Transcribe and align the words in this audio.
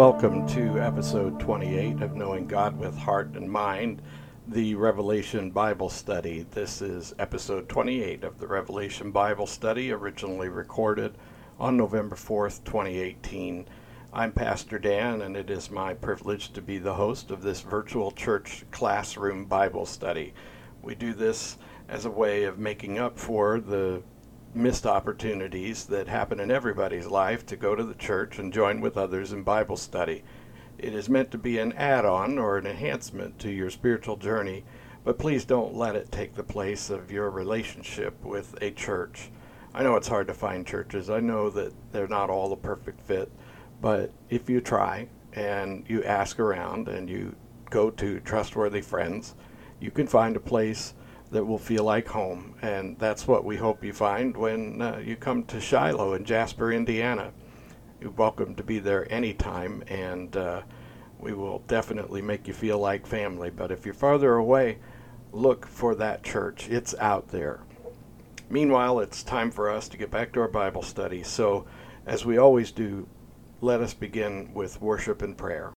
Welcome 0.00 0.46
to 0.46 0.80
episode 0.80 1.38
28 1.40 2.00
of 2.00 2.16
Knowing 2.16 2.46
God 2.46 2.78
with 2.78 2.96
Heart 2.96 3.34
and 3.34 3.50
Mind, 3.50 4.00
the 4.48 4.74
Revelation 4.74 5.50
Bible 5.50 5.90
Study. 5.90 6.46
This 6.52 6.80
is 6.80 7.14
episode 7.18 7.68
28 7.68 8.24
of 8.24 8.38
the 8.38 8.46
Revelation 8.46 9.10
Bible 9.10 9.46
Study, 9.46 9.92
originally 9.92 10.48
recorded 10.48 11.18
on 11.58 11.76
November 11.76 12.16
4th, 12.16 12.64
2018. 12.64 13.66
I'm 14.10 14.32
Pastor 14.32 14.78
Dan, 14.78 15.20
and 15.20 15.36
it 15.36 15.50
is 15.50 15.70
my 15.70 15.92
privilege 15.92 16.54
to 16.54 16.62
be 16.62 16.78
the 16.78 16.94
host 16.94 17.30
of 17.30 17.42
this 17.42 17.60
virtual 17.60 18.10
church 18.10 18.64
classroom 18.70 19.44
Bible 19.44 19.84
study. 19.84 20.32
We 20.80 20.94
do 20.94 21.12
this 21.12 21.58
as 21.90 22.06
a 22.06 22.10
way 22.10 22.44
of 22.44 22.58
making 22.58 22.98
up 22.98 23.18
for 23.18 23.60
the 23.60 24.02
missed 24.54 24.86
opportunities 24.86 25.84
that 25.86 26.08
happen 26.08 26.40
in 26.40 26.50
everybody's 26.50 27.06
life 27.06 27.46
to 27.46 27.56
go 27.56 27.74
to 27.74 27.84
the 27.84 27.94
church 27.94 28.38
and 28.38 28.52
join 28.52 28.80
with 28.80 28.96
others 28.96 29.32
in 29.32 29.42
Bible 29.42 29.76
study. 29.76 30.24
It 30.78 30.94
is 30.94 31.08
meant 31.08 31.30
to 31.32 31.38
be 31.38 31.58
an 31.58 31.72
add 31.74 32.04
on 32.04 32.38
or 32.38 32.56
an 32.56 32.66
enhancement 32.66 33.38
to 33.40 33.50
your 33.50 33.70
spiritual 33.70 34.16
journey, 34.16 34.64
but 35.04 35.18
please 35.18 35.44
don't 35.44 35.74
let 35.74 35.94
it 35.94 36.10
take 36.10 36.34
the 36.34 36.42
place 36.42 36.90
of 36.90 37.12
your 37.12 37.30
relationship 37.30 38.24
with 38.24 38.56
a 38.60 38.70
church. 38.70 39.30
I 39.72 39.82
know 39.82 39.96
it's 39.96 40.08
hard 40.08 40.26
to 40.28 40.34
find 40.34 40.66
churches. 40.66 41.10
I 41.10 41.20
know 41.20 41.48
that 41.50 41.72
they're 41.92 42.08
not 42.08 42.30
all 42.30 42.48
the 42.48 42.56
perfect 42.56 43.00
fit, 43.00 43.30
but 43.80 44.12
if 44.28 44.50
you 44.50 44.60
try 44.60 45.08
and 45.32 45.84
you 45.88 46.02
ask 46.02 46.40
around 46.40 46.88
and 46.88 47.08
you 47.08 47.36
go 47.70 47.90
to 47.90 48.20
trustworthy 48.20 48.80
friends, 48.80 49.34
you 49.78 49.90
can 49.90 50.06
find 50.06 50.34
a 50.34 50.40
place 50.40 50.94
that 51.30 51.44
will 51.44 51.58
feel 51.58 51.84
like 51.84 52.08
home. 52.08 52.54
And 52.62 52.98
that's 52.98 53.26
what 53.26 53.44
we 53.44 53.56
hope 53.56 53.84
you 53.84 53.92
find 53.92 54.36
when 54.36 54.82
uh, 54.82 55.00
you 55.04 55.16
come 55.16 55.44
to 55.44 55.60
Shiloh 55.60 56.14
in 56.14 56.24
Jasper, 56.24 56.72
Indiana. 56.72 57.32
You're 58.00 58.10
welcome 58.10 58.54
to 58.56 58.62
be 58.62 58.78
there 58.78 59.10
anytime, 59.12 59.82
and 59.88 60.36
uh, 60.36 60.62
we 61.18 61.32
will 61.34 61.60
definitely 61.68 62.22
make 62.22 62.48
you 62.48 62.54
feel 62.54 62.78
like 62.78 63.06
family. 63.06 63.50
But 63.50 63.70
if 63.70 63.84
you're 63.84 63.94
farther 63.94 64.34
away, 64.34 64.78
look 65.32 65.66
for 65.66 65.94
that 65.96 66.22
church. 66.22 66.68
It's 66.68 66.94
out 66.98 67.28
there. 67.28 67.60
Meanwhile, 68.48 69.00
it's 69.00 69.22
time 69.22 69.50
for 69.50 69.70
us 69.70 69.88
to 69.90 69.96
get 69.96 70.10
back 70.10 70.32
to 70.32 70.40
our 70.40 70.48
Bible 70.48 70.82
study. 70.82 71.22
So, 71.22 71.66
as 72.06 72.24
we 72.24 72.38
always 72.38 72.72
do, 72.72 73.06
let 73.60 73.80
us 73.80 73.94
begin 73.94 74.52
with 74.54 74.80
worship 74.80 75.22
and 75.22 75.36
prayer. 75.36 75.72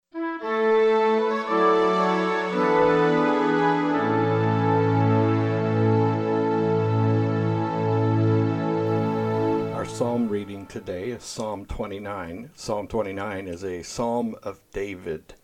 Today 10.74 11.10
is 11.10 11.22
Psalm 11.22 11.66
29. 11.68 12.50
Psalm 12.56 12.88
29 12.88 13.48
is 13.48 13.64
a 13.64 13.84
psalm 13.84 14.36
of 14.42 14.60
David. 14.72 15.36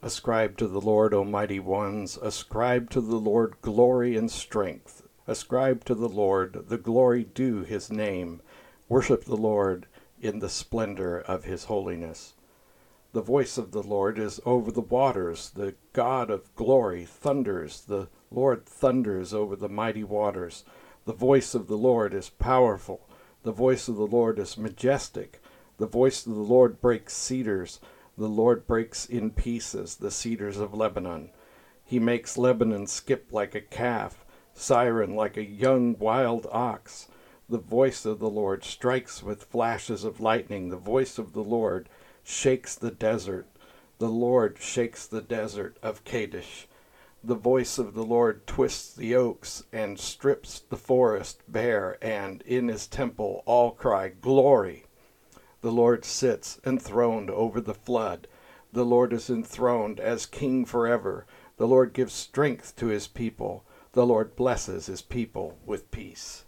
Ascribe 0.00 0.56
to 0.56 0.66
the 0.66 0.80
Lord, 0.80 1.12
O 1.12 1.24
mighty 1.24 1.60
ones, 1.60 2.16
ascribe 2.16 2.88
to 2.88 3.02
the 3.02 3.16
Lord 3.16 3.56
glory 3.60 4.16
and 4.16 4.30
strength. 4.30 5.02
Ascribe 5.26 5.84
to 5.84 5.94
the 5.94 6.08
Lord 6.08 6.68
the 6.68 6.78
glory 6.78 7.22
due 7.22 7.64
his 7.64 7.92
name. 7.92 8.40
Worship 8.88 9.24
the 9.24 9.36
Lord 9.36 9.86
in 10.22 10.38
the 10.38 10.48
splendor 10.48 11.20
of 11.20 11.44
his 11.44 11.64
holiness. 11.64 12.32
The 13.12 13.20
voice 13.20 13.58
of 13.58 13.72
the 13.72 13.82
Lord 13.82 14.18
is 14.18 14.40
over 14.46 14.72
the 14.72 14.80
waters. 14.80 15.50
The 15.50 15.74
God 15.92 16.30
of 16.30 16.54
glory 16.54 17.04
thunders. 17.04 17.82
The 17.82 18.08
Lord 18.30 18.64
thunders 18.64 19.34
over 19.34 19.54
the 19.54 19.68
mighty 19.68 20.02
waters. 20.02 20.64
The 21.04 21.12
voice 21.12 21.54
of 21.54 21.66
the 21.66 21.76
Lord 21.76 22.14
is 22.14 22.30
powerful. 22.30 23.06
The 23.42 23.52
voice 23.52 23.88
of 23.88 23.96
the 23.96 24.06
Lord 24.06 24.38
is 24.38 24.58
majestic. 24.58 25.40
The 25.78 25.86
voice 25.86 26.26
of 26.26 26.34
the 26.34 26.40
Lord 26.40 26.80
breaks 26.80 27.14
cedars. 27.14 27.80
The 28.18 28.28
Lord 28.28 28.66
breaks 28.66 29.06
in 29.06 29.30
pieces 29.30 29.96
the 29.96 30.10
cedars 30.10 30.58
of 30.58 30.74
Lebanon. 30.74 31.30
He 31.82 31.98
makes 31.98 32.36
Lebanon 32.36 32.86
skip 32.86 33.28
like 33.32 33.54
a 33.54 33.62
calf, 33.62 34.26
Sirion 34.54 35.14
like 35.14 35.38
a 35.38 35.44
young 35.44 35.98
wild 35.98 36.46
ox. 36.52 37.08
The 37.48 37.58
voice 37.58 38.04
of 38.04 38.18
the 38.18 38.28
Lord 38.28 38.62
strikes 38.62 39.22
with 39.22 39.44
flashes 39.44 40.04
of 40.04 40.20
lightning. 40.20 40.68
The 40.68 40.76
voice 40.76 41.18
of 41.18 41.32
the 41.32 41.42
Lord 41.42 41.88
shakes 42.22 42.74
the 42.74 42.90
desert. 42.90 43.46
The 43.98 44.10
Lord 44.10 44.58
shakes 44.60 45.06
the 45.06 45.22
desert 45.22 45.78
of 45.82 46.04
Kadesh. 46.04 46.68
The 47.22 47.34
voice 47.34 47.76
of 47.76 47.92
the 47.92 48.02
Lord 48.02 48.46
twists 48.46 48.94
the 48.94 49.14
oaks 49.14 49.64
and 49.74 50.00
strips 50.00 50.60
the 50.60 50.76
forest 50.76 51.42
bare, 51.46 51.98
and 52.00 52.40
in 52.42 52.68
his 52.68 52.86
temple 52.86 53.42
all 53.44 53.72
cry, 53.72 54.08
Glory! 54.08 54.86
The 55.60 55.70
Lord 55.70 56.06
sits 56.06 56.58
enthroned 56.64 57.28
over 57.28 57.60
the 57.60 57.74
flood. 57.74 58.26
The 58.72 58.86
Lord 58.86 59.12
is 59.12 59.28
enthroned 59.28 60.00
as 60.00 60.24
king 60.24 60.64
forever. 60.64 61.26
The 61.58 61.68
Lord 61.68 61.92
gives 61.92 62.14
strength 62.14 62.74
to 62.76 62.86
his 62.86 63.06
people. 63.06 63.64
The 63.92 64.06
Lord 64.06 64.34
blesses 64.34 64.86
his 64.86 65.02
people 65.02 65.58
with 65.66 65.90
peace. 65.90 66.46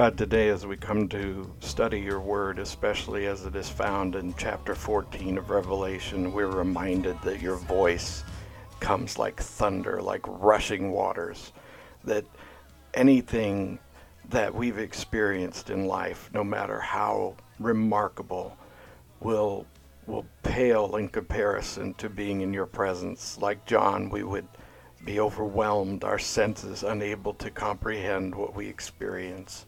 God, 0.00 0.16
today 0.16 0.48
as 0.48 0.64
we 0.64 0.78
come 0.78 1.10
to 1.10 1.52
study 1.60 2.00
your 2.00 2.20
word, 2.20 2.58
especially 2.58 3.26
as 3.26 3.44
it 3.44 3.54
is 3.54 3.68
found 3.68 4.14
in 4.14 4.32
chapter 4.38 4.74
14 4.74 5.36
of 5.36 5.50
Revelation, 5.50 6.32
we're 6.32 6.46
reminded 6.46 7.20
that 7.20 7.42
your 7.42 7.56
voice 7.56 8.24
comes 8.80 9.18
like 9.18 9.38
thunder, 9.38 10.00
like 10.00 10.22
rushing 10.26 10.90
waters, 10.90 11.52
that 12.04 12.24
anything 12.94 13.78
that 14.30 14.54
we've 14.54 14.78
experienced 14.78 15.68
in 15.68 15.84
life, 15.84 16.30
no 16.32 16.42
matter 16.42 16.80
how 16.80 17.36
remarkable, 17.58 18.56
will 19.20 19.66
will 20.06 20.24
pale 20.42 20.96
in 20.96 21.10
comparison 21.10 21.92
to 21.98 22.08
being 22.08 22.40
in 22.40 22.54
your 22.54 22.64
presence. 22.64 23.36
Like 23.36 23.66
John, 23.66 24.08
we 24.08 24.22
would 24.22 24.48
be 25.04 25.20
overwhelmed, 25.20 26.04
our 26.04 26.18
senses 26.18 26.84
unable 26.84 27.34
to 27.34 27.50
comprehend 27.50 28.34
what 28.34 28.54
we 28.54 28.66
experience. 28.66 29.66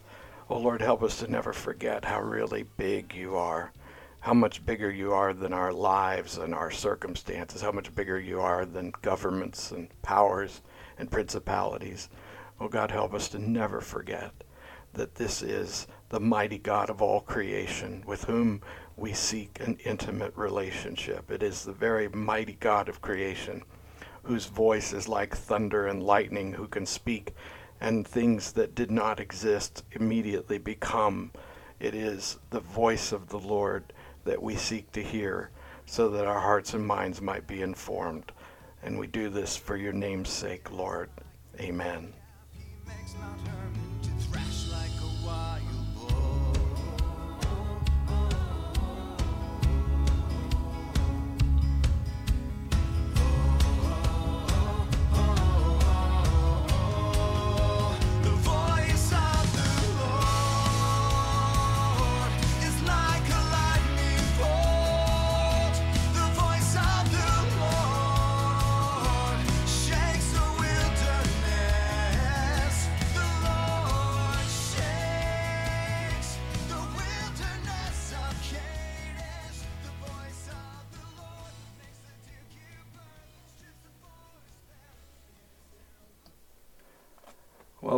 Oh 0.52 0.58
Lord, 0.58 0.82
help 0.82 1.02
us 1.02 1.18
to 1.20 1.30
never 1.30 1.54
forget 1.54 2.04
how 2.04 2.20
really 2.20 2.64
big 2.76 3.14
you 3.14 3.36
are, 3.36 3.72
how 4.20 4.34
much 4.34 4.66
bigger 4.66 4.90
you 4.90 5.14
are 5.14 5.32
than 5.32 5.54
our 5.54 5.72
lives 5.72 6.36
and 6.36 6.54
our 6.54 6.70
circumstances, 6.70 7.62
how 7.62 7.72
much 7.72 7.94
bigger 7.94 8.20
you 8.20 8.38
are 8.38 8.66
than 8.66 8.92
governments 9.00 9.70
and 9.70 9.88
powers 10.02 10.60
and 10.98 11.10
principalities. 11.10 12.10
Oh 12.60 12.68
God, 12.68 12.90
help 12.90 13.14
us 13.14 13.30
to 13.30 13.38
never 13.38 13.80
forget 13.80 14.34
that 14.92 15.14
this 15.14 15.40
is 15.40 15.86
the 16.10 16.20
mighty 16.20 16.58
God 16.58 16.90
of 16.90 17.00
all 17.00 17.22
creation 17.22 18.04
with 18.06 18.24
whom 18.24 18.60
we 18.98 19.14
seek 19.14 19.58
an 19.58 19.78
intimate 19.86 20.36
relationship. 20.36 21.30
It 21.30 21.42
is 21.42 21.64
the 21.64 21.72
very 21.72 22.08
mighty 22.08 22.58
God 22.60 22.90
of 22.90 23.00
creation 23.00 23.62
whose 24.24 24.44
voice 24.44 24.92
is 24.92 25.08
like 25.08 25.34
thunder 25.34 25.86
and 25.86 26.02
lightning, 26.02 26.52
who 26.52 26.68
can 26.68 26.84
speak 26.84 27.34
and 27.82 28.06
things 28.06 28.52
that 28.52 28.76
did 28.76 28.92
not 28.92 29.18
exist 29.18 29.82
immediately 29.90 30.56
become. 30.56 31.32
It 31.80 31.96
is 31.96 32.38
the 32.50 32.60
voice 32.60 33.10
of 33.10 33.28
the 33.28 33.40
Lord 33.40 33.92
that 34.24 34.40
we 34.40 34.54
seek 34.54 34.90
to 34.92 35.02
hear. 35.02 35.50
so 35.84 36.08
that 36.08 36.28
our 36.28 36.38
hearts 36.38 36.74
and 36.74 36.86
minds 36.86 37.20
might 37.20 37.44
be 37.48 37.60
informed. 37.60 38.30
And 38.84 38.96
we 38.96 39.08
do 39.08 39.28
this 39.28 39.56
for 39.56 39.76
your 39.76 39.92
name's 39.92 40.30
sake, 40.30 40.70
Lord. 40.70 41.10
Amen. 41.60 42.14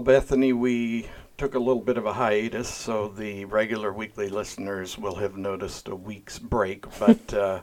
Bethany, 0.04 0.52
we 0.52 1.08
took 1.38 1.54
a 1.54 1.58
little 1.58 1.82
bit 1.82 1.96
of 1.96 2.04
a 2.04 2.12
hiatus, 2.12 2.68
so 2.68 3.08
the 3.08 3.46
regular 3.46 3.90
weekly 3.90 4.28
listeners 4.28 4.98
will 4.98 5.14
have 5.14 5.38
noticed 5.38 5.88
a 5.88 5.96
week's 5.96 6.38
break. 6.38 6.84
But 6.98 7.32
uh, 7.32 7.60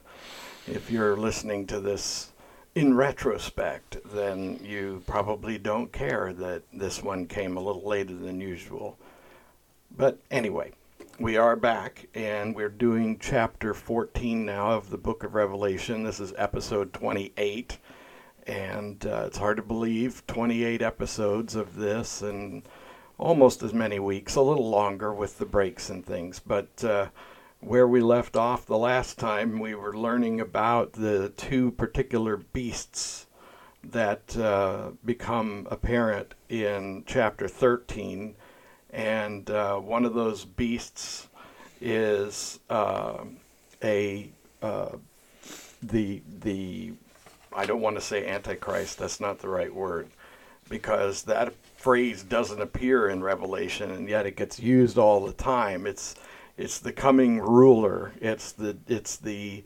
if 0.65 0.89
you're 0.89 1.15
listening 1.15 1.67
to 1.67 1.79
this 1.79 2.31
in 2.73 2.95
retrospect, 2.95 3.97
then 4.11 4.59
you 4.63 5.03
probably 5.05 5.59
don't 5.59 5.91
care 5.91 6.33
that 6.33 6.63
this 6.73 7.03
one 7.03 7.27
came 7.27 7.57
a 7.57 7.61
little 7.61 7.88
later 7.88 8.15
than 8.15 8.41
usual. 8.41 8.97
But 9.95 10.17
anyway, 10.31 10.71
we 11.19 11.37
are 11.37 11.55
back 11.55 12.07
and 12.15 12.55
we're 12.55 12.69
doing 12.69 13.19
chapter 13.19 13.75
14 13.75 14.44
now 14.44 14.71
of 14.71 14.89
the 14.89 14.97
book 14.97 15.23
of 15.23 15.35
Revelation. 15.35 16.03
This 16.03 16.19
is 16.19 16.33
episode 16.37 16.91
28 16.91 17.77
and 18.51 19.06
uh, 19.06 19.24
it's 19.27 19.38
hard 19.38 19.56
to 19.56 19.63
believe 19.63 20.27
28 20.27 20.81
episodes 20.81 21.56
of 21.56 21.77
this 21.77 22.21
and 22.21 22.63
almost 23.18 23.63
as 23.63 23.74
many 23.74 23.98
weeks 23.98 24.36
a 24.36 24.42
little 24.42 24.69
longer 24.69 25.13
with 25.13 25.38
the 25.38 25.45
breaks 25.45 25.89
and 25.89 26.06
things 26.06 26.39
but 26.39 26.83
uh, 26.83 27.07
where 27.62 27.88
we 27.88 28.01
left 28.01 28.36
off 28.36 28.65
the 28.65 28.77
last 28.77 29.18
time 29.18 29.57
we 29.57 29.74
were 29.74 29.95
learning 29.95 30.42
about 30.42 30.92
the 30.94 31.30
two 31.38 31.71
particular 31.71 32.36
beasts 32.36 33.25
that 33.83 34.36
uh, 34.38 34.89
become 35.06 35.65
apparent 35.71 36.33
in 36.50 37.04
chapter 37.06 37.47
13 37.47 38.36
and 38.89 39.50
uh, 39.50 39.77
one 39.77 40.04
of 40.04 40.13
those 40.13 40.44
beasts 40.44 41.30
is 41.80 42.59
uh, 42.69 43.24
a 43.81 44.30
uh, 44.62 44.89
the 45.81 46.21
the 46.42 46.92
I 47.53 47.65
don't 47.65 47.81
want 47.81 47.95
to 47.98 48.01
say 48.01 48.27
antichrist. 48.27 49.00
That's 49.00 49.19
not 49.19 49.39
the 49.39 49.50
right 49.50 49.74
word 49.74 50.07
because 50.69 51.24
that 51.24 51.53
phrase 51.75 52.24
doesn't 52.24 52.62
appear 52.62 53.09
in 53.09 53.21
Revelation, 53.24 53.92
and 53.92 54.07
yet 54.07 54.25
it 54.25 54.36
gets 54.36 54.59
used 54.59 54.98
all 54.98 55.25
the 55.25 55.33
time. 55.33 55.86
It's 55.86 56.15
it's 56.57 56.80
the 56.80 56.92
coming 56.94 57.39
ruler. 57.39 58.13
It's 58.21 58.51
the 58.53 58.77
it's 58.88 59.18
the 59.18 59.63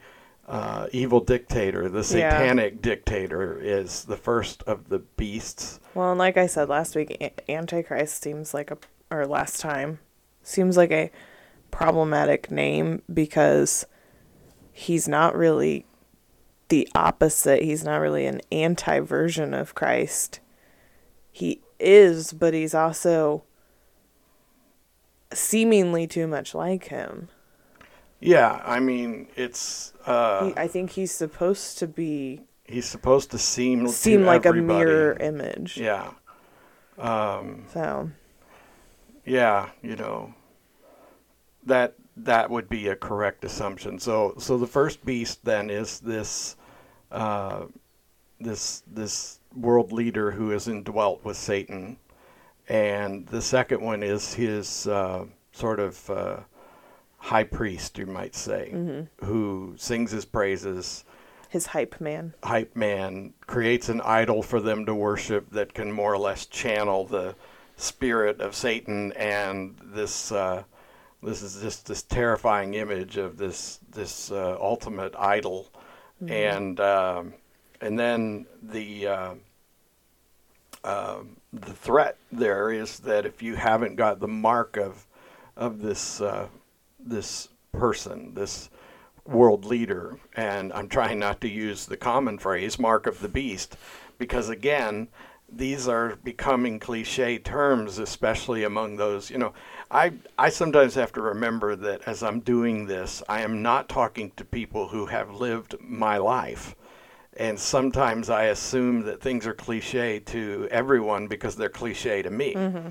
uh, 0.48 0.88
evil 0.92 1.20
dictator. 1.20 1.90
The 1.90 2.00
Yeah. 2.00 2.30
satanic 2.30 2.82
dictator 2.82 3.60
is 3.60 4.06
the 4.06 4.18
first 4.18 4.64
of 4.64 4.90
the 4.90 5.00
beasts. 5.00 5.80
Well, 5.94 6.12
and 6.12 6.20
like 6.20 6.38
I 6.38 6.48
said 6.48 6.70
last 6.70 6.96
week, 6.96 7.42
Antichrist 7.50 8.22
seems 8.22 8.54
like 8.54 8.70
a, 8.70 8.78
or 9.10 9.26
last 9.26 9.60
time, 9.60 10.00
seems 10.44 10.78
like 10.78 10.92
a 10.92 11.10
problematic 11.72 12.52
name 12.52 13.02
because 13.12 13.86
he's 14.72 15.08
not 15.08 15.36
really 15.36 15.86
the 16.70 16.88
opposite. 16.96 17.64
He's 17.64 17.84
not 17.84 17.98
really 17.98 18.26
an 18.26 18.42
anti 18.52 19.00
version 19.00 19.54
of 19.54 19.76
Christ. 19.76 20.40
He 21.32 21.62
is, 21.80 22.34
but 22.34 22.54
he's 22.54 22.74
also 22.74 23.44
seemingly 25.34 26.08
too 26.08 26.28
much 26.28 26.56
like 26.56 26.86
him. 26.86 27.30
Yeah, 28.20 28.62
I 28.66 28.80
mean 28.80 29.28
it's 29.36 29.94
uh, 30.06 30.48
he, 30.48 30.54
I 30.58 30.68
think 30.68 30.92
he's 30.92 31.12
supposed 31.12 31.78
to 31.80 31.88
be 31.88 32.42
he's 32.64 32.86
supposed 32.86 33.32
to 33.32 33.38
seem 33.38 33.88
seem 33.88 34.22
to 34.22 34.26
like 34.26 34.46
a 34.46 34.54
mirror 34.54 35.18
image. 35.20 35.78
Yeah. 35.78 36.12
Um, 36.98 37.66
So 37.72 38.10
yeah, 39.26 39.70
you 39.82 39.96
know, 39.96 40.34
that 41.66 41.96
that 42.18 42.50
would 42.50 42.70
be 42.70 42.88
a 42.88 42.96
correct 42.96 43.44
assumption. 43.44 44.00
So 44.00 44.36
so 44.38 44.58
the 44.58 44.68
first 44.68 45.06
beast 45.06 45.44
then 45.44 45.70
is 45.70 46.00
this 46.00 46.56
uh, 47.12 47.66
this 48.40 48.84
this 48.88 49.40
world 49.56 49.92
leader 49.92 50.32
who 50.32 50.52
is 50.52 50.68
indwelt 50.68 51.24
with 51.24 51.38
Satan, 51.38 51.98
and 52.68 53.26
the 53.28 53.42
second 53.42 53.82
one 53.82 54.04
is 54.04 54.34
his 54.34 54.88
uh, 54.88 55.26
sort 55.52 55.80
of 55.80 56.10
uh, 56.10 56.38
high 57.18 57.44
priest, 57.44 57.98
you 57.98 58.06
might 58.06 58.36
say, 58.36 58.70
who 59.24 59.74
sings 59.78 60.12
his 60.12 60.26
praises 60.26 61.06
his 61.56 61.68
hype 61.68 62.02
man. 62.02 62.34
hype 62.44 62.76
man 62.76 63.34
creates 63.48 63.88
an 63.88 64.02
idol 64.02 64.44
for 64.44 64.60
them 64.60 64.86
to 64.86 64.94
worship 64.94 65.50
that 65.52 65.74
can 65.74 65.90
more 65.90 66.14
or 66.14 66.18
less 66.18 66.46
channel 66.46 67.06
the 67.06 67.34
spirit 67.78 68.42
of 68.42 68.54
Satan 68.54 69.14
and 69.14 69.78
this 69.82 70.34
uh, 70.34 70.64
this 71.26 71.42
is 71.42 71.62
just 71.62 71.88
this 71.88 72.04
terrifying 72.04 72.74
image 72.76 73.18
of 73.18 73.38
this 73.38 73.80
this 73.92 74.32
uh, 74.32 74.58
ultimate 74.60 75.16
idol 75.18 75.68
and 76.28 76.80
um, 76.80 77.34
and 77.82 78.00
then 78.00 78.46
the 78.62 79.08
uh, 79.08 79.34
um 80.84 81.38
the 81.52 81.74
threat 81.74 82.18
there 82.32 82.72
is 82.72 83.00
that 83.00 83.26
if 83.26 83.42
you 83.42 83.56
haven't 83.56 83.96
got 83.96 84.20
the 84.20 84.28
mark 84.28 84.78
of 84.78 85.06
of 85.56 85.82
this 85.82 86.22
uh, 86.22 86.48
this 87.00 87.50
person 87.72 88.34
this 88.34 88.70
world 89.26 89.66
leader, 89.66 90.20
and 90.36 90.72
I'm 90.74 90.88
trying 90.88 91.18
not 91.20 91.42
to 91.42 91.50
use 91.50 91.86
the 91.86 91.98
common 91.98 92.38
phrase 92.38 92.78
"mark 92.80 93.08
of 93.08 93.20
the 93.20 93.30
beast," 93.30 93.76
because 94.18 94.50
again, 94.50 95.08
these 95.52 95.88
are 95.88 96.16
becoming 96.18 96.80
cliche 96.80 97.38
terms, 97.38 97.98
especially 97.98 98.64
among 98.64 98.98
those. 98.98 99.30
You 99.30 99.38
know, 99.38 99.54
I 99.92 100.14
I 100.38 100.50
sometimes 100.50 100.96
have 100.96 101.14
to 101.14 101.22
remember 101.22 101.76
that 101.76 102.02
as 102.08 102.24
I'm 102.24 102.40
doing 102.40 102.88
this, 102.88 103.22
I 103.30 103.42
am 103.42 103.62
not 103.62 103.90
talking 103.90 104.32
to 104.38 104.46
people 104.46 104.88
who 104.88 105.06
have 105.08 105.36
lived 105.36 105.76
my 105.80 106.18
life. 106.18 106.76
And 107.38 107.60
sometimes 107.60 108.30
I 108.30 108.46
assume 108.46 109.02
that 109.02 109.22
things 109.22 109.46
are 109.46 109.54
cliche 109.54 110.20
to 110.22 110.68
everyone 110.72 111.28
because 111.28 111.56
they're 111.56 111.70
cliche 111.70 112.22
to 112.22 112.30
me. 112.30 112.54
Mm-hmm. 112.54 112.90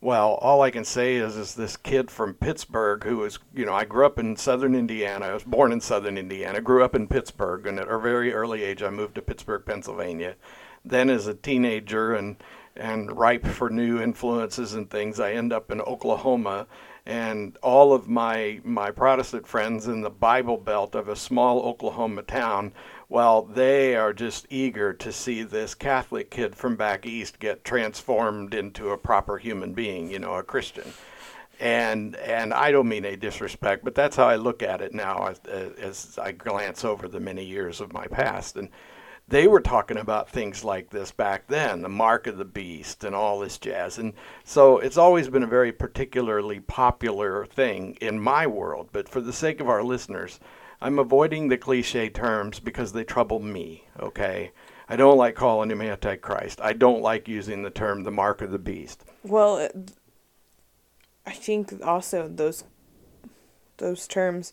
Well, 0.00 0.34
all 0.42 0.60
I 0.60 0.70
can 0.70 0.84
say 0.84 1.16
is, 1.16 1.36
is 1.36 1.54
this 1.54 1.78
kid 1.78 2.10
from 2.10 2.34
Pittsburgh 2.34 3.04
who 3.04 3.18
was, 3.18 3.38
you 3.54 3.64
know, 3.64 3.72
I 3.72 3.86
grew 3.86 4.04
up 4.04 4.18
in 4.18 4.36
southern 4.36 4.74
Indiana. 4.74 5.26
I 5.26 5.32
was 5.32 5.44
born 5.44 5.72
in 5.72 5.80
southern 5.80 6.18
Indiana, 6.18 6.60
grew 6.60 6.84
up 6.84 6.94
in 6.94 7.08
Pittsburgh, 7.08 7.66
and 7.66 7.78
at 7.78 7.88
a 7.88 7.98
very 7.98 8.34
early 8.34 8.64
age, 8.64 8.82
I 8.82 8.90
moved 8.90 9.14
to 9.14 9.22
Pittsburgh, 9.22 9.64
Pennsylvania. 9.64 10.34
Then, 10.84 11.08
as 11.08 11.26
a 11.26 11.32
teenager 11.32 12.14
and 12.14 12.36
and 12.76 13.16
ripe 13.16 13.46
for 13.46 13.70
new 13.70 14.00
influences 14.00 14.74
and 14.74 14.90
things, 14.90 15.20
I 15.20 15.32
end 15.32 15.52
up 15.52 15.70
in 15.70 15.80
Oklahoma, 15.80 16.66
and 17.06 17.56
all 17.62 17.92
of 17.92 18.08
my 18.08 18.60
my 18.64 18.90
Protestant 18.90 19.46
friends 19.46 19.86
in 19.86 20.00
the 20.00 20.10
Bible 20.10 20.56
Belt 20.56 20.94
of 20.94 21.08
a 21.08 21.16
small 21.16 21.60
Oklahoma 21.62 22.22
town, 22.22 22.72
well, 23.08 23.42
they 23.42 23.94
are 23.94 24.12
just 24.12 24.46
eager 24.50 24.92
to 24.94 25.12
see 25.12 25.42
this 25.42 25.74
Catholic 25.74 26.30
kid 26.30 26.56
from 26.56 26.76
back 26.76 27.06
east 27.06 27.38
get 27.38 27.64
transformed 27.64 28.54
into 28.54 28.90
a 28.90 28.98
proper 28.98 29.38
human 29.38 29.74
being, 29.74 30.10
you 30.10 30.18
know, 30.18 30.34
a 30.34 30.42
Christian. 30.42 30.92
And 31.60 32.16
and 32.16 32.52
I 32.52 32.72
don't 32.72 32.88
mean 32.88 33.04
a 33.04 33.16
disrespect, 33.16 33.84
but 33.84 33.94
that's 33.94 34.16
how 34.16 34.26
I 34.26 34.36
look 34.36 34.62
at 34.62 34.80
it 34.80 34.94
now 34.94 35.26
as, 35.28 35.40
as 35.78 36.18
I 36.20 36.32
glance 36.32 36.84
over 36.84 37.06
the 37.06 37.20
many 37.20 37.44
years 37.44 37.80
of 37.80 37.92
my 37.92 38.06
past. 38.06 38.56
And 38.56 38.70
they 39.28 39.48
were 39.48 39.60
talking 39.60 39.96
about 39.96 40.28
things 40.28 40.64
like 40.64 40.90
this 40.90 41.10
back 41.10 41.46
then, 41.46 41.82
the 41.82 41.88
mark 41.88 42.26
of 42.26 42.36
the 42.36 42.44
beast 42.44 43.04
and 43.04 43.14
all 43.14 43.40
this 43.40 43.58
jazz. 43.58 43.98
And 43.98 44.12
so 44.44 44.78
it's 44.78 44.98
always 44.98 45.28
been 45.28 45.42
a 45.42 45.46
very 45.48 45.72
particularly 45.72 46.60
popular 46.60 47.46
thing 47.46 47.96
in 48.00 48.20
my 48.20 48.46
world. 48.46 48.90
But 48.92 49.08
for 49.08 49.20
the 49.20 49.32
sake 49.32 49.60
of 49.60 49.68
our 49.68 49.82
listeners, 49.82 50.40
I'm 50.80 50.98
avoiding 50.98 51.48
the 51.48 51.56
cliche 51.56 52.10
terms 52.10 52.60
because 52.60 52.92
they 52.92 53.04
trouble 53.04 53.40
me, 53.40 53.86
okay? 53.98 54.52
I 54.88 54.96
don't 54.96 55.16
like 55.16 55.34
calling 55.34 55.70
him 55.70 55.80
Antichrist. 55.80 56.60
I 56.60 56.74
don't 56.74 57.00
like 57.00 57.26
using 57.26 57.62
the 57.62 57.70
term 57.70 58.02
the 58.02 58.10
mark 58.10 58.42
of 58.42 58.50
the 58.50 58.58
beast. 58.58 59.04
Well, 59.22 59.56
uh, 59.56 59.68
I 61.26 61.32
think 61.32 61.72
also 61.82 62.28
those 62.28 62.64
those 63.78 64.06
terms 64.06 64.52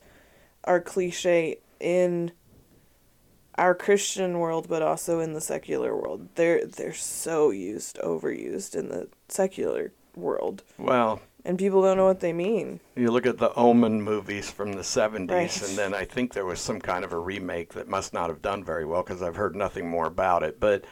are 0.64 0.80
cliche 0.80 1.58
in 1.80 2.32
our 3.56 3.76
Christian 3.76 4.40
world, 4.40 4.68
but 4.70 4.82
also 4.82 5.20
in 5.20 5.34
the 5.34 5.42
secular 5.42 5.96
world. 5.96 6.28
They're 6.36 6.66
they're 6.66 6.94
so 6.94 7.50
used, 7.52 7.98
overused 8.00 8.76
in 8.76 8.90
the 8.90 9.08
secular 9.28 9.92
world, 10.16 10.64
Well, 10.78 11.22
and 11.46 11.58
people 11.58 11.82
don't 11.82 11.98
know 11.98 12.06
what 12.06 12.20
they 12.20 12.34
mean. 12.34 12.80
you 12.96 13.10
look 13.12 13.26
at 13.26 13.38
the 13.38 13.54
Omen 13.56 14.02
movies 14.02 14.50
from 14.52 14.74
the 14.74 14.82
70s, 14.84 15.30
Right. 15.32 15.70
and 15.70 15.78
then 15.78 15.94
I 15.94 16.04
think 16.06 16.34
there 16.34 16.46
was 16.46 16.60
some 16.60 16.80
kind 16.82 17.04
of 17.06 17.14
a 17.14 17.18
remake 17.20 17.74
that 17.74 17.88
must 17.88 18.14
not 18.14 18.30
have 18.30 18.42
done 18.42 18.64
very 18.64 18.86
well 18.86 19.04
because 19.04 19.22
I've 19.22 19.38
heard 19.38 19.56
nothing 19.56 19.90
more 19.90 20.08
about 20.08 20.44
it. 20.44 20.60
But, 20.60 20.84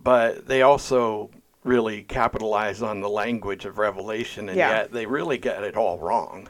but 0.00 0.46
they 0.46 0.62
also 0.62 1.30
really 1.64 2.02
capitalize 2.02 2.80
on 2.80 3.00
the 3.00 3.08
language 3.08 3.64
of 3.66 3.78
Revelation, 3.78 4.48
and 4.48 4.56
Yeah. 4.56 4.70
yet 4.70 4.92
they 4.92 5.04
really 5.06 5.36
get 5.38 5.62
it 5.64 5.76
all 5.76 5.98
wrong. 5.98 6.48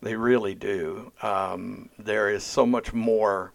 They 0.00 0.14
really 0.14 0.54
do. 0.54 1.10
Um, 1.22 1.90
there 1.98 2.30
is 2.30 2.44
so 2.44 2.64
much 2.64 2.92
more 2.94 3.52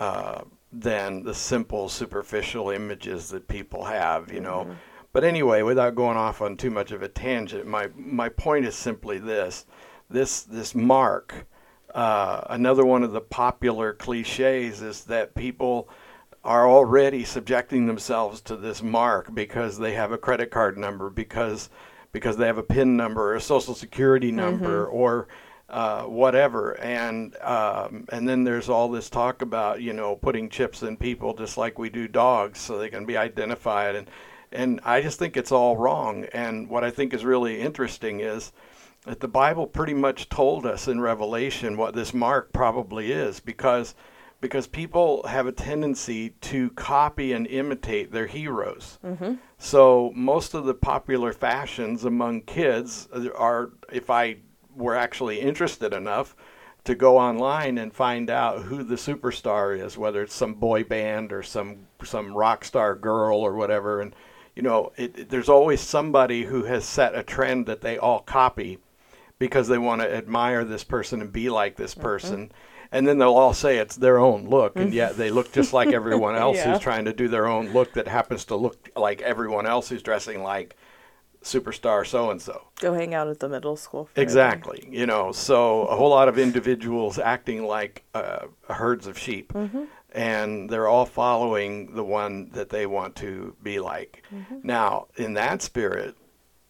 uh, 0.00 0.42
than 0.72 1.22
the 1.22 1.34
simple, 1.34 1.88
superficial 1.88 2.70
images 2.70 3.30
that 3.30 3.48
people 3.48 3.84
have, 3.84 4.32
you 4.32 4.40
know. 4.40 4.76
But 5.12 5.24
anyway, 5.24 5.62
without 5.62 5.94
going 5.94 6.16
off 6.16 6.42
on 6.42 6.56
too 6.56 6.70
much 6.70 6.92
of 6.92 7.02
a 7.02 7.08
tangent, 7.08 7.66
my 7.66 7.88
my 7.96 8.28
point 8.28 8.66
is 8.66 8.74
simply 8.74 9.18
this: 9.18 9.66
this 10.10 10.42
this 10.42 10.74
mark. 10.74 11.46
Uh, 11.94 12.42
another 12.50 12.84
one 12.84 13.02
of 13.02 13.12
the 13.12 13.20
popular 13.20 13.94
cliches 13.94 14.82
is 14.82 15.04
that 15.04 15.34
people 15.34 15.88
are 16.44 16.68
already 16.68 17.24
subjecting 17.24 17.86
themselves 17.86 18.40
to 18.42 18.56
this 18.56 18.82
mark 18.82 19.34
because 19.34 19.78
they 19.78 19.94
have 19.94 20.12
a 20.12 20.18
credit 20.18 20.50
card 20.50 20.76
number, 20.76 21.10
because 21.10 21.70
because 22.12 22.36
they 22.36 22.46
have 22.46 22.58
a 22.58 22.62
PIN 22.62 22.96
number 22.96 23.32
or 23.32 23.34
a 23.34 23.40
social 23.40 23.74
security 23.74 24.30
number 24.30 24.86
or 24.86 25.28
uh, 25.68 26.02
whatever. 26.04 26.72
And 26.80 27.36
um, 27.42 28.06
and 28.10 28.28
then 28.28 28.44
there's 28.44 28.68
all 28.68 28.88
this 28.88 29.10
talk 29.10 29.42
about 29.42 29.82
you 29.82 29.92
know 29.92 30.16
putting 30.16 30.48
chips 30.48 30.82
in 30.82 30.96
people 30.96 31.34
just 31.34 31.56
like 31.56 31.78
we 31.78 31.90
do 31.90 32.08
dogs 32.08 32.58
so 32.60 32.78
they 32.78 32.88
can 32.88 33.04
be 33.04 33.16
identified 33.16 33.94
and 33.94 34.10
and 34.50 34.80
I 34.84 35.02
just 35.02 35.18
think 35.18 35.36
it's 35.36 35.52
all 35.52 35.76
wrong. 35.76 36.24
And 36.32 36.68
what 36.70 36.84
I 36.84 36.90
think 36.90 37.12
is 37.12 37.24
really 37.24 37.60
interesting 37.60 38.20
is 38.20 38.52
that 39.04 39.20
the 39.20 39.28
Bible 39.28 39.66
pretty 39.66 39.94
much 39.94 40.28
told 40.28 40.66
us 40.66 40.88
in 40.88 41.00
Revelation 41.00 41.76
what 41.76 41.94
this 41.94 42.14
mark 42.14 42.52
probably 42.52 43.12
is 43.12 43.40
because 43.40 43.94
because 44.40 44.68
people 44.68 45.26
have 45.26 45.48
a 45.48 45.52
tendency 45.52 46.30
to 46.40 46.70
copy 46.70 47.32
and 47.32 47.46
imitate 47.48 48.12
their 48.12 48.28
heroes. 48.28 48.98
So 49.58 50.12
most 50.14 50.54
of 50.54 50.64
the 50.64 50.74
popular 50.74 51.32
fashions 51.32 52.04
among 52.04 52.42
kids 52.42 53.08
are 53.36 53.72
if 53.92 54.10
I 54.10 54.36
were 54.78 54.96
actually 54.96 55.40
interested 55.40 55.92
enough 55.92 56.34
to 56.84 56.94
go 56.94 57.18
online 57.18 57.76
and 57.76 57.92
find 57.92 58.30
out 58.30 58.62
who 58.62 58.82
the 58.82 58.94
superstar 58.94 59.78
is, 59.78 59.98
whether 59.98 60.22
it's 60.22 60.34
some 60.34 60.54
boy 60.54 60.84
band 60.84 61.32
or 61.32 61.42
some 61.42 61.86
some 62.04 62.34
rock 62.34 62.64
star 62.64 62.94
girl 62.94 63.38
or 63.38 63.54
whatever 63.54 64.00
and 64.00 64.14
you 64.58 64.62
know, 64.62 64.92
it, 64.96 65.16
it- 65.16 65.28
there's 65.28 65.48
always 65.48 65.80
somebody 65.80 66.44
who 66.44 66.64
has 66.64 66.84
set 66.84 67.14
a 67.14 67.22
trend 67.22 67.66
that 67.66 67.80
they 67.80 67.96
all 67.96 68.18
copy 68.20 68.78
because 69.38 69.68
they 69.68 69.78
want 69.78 70.00
to 70.00 70.12
admire 70.12 70.64
this 70.64 70.82
person 70.82 71.20
and 71.20 71.32
be 71.32 71.48
like 71.48 71.76
this 71.76 71.92
mm-hmm. 71.92 72.02
person. 72.02 72.52
And 72.90 73.06
then 73.06 73.18
they'll 73.18 73.34
all 73.34 73.54
say 73.54 73.76
it's 73.76 73.94
their 73.96 74.18
own 74.18 74.48
look, 74.48 74.74
and 74.74 74.92
yet 74.94 75.16
they 75.16 75.30
look 75.30 75.52
just 75.52 75.72
like 75.72 75.88
everyone 75.92 76.34
else 76.34 76.56
Yeah. 76.56 76.72
who's 76.72 76.80
trying 76.80 77.04
to 77.04 77.12
do 77.12 77.28
their 77.28 77.46
own 77.46 77.72
look 77.72 77.92
that 77.92 78.08
happens 78.08 78.46
to 78.46 78.56
look 78.56 78.90
like 78.96 79.20
everyone 79.22 79.66
else 79.66 79.90
who's 79.90 80.02
dressing 80.02 80.42
like 80.42 80.74
superstar 81.42 82.06
so 82.06 82.30
and 82.30 82.40
so. 82.40 82.68
Go 82.80 82.94
hang 82.94 83.14
out 83.14 83.28
at 83.28 83.40
the 83.40 83.48
middle 83.48 83.76
school. 83.76 84.08
Exactly. 84.16 84.86
You 84.90 85.06
know, 85.06 85.32
so 85.32 85.82
a 85.86 85.96
whole 85.96 86.10
lot 86.10 86.28
of 86.28 86.38
individuals 86.38 87.18
acting 87.18 87.64
like 87.64 88.04
uh, 88.14 88.46
herds 88.68 89.06
of 89.06 89.18
sheep, 89.18 89.52
and 90.12 90.68
they're 90.68 90.88
all 90.88 91.06
following 91.06 91.94
the 91.94 92.04
one 92.04 92.50
that 92.52 92.70
they 92.70 92.86
want 92.86 93.16
to 93.16 93.56
be 93.62 93.78
like. 93.78 94.24
Now, 94.62 95.08
in 95.16 95.34
that 95.34 95.62
spirit, 95.62 96.16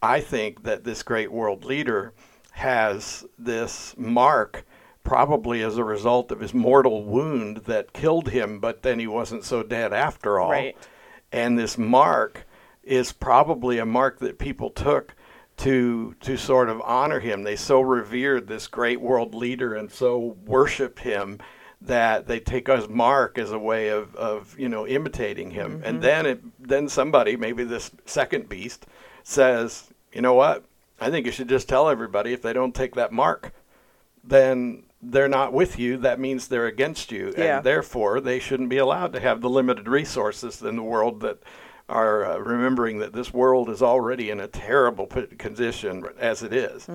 I 0.03 0.21
think 0.21 0.65
that 0.65 0.85
this 0.85 1.03
great 1.03 1.33
world 1.33 1.65
leader 1.65 2.13
has 2.53 3.25
this 3.39 3.95
mark 3.97 4.65
probably 5.05 5.63
as 5.63 5.79
a 5.79 5.85
result 5.85 6.31
of 6.31 6.41
his 6.41 6.53
mortal 6.53 7.05
wound 7.05 7.59
that 7.65 7.93
killed 7.93 8.29
him, 8.29 8.61
but 8.61 8.83
then 8.83 8.99
he 8.99 9.07
wasn't 9.07 9.45
so 9.45 9.63
dead 9.63 9.93
after 9.93 10.39
all. 10.39 10.51
Right. 10.51 10.77
And 11.33 11.59
this 11.59 11.79
mark 11.79 12.47
is 12.89 13.13
probably 13.13 13.79
a 13.79 13.87
mark 13.87 14.19
that 14.19 14.39
people 14.39 14.71
took 14.71 15.15
to 15.59 16.15
to 16.21 16.37
sort 16.37 16.69
of 16.69 16.81
honor 16.83 17.21
him. 17.21 17.43
They 17.43 17.57
so 17.57 17.81
revered 17.81 18.47
this 18.47 18.67
great 18.67 19.01
world 19.01 19.35
leader 19.35 19.75
and 19.75 19.91
so 19.91 20.37
worshiped 20.47 21.01
him 21.01 21.39
that 21.81 22.27
they 22.27 22.41
take 22.41 22.67
his 22.67 22.89
mark 22.89 23.39
as 23.39 23.53
a 23.53 23.59
way 23.59 23.89
of, 23.89 24.15
of 24.17 24.59
you 24.59 24.69
know 24.69 24.87
imitating 24.87 25.51
him. 25.51 25.83
And 25.85 25.97
mm-hmm. 25.97 26.01
then 26.01 26.27
it 26.27 26.43
then 26.59 26.89
somebody, 26.89 27.37
maybe 27.37 27.65
this 27.65 27.91
second 28.07 28.49
beast, 28.49 28.87
says, 29.23 29.89
you 30.13 30.23
know 30.23 30.35
what? 30.35 30.65
I 31.01 31.11
think 31.11 31.27
you 31.27 31.33
should 31.33 31.49
just 31.49 31.69
tell 31.69 31.89
everybody 31.89 32.33
if 32.33 32.43
they 32.43 32.53
don't 32.53 32.75
take 32.75 32.95
that 32.95 33.13
mark, 33.13 33.53
then 34.25 34.85
they're 35.01 35.29
not 35.29 35.53
with 35.53 35.79
you. 35.79 35.97
That 35.97 36.19
means 36.19 36.49
they're 36.49 36.67
against 36.67 37.13
you, 37.13 37.33
Yeah. 37.37 37.59
and 37.59 37.67
therefore 37.67 38.21
they 38.21 38.41
shouldn't 38.41 38.69
be 38.69 38.79
allowed 38.79 39.13
to 39.13 39.21
have 39.21 39.41
the 39.41 39.51
limited 39.51 39.87
resources 39.87 40.63
in 40.63 40.77
the 40.77 40.83
world 40.83 41.21
that 41.21 41.39
are 41.89 42.25
uh, 42.27 42.39
remembering 42.39 42.99
that 42.99 43.13
this 43.15 43.33
world 43.33 43.71
is 43.71 43.83
already 43.83 44.29
in 44.31 44.41
a 44.41 44.47
terrible 44.49 45.07
p- 45.07 45.27
condition 45.39 46.05
as 46.19 46.43
it 46.43 46.53
is. 46.53 46.89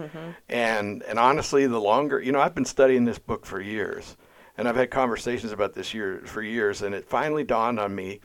And 0.50 1.02
and 1.04 1.18
honestly, 1.20 1.66
the 1.68 1.80
longer 1.82 2.20
you 2.20 2.32
know, 2.32 2.40
I've 2.40 2.56
been 2.56 2.66
studying 2.66 3.06
this 3.06 3.20
book 3.20 3.46
for 3.46 3.60
years, 3.60 4.16
and 4.58 4.68
I've 4.68 4.76
had 4.76 4.92
conversations 4.92 5.52
about 5.52 5.74
this 5.74 5.94
year 5.94 6.22
for 6.26 6.42
years, 6.42 6.82
and 6.82 6.94
it 6.94 7.06
finally 7.08 7.44
dawned 7.44 7.80
on 7.80 7.96
me. 7.96 8.20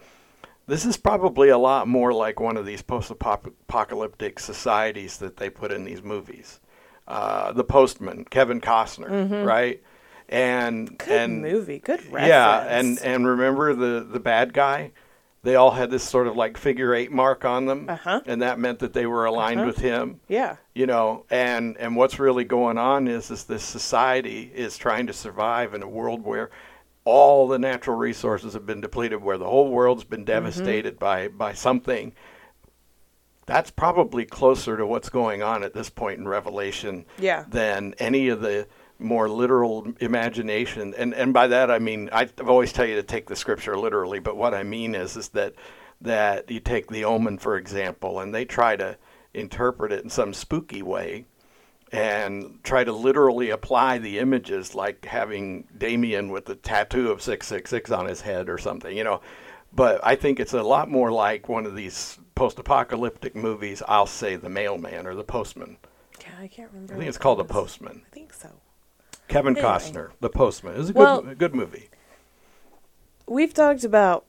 This 0.66 0.84
is 0.84 0.98
probably 0.98 1.48
a 1.48 1.56
lot 1.56 1.88
more 1.88 2.12
like 2.12 2.40
one 2.40 2.58
of 2.58 2.66
these 2.66 2.82
post-apocalyptic 2.82 4.38
societies 4.38 5.16
that 5.18 5.38
they 5.38 5.48
put 5.50 5.72
in 5.72 5.84
these 5.84 6.02
movies. 6.02 6.60
Uh, 7.06 7.52
the 7.52 7.64
Postman, 7.64 8.26
Kevin 8.26 8.60
Costner, 8.60 9.46
right? 9.46 9.82
And 10.28 10.98
Good 10.98 11.08
and 11.08 11.40
movie. 11.40 11.78
Good 11.78 12.02
reference. 12.04 12.28
yeah, 12.28 12.66
and 12.68 12.98
and 13.02 13.26
remember 13.26 13.74
the 13.74 14.04
the 14.04 14.20
bad 14.20 14.52
guy? 14.52 14.92
They 15.48 15.54
all 15.54 15.70
had 15.70 15.90
this 15.90 16.02
sort 16.04 16.26
of 16.26 16.36
like 16.36 16.58
figure 16.58 16.94
eight 16.94 17.10
mark 17.10 17.46
on 17.46 17.64
them, 17.64 17.86
Uh-huh. 17.88 18.20
and 18.26 18.42
that 18.42 18.58
meant 18.58 18.80
that 18.80 18.92
they 18.92 19.06
were 19.06 19.24
aligned 19.24 19.60
Uh-huh. 19.60 19.66
with 19.68 19.78
him. 19.78 20.20
yeah. 20.28 20.56
You 20.74 20.84
know, 20.86 21.24
and 21.30 21.74
and 21.78 21.96
what's 21.96 22.18
really 22.18 22.44
going 22.44 22.76
on 22.76 23.08
is 23.08 23.30
is 23.30 23.44
this 23.44 23.62
society 23.64 24.52
is 24.54 24.76
trying 24.76 25.06
to 25.06 25.14
survive 25.14 25.72
in 25.72 25.82
a 25.82 25.88
world 25.88 26.22
where 26.22 26.50
all 27.06 27.48
the 27.48 27.58
natural 27.58 27.96
resources 27.96 28.52
have 28.52 28.66
been 28.66 28.82
depleted, 28.82 29.22
where 29.22 29.38
the 29.38 29.46
whole 29.48 29.70
world's 29.70 30.04
been 30.04 30.20
Mm-hmm. 30.26 30.26
devastated 30.44 30.98
by 30.98 31.28
by 31.28 31.54
something. 31.54 32.12
That's 33.46 33.70
probably 33.70 34.26
closer 34.26 34.76
to 34.76 34.86
what's 34.86 35.08
going 35.08 35.42
on 35.42 35.64
at 35.64 35.72
this 35.72 35.88
point 35.88 36.18
in 36.18 36.28
Revelation 36.28 37.06
Yeah. 37.18 37.44
than 37.48 37.94
any 37.98 38.28
of 38.28 38.42
the 38.42 38.66
more 38.98 39.28
literal 39.28 39.86
imagination. 40.00 40.94
And 40.96 41.14
and 41.14 41.32
by 41.32 41.46
that 41.48 41.70
I 41.70 41.78
mean 41.78 42.08
I- 42.12 42.22
I've 42.38 42.48
always 42.48 42.72
tell 42.72 42.86
you 42.86 42.96
to 42.96 43.02
take 43.02 43.26
the 43.26 43.36
scripture 43.36 43.76
literally, 43.76 44.18
but 44.18 44.36
what 44.36 44.54
I 44.54 44.62
mean 44.62 44.94
is 44.94 45.16
is 45.16 45.28
that 45.30 45.54
that 46.00 46.50
you 46.50 46.60
take 46.60 46.88
the 46.88 47.04
omen 47.04 47.38
for 47.38 47.56
example, 47.56 48.20
and 48.20 48.34
they 48.34 48.44
try 48.44 48.76
to 48.76 48.96
interpret 49.34 49.92
it 49.92 50.02
in 50.04 50.10
some 50.10 50.32
spooky 50.32 50.82
way 50.82 51.26
and 51.92 52.58
try 52.62 52.84
to 52.84 52.92
literally 52.92 53.50
apply 53.50 53.98
the 53.98 54.18
images 54.18 54.74
like 54.74 55.04
having 55.06 55.66
Damien 55.76 56.30
with 56.30 56.44
the 56.44 56.54
tattoo 56.54 57.10
of 57.10 57.22
666 57.22 57.90
on 57.90 58.06
his 58.06 58.20
head 58.20 58.48
or 58.48 58.58
something, 58.58 58.94
you 58.96 59.04
know. 59.04 59.20
But 59.72 60.00
I 60.02 60.14
think 60.14 60.38
it's 60.40 60.52
a 60.54 60.62
lot 60.62 60.90
more 60.90 61.10
like 61.10 61.48
one 61.48 61.66
of 61.66 61.74
these 61.74 62.18
post-apocalyptic 62.34 63.34
movies, 63.34 63.82
I'll 63.88 64.06
say 64.06 64.36
The 64.36 64.48
Mailman 64.48 65.06
or 65.06 65.14
The 65.14 65.24
Postman. 65.24 65.76
Yeah, 66.20 66.28
I 66.40 66.46
can't 66.48 66.70
remember. 66.72 66.94
I 66.94 66.96
think 66.98 67.08
it's 67.08 67.18
called 67.18 67.38
The. 67.38 67.44
Postman. 67.44 68.02
I 68.06 68.14
think 68.14 68.32
so. 68.32 68.48
Kevin 69.28 69.56
Anyway. 69.56 69.68
Costner, 69.72 70.10
The 70.20 70.30
Postman. 70.30 70.80
It's 70.80 70.90
a 70.90 70.92
good, 70.92 70.98
Well- 70.98 71.22
good 71.22 71.54
movie. 71.54 71.88
We've 73.26 73.52
talked 73.52 73.84
about 73.84 74.24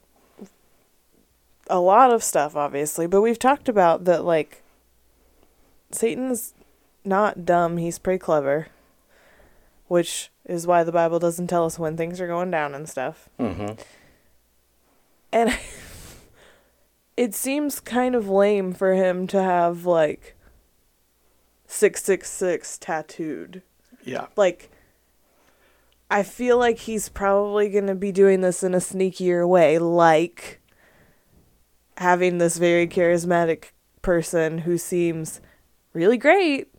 a 1.67 1.79
lot 1.79 2.11
of 2.11 2.23
stuff, 2.23 2.55
obviously, 2.55 3.07
but 3.07 3.21
we've 3.21 3.39
talked 3.39 3.69
about 3.69 4.03
that, 4.05 4.25
like, 4.25 4.61
Satan's 5.91 6.53
not 7.05 7.45
dumb, 7.45 7.77
he's 7.77 7.97
pretty 7.97 8.19
clever. 8.19 8.67
Which 9.87 10.29
is 10.45 10.67
why 10.67 10.83
the 10.83 10.91
Bible 10.91 11.17
doesn't 11.17 11.47
tell 11.47 11.65
us 11.65 11.79
when 11.79 11.95
things 11.97 12.19
are 12.21 12.27
going 12.27 12.51
down 12.51 12.75
and 12.75 12.87
stuff. 12.87 13.29
Mm-hmm. 13.39 13.81
And 15.31 15.57
it 17.17 17.33
seems 17.33 17.79
kind 17.79 18.15
of 18.15 18.27
lame 18.29 18.73
for 18.73 18.93
him 18.93 19.25
to 19.27 19.41
have, 19.41 19.85
like, 19.85 20.35
666 21.67 22.77
tattooed. 22.79 23.61
Yeah. 24.03 24.27
like 24.35 24.69
I 26.09 26.23
feel 26.23 26.57
like 26.57 26.79
he's 26.79 27.09
probably 27.09 27.69
going 27.69 27.87
to 27.87 27.95
be 27.95 28.11
doing 28.11 28.41
this 28.41 28.63
in 28.63 28.73
a 28.73 28.77
sneakier 28.77 29.47
way 29.47 29.77
like 29.77 30.59
having 31.97 32.37
this 32.37 32.57
very 32.57 32.87
charismatic 32.87 33.71
person 34.01 34.59
who 34.59 34.77
seems 34.77 35.41
really 35.93 36.17
great 36.17 36.69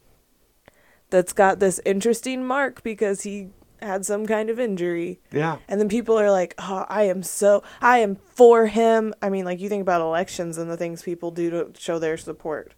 that's 1.10 1.32
got 1.32 1.58
this 1.58 1.80
interesting 1.84 2.44
mark 2.44 2.82
because 2.82 3.22
he 3.22 3.50
had 3.82 4.04
some 4.04 4.26
kind 4.26 4.50
of 4.50 4.58
injury. 4.58 5.20
Yeah. 5.32 5.58
And 5.68 5.80
then 5.80 5.88
people 5.88 6.18
are 6.18 6.30
like, 6.30 6.54
"Oh, 6.58 6.86
I 6.88 7.04
am 7.04 7.22
so 7.22 7.62
I 7.80 7.98
am 7.98 8.16
for 8.16 8.66
him." 8.66 9.14
I 9.20 9.28
mean, 9.28 9.44
like 9.44 9.60
you 9.60 9.68
think 9.68 9.82
about 9.82 10.00
elections 10.00 10.58
and 10.58 10.70
the 10.70 10.76
things 10.76 11.02
people 11.02 11.30
do 11.30 11.50
to 11.50 11.70
show 11.78 11.98
their 11.98 12.16
support. 12.16 12.74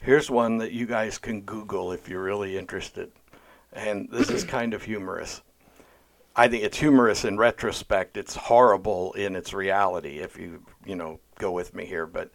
Here's 0.00 0.30
one 0.30 0.58
that 0.58 0.72
you 0.72 0.86
guys 0.86 1.18
can 1.18 1.42
Google 1.42 1.92
if 1.92 2.08
you're 2.08 2.22
really 2.22 2.56
interested. 2.56 3.10
And 3.72 4.08
this 4.10 4.30
is 4.30 4.44
kind 4.44 4.74
of 4.74 4.82
humorous. 4.82 5.42
I 6.36 6.48
think 6.48 6.64
it's 6.64 6.78
humorous 6.78 7.24
in 7.24 7.38
retrospect. 7.38 8.16
It's 8.16 8.36
horrible 8.36 9.12
in 9.14 9.34
its 9.36 9.54
reality 9.54 10.18
if 10.18 10.38
you, 10.38 10.62
you 10.84 10.94
know, 10.94 11.18
go 11.38 11.50
with 11.50 11.74
me 11.74 11.86
here. 11.86 12.06
But 12.06 12.30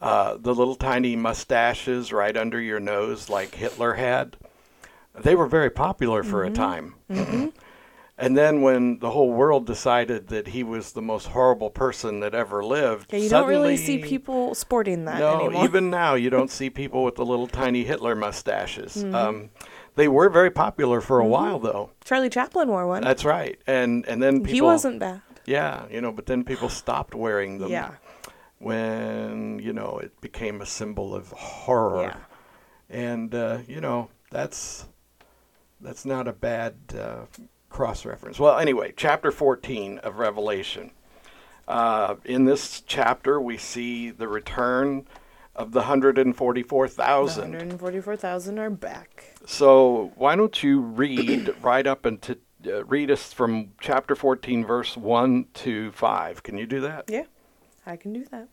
uh, 0.00 0.36
the 0.38 0.54
little 0.54 0.74
tiny 0.74 1.14
mustaches 1.16 2.12
right 2.12 2.36
under 2.36 2.60
your 2.60 2.80
nose, 2.80 3.30
like 3.30 3.54
Hitler 3.54 3.94
had, 3.94 4.36
they 5.14 5.34
were 5.36 5.46
very 5.46 5.70
popular 5.70 6.22
for 6.22 6.44
Mm-hmm. 6.44 6.52
a 6.52 6.56
time. 6.56 7.52
And 8.18 8.34
then 8.34 8.62
when 8.62 8.98
the 9.00 9.10
whole 9.10 9.30
world 9.30 9.66
decided 9.66 10.28
that 10.28 10.48
he 10.48 10.62
was 10.62 10.92
the 10.92 11.02
most 11.02 11.26
horrible 11.26 11.68
person 11.68 12.20
that 12.20 12.34
ever 12.34 12.64
lived, 12.64 13.12
Yeah, 13.12 13.18
you 13.18 13.28
don't 13.28 13.46
really 13.46 13.76
see 13.76 13.98
people 13.98 14.54
sporting 14.54 15.04
that 15.04 15.18
no, 15.18 15.40
anymore. 15.44 15.64
even 15.66 15.90
now 15.90 16.14
you 16.14 16.30
don't 16.30 16.50
see 16.50 16.70
people 16.70 17.04
with 17.04 17.16
the 17.16 17.26
little 17.26 17.46
tiny 17.46 17.84
Hitler 17.84 18.14
mustaches. 18.14 18.94
Mm-hmm. 19.04 19.14
Um, 19.14 19.50
they 19.96 20.08
were 20.08 20.30
very 20.30 20.50
popular 20.50 21.00
for 21.00 21.18
a 21.18 21.26
while, 21.26 21.58
though. 21.58 21.90
Charlie 22.04 22.30
Chaplin 22.30 22.68
wore 22.68 22.86
one. 22.86 23.02
That's 23.02 23.24
right, 23.24 23.58
and 23.66 24.06
and 24.06 24.22
then 24.22 24.36
people. 24.40 24.52
he 24.52 24.60
wasn't 24.60 25.00
bad. 25.00 25.22
Yeah, 25.44 25.86
you 25.90 26.00
know, 26.00 26.12
but 26.12 26.26
then 26.26 26.44
people 26.44 26.68
stopped 26.68 27.14
wearing 27.14 27.58
them. 27.58 27.70
Yeah. 27.70 27.92
When 28.58 29.58
you 29.58 29.72
know 29.72 29.98
it 29.98 30.18
became 30.20 30.60
a 30.60 30.66
symbol 30.66 31.14
of 31.14 31.30
horror, 31.32 32.14
Yeah. 32.90 32.98
and 32.98 33.34
uh, 33.34 33.58
you 33.68 33.80
know 33.80 34.08
that's 34.30 34.86
that's 35.80 36.04
not 36.06 36.26
a 36.26 36.32
bad 36.32 36.74
uh, 36.98 37.26
cross 37.68 38.04
reference. 38.06 38.38
Well, 38.38 38.58
anyway, 38.58 38.94
chapter 38.96 39.30
fourteen 39.30 39.98
of 39.98 40.18
Revelation. 40.18 40.92
Uh, 41.68 42.14
in 42.24 42.44
this 42.44 42.80
chapter, 42.86 43.40
we 43.40 43.56
see 43.58 44.10
the 44.10 44.28
return 44.28 45.06
of 45.56 45.72
the 45.72 45.82
hundred 45.82 46.18
and 46.18 46.36
forty-four 46.36 46.88
The 46.88 47.02
144,000 47.02 48.58
are 48.58 48.70
back. 48.70 49.34
So 49.46 50.12
why 50.16 50.36
don't 50.36 50.62
you 50.62 50.80
read 50.80 51.54
right 51.62 51.86
up 51.86 52.06
into 52.06 52.38
uh, 52.66 52.84
read 52.84 53.10
us 53.10 53.32
from 53.32 53.72
chapter 53.80 54.14
14 54.14 54.64
verse 54.64 54.96
1 54.96 55.46
to 55.54 55.92
5. 55.92 56.42
Can 56.42 56.58
you 56.58 56.66
do 56.66 56.80
that? 56.80 57.04
Yeah, 57.08 57.24
I 57.84 57.96
can 57.96 58.12
do 58.12 58.24
that. 58.30 58.48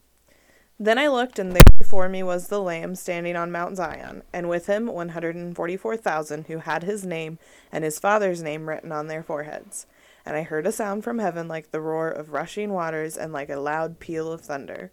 Then 0.79 0.97
I 0.97 1.07
looked, 1.07 1.39
and 1.39 1.53
there 1.53 1.61
before 1.77 2.09
me 2.09 2.23
was 2.23 2.47
the 2.47 2.59
Lamb 2.59 2.95
standing 2.95 3.35
on 3.35 3.51
Mount 3.51 3.77
Zion, 3.77 4.23
and 4.33 4.49
with 4.49 4.65
him 4.65 4.87
144,000 4.87 6.47
who 6.47 6.57
had 6.57 6.83
his 6.83 7.05
name 7.05 7.37
and 7.71 7.83
his 7.83 7.99
father's 7.99 8.41
name 8.41 8.67
written 8.67 8.91
on 8.91 9.07
their 9.07 9.23
foreheads. 9.23 9.85
And 10.25 10.35
I 10.35 10.43
heard 10.43 10.65
a 10.65 10.71
sound 10.71 11.03
from 11.03 11.19
heaven 11.19 11.47
like 11.47 11.71
the 11.71 11.81
roar 11.81 12.09
of 12.09 12.31
rushing 12.31 12.73
waters 12.73 13.17
and 13.17 13.31
like 13.31 13.49
a 13.49 13.59
loud 13.59 13.99
peal 13.99 14.31
of 14.31 14.41
thunder. 14.41 14.91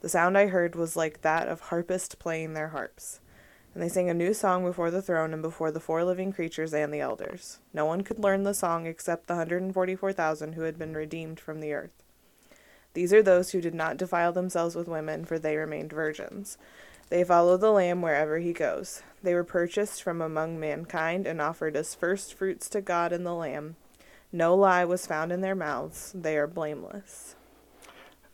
The 0.00 0.08
sound 0.08 0.36
I 0.36 0.46
heard 0.46 0.74
was 0.74 0.96
like 0.96 1.22
that 1.22 1.48
of 1.48 1.60
harpists 1.60 2.14
playing 2.14 2.54
their 2.54 2.68
harps. 2.68 3.20
And 3.74 3.82
they 3.82 3.88
sang 3.88 4.10
a 4.10 4.14
new 4.14 4.34
song 4.34 4.64
before 4.64 4.90
the 4.90 5.02
throne 5.02 5.32
and 5.32 5.42
before 5.42 5.70
the 5.70 5.78
four 5.78 6.04
living 6.04 6.32
creatures 6.32 6.74
and 6.74 6.92
the 6.92 7.00
elders. 7.00 7.58
No 7.72 7.84
one 7.86 8.02
could 8.02 8.18
learn 8.18 8.42
the 8.42 8.54
song 8.54 8.86
except 8.86 9.26
the 9.26 9.34
144,000 9.34 10.54
who 10.54 10.62
had 10.62 10.78
been 10.78 10.94
redeemed 10.94 11.38
from 11.38 11.60
the 11.60 11.72
earth. 11.72 12.02
These 12.94 13.12
are 13.12 13.22
those 13.22 13.50
who 13.50 13.60
did 13.60 13.74
not 13.74 13.96
defile 13.96 14.32
themselves 14.32 14.74
with 14.74 14.88
women, 14.88 15.24
for 15.24 15.38
they 15.38 15.56
remained 15.56 15.92
virgins. 15.92 16.58
They 17.08 17.22
follow 17.22 17.56
the 17.56 17.70
Lamb 17.70 18.02
wherever 18.02 18.38
he 18.38 18.52
goes. 18.52 19.02
They 19.22 19.34
were 19.34 19.44
purchased 19.44 20.02
from 20.02 20.20
among 20.20 20.58
mankind 20.58 21.26
and 21.26 21.40
offered 21.40 21.76
as 21.76 21.94
first 21.94 22.34
fruits 22.34 22.68
to 22.70 22.80
God 22.80 23.12
and 23.12 23.24
the 23.24 23.34
Lamb. 23.34 23.76
No 24.32 24.54
lie 24.54 24.84
was 24.84 25.06
found 25.06 25.30
in 25.30 25.40
their 25.40 25.56
mouths. 25.56 26.12
They 26.14 26.36
are 26.36 26.46
blameless. 26.46 27.36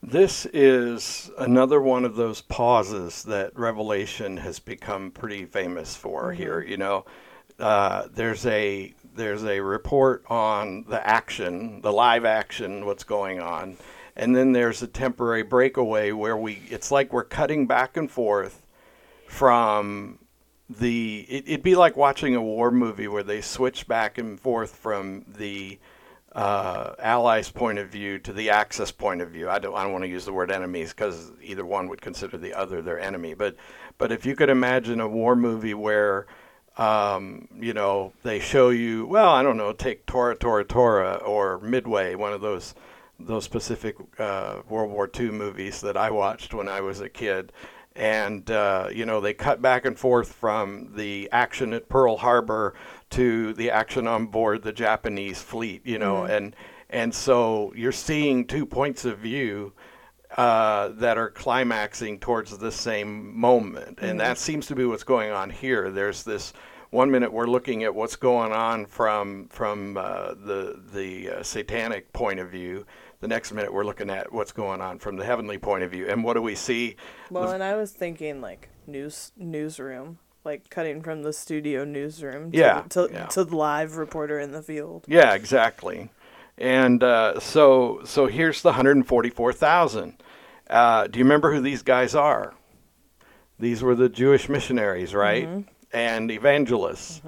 This 0.02 0.46
is 0.46 1.30
another 1.38 1.80
one 1.80 2.04
of 2.04 2.16
those 2.16 2.40
pauses 2.40 3.24
that 3.24 3.58
Revelation 3.58 4.36
has 4.36 4.58
become 4.58 5.10
pretty 5.10 5.46
famous 5.46 5.96
for 5.96 6.32
here. 6.32 6.60
You 6.60 6.76
know, 6.76 7.06
uh, 7.58 8.06
there's 8.12 8.46
a 8.46 8.94
there's 9.14 9.44
a 9.44 9.60
report 9.60 10.24
on 10.28 10.84
the 10.88 11.04
action, 11.06 11.80
the 11.80 11.92
live 11.92 12.24
action, 12.24 12.84
what's 12.84 13.04
going 13.04 13.40
on, 13.40 13.78
and 14.14 14.36
then 14.36 14.52
there's 14.52 14.82
a 14.82 14.86
temporary 14.86 15.42
breakaway 15.42 16.12
where 16.12 16.36
we 16.36 16.62
it's 16.68 16.90
like 16.90 17.12
we're 17.12 17.24
cutting 17.24 17.66
back 17.66 17.96
and 17.96 18.10
forth 18.10 18.62
from 19.26 20.18
the 20.68 21.26
it, 21.28 21.44
it'd 21.46 21.62
be 21.62 21.74
like 21.74 21.96
watching 21.96 22.34
a 22.34 22.42
war 22.42 22.70
movie 22.70 23.08
where 23.08 23.22
they 23.22 23.40
switch 23.40 23.88
back 23.88 24.18
and 24.18 24.38
forth 24.38 24.74
from 24.76 25.24
the 25.36 25.78
uh, 26.36 26.94
allies' 26.98 27.50
point 27.50 27.78
of 27.78 27.88
view 27.88 28.18
to 28.18 28.30
the 28.30 28.50
Axis 28.50 28.92
point 28.92 29.22
of 29.22 29.30
view. 29.30 29.48
I 29.48 29.58
don't, 29.58 29.74
I 29.74 29.82
don't 29.82 29.92
want 29.92 30.04
to 30.04 30.08
use 30.08 30.26
the 30.26 30.34
word 30.34 30.52
enemies 30.52 30.90
because 30.90 31.32
either 31.42 31.64
one 31.64 31.88
would 31.88 32.02
consider 32.02 32.36
the 32.36 32.52
other 32.52 32.82
their 32.82 33.00
enemy. 33.00 33.32
But, 33.32 33.56
but 33.96 34.12
if 34.12 34.26
you 34.26 34.36
could 34.36 34.50
imagine 34.50 35.00
a 35.00 35.08
war 35.08 35.34
movie 35.34 35.72
where, 35.72 36.26
um, 36.76 37.48
you 37.58 37.72
know, 37.72 38.12
they 38.22 38.38
show 38.38 38.68
you, 38.68 39.06
well, 39.06 39.30
I 39.30 39.42
don't 39.42 39.56
know, 39.56 39.72
take 39.72 40.04
Tora, 40.04 40.36
Tora, 40.36 40.62
Tora, 40.62 41.14
or 41.14 41.58
Midway, 41.60 42.14
one 42.14 42.34
of 42.34 42.42
those 42.42 42.74
those 43.18 43.44
specific 43.44 43.96
uh, 44.18 44.60
World 44.68 44.90
War 44.90 45.10
II 45.18 45.30
movies 45.30 45.80
that 45.80 45.96
I 45.96 46.10
watched 46.10 46.52
when 46.52 46.68
I 46.68 46.82
was 46.82 47.00
a 47.00 47.08
kid. 47.08 47.50
And, 47.96 48.50
uh, 48.50 48.88
you 48.92 49.06
know, 49.06 49.20
they 49.20 49.32
cut 49.32 49.62
back 49.62 49.86
and 49.86 49.98
forth 49.98 50.32
from 50.32 50.92
the 50.94 51.28
action 51.32 51.72
at 51.72 51.88
Pearl 51.88 52.18
Harbor 52.18 52.74
to 53.10 53.54
the 53.54 53.70
action 53.70 54.06
on 54.06 54.26
board 54.26 54.62
the 54.62 54.72
Japanese 54.72 55.40
fleet, 55.40 55.86
you 55.86 55.98
know, 55.98 56.24
and, 56.24 56.54
and 56.90 57.14
so 57.14 57.72
you're 57.74 57.92
seeing 57.92 58.46
two 58.46 58.66
points 58.66 59.04
of 59.04 59.18
view 59.18 59.72
uh, 60.36 60.88
that 60.88 61.16
are 61.16 61.30
climaxing 61.30 62.18
towards 62.18 62.58
the 62.58 62.70
same 62.70 63.38
moment. 63.38 63.98
And 64.02 64.20
that 64.20 64.38
seems 64.38 64.66
to 64.66 64.74
be 64.74 64.84
what's 64.84 65.04
going 65.04 65.30
on 65.30 65.50
here. 65.50 65.90
There's 65.90 66.22
this 66.22 66.52
one 66.90 67.10
minute 67.10 67.32
we're 67.32 67.46
looking 67.46 67.84
at 67.84 67.94
what's 67.94 68.16
going 68.16 68.52
on 68.52 68.86
from 68.86 69.48
from 69.48 69.96
uh, 69.96 70.34
the 70.34 70.80
the 70.92 71.30
uh, 71.30 71.42
satanic 71.42 72.12
point 72.12 72.40
of 72.40 72.50
view. 72.50 72.86
The 73.26 73.34
next 73.34 73.50
minute 73.52 73.72
we're 73.74 73.82
looking 73.84 74.08
at 74.08 74.32
what's 74.32 74.52
going 74.52 74.80
on 74.80 75.00
from 75.00 75.16
the 75.16 75.24
heavenly 75.24 75.58
point 75.58 75.82
of 75.82 75.90
view. 75.90 76.06
And 76.08 76.22
what 76.22 76.34
do 76.34 76.42
we 76.42 76.54
see? 76.54 76.94
Well, 77.28 77.50
and 77.50 77.60
I 77.60 77.74
was 77.74 77.90
thinking 77.90 78.40
like 78.40 78.68
news 78.86 79.32
newsroom, 79.36 80.20
like 80.44 80.70
cutting 80.70 81.02
from 81.02 81.24
the 81.24 81.32
studio 81.32 81.84
newsroom 81.84 82.52
to, 82.52 82.56
Yeah, 82.56 82.82
to, 82.90 83.08
yeah. 83.12 83.26
to 83.26 83.42
the 83.44 83.56
live 83.56 83.96
reporter 83.96 84.38
in 84.38 84.52
the 84.52 84.62
field. 84.62 85.06
Yeah, 85.08 85.34
exactly. 85.34 86.08
And 86.56 87.02
uh, 87.02 87.40
so 87.40 88.02
so 88.04 88.26
here's 88.28 88.62
the 88.62 88.68
144,000. 88.68 90.22
Uh, 90.70 91.08
do 91.08 91.18
you 91.18 91.24
remember 91.24 91.52
who 91.52 91.60
these 91.60 91.82
guys 91.82 92.14
are? 92.14 92.54
These 93.58 93.82
were 93.82 93.96
the 93.96 94.08
Jewish 94.08 94.48
missionaries, 94.48 95.16
right? 95.16 95.48
And 95.92 96.30
evangelists. 96.30 97.22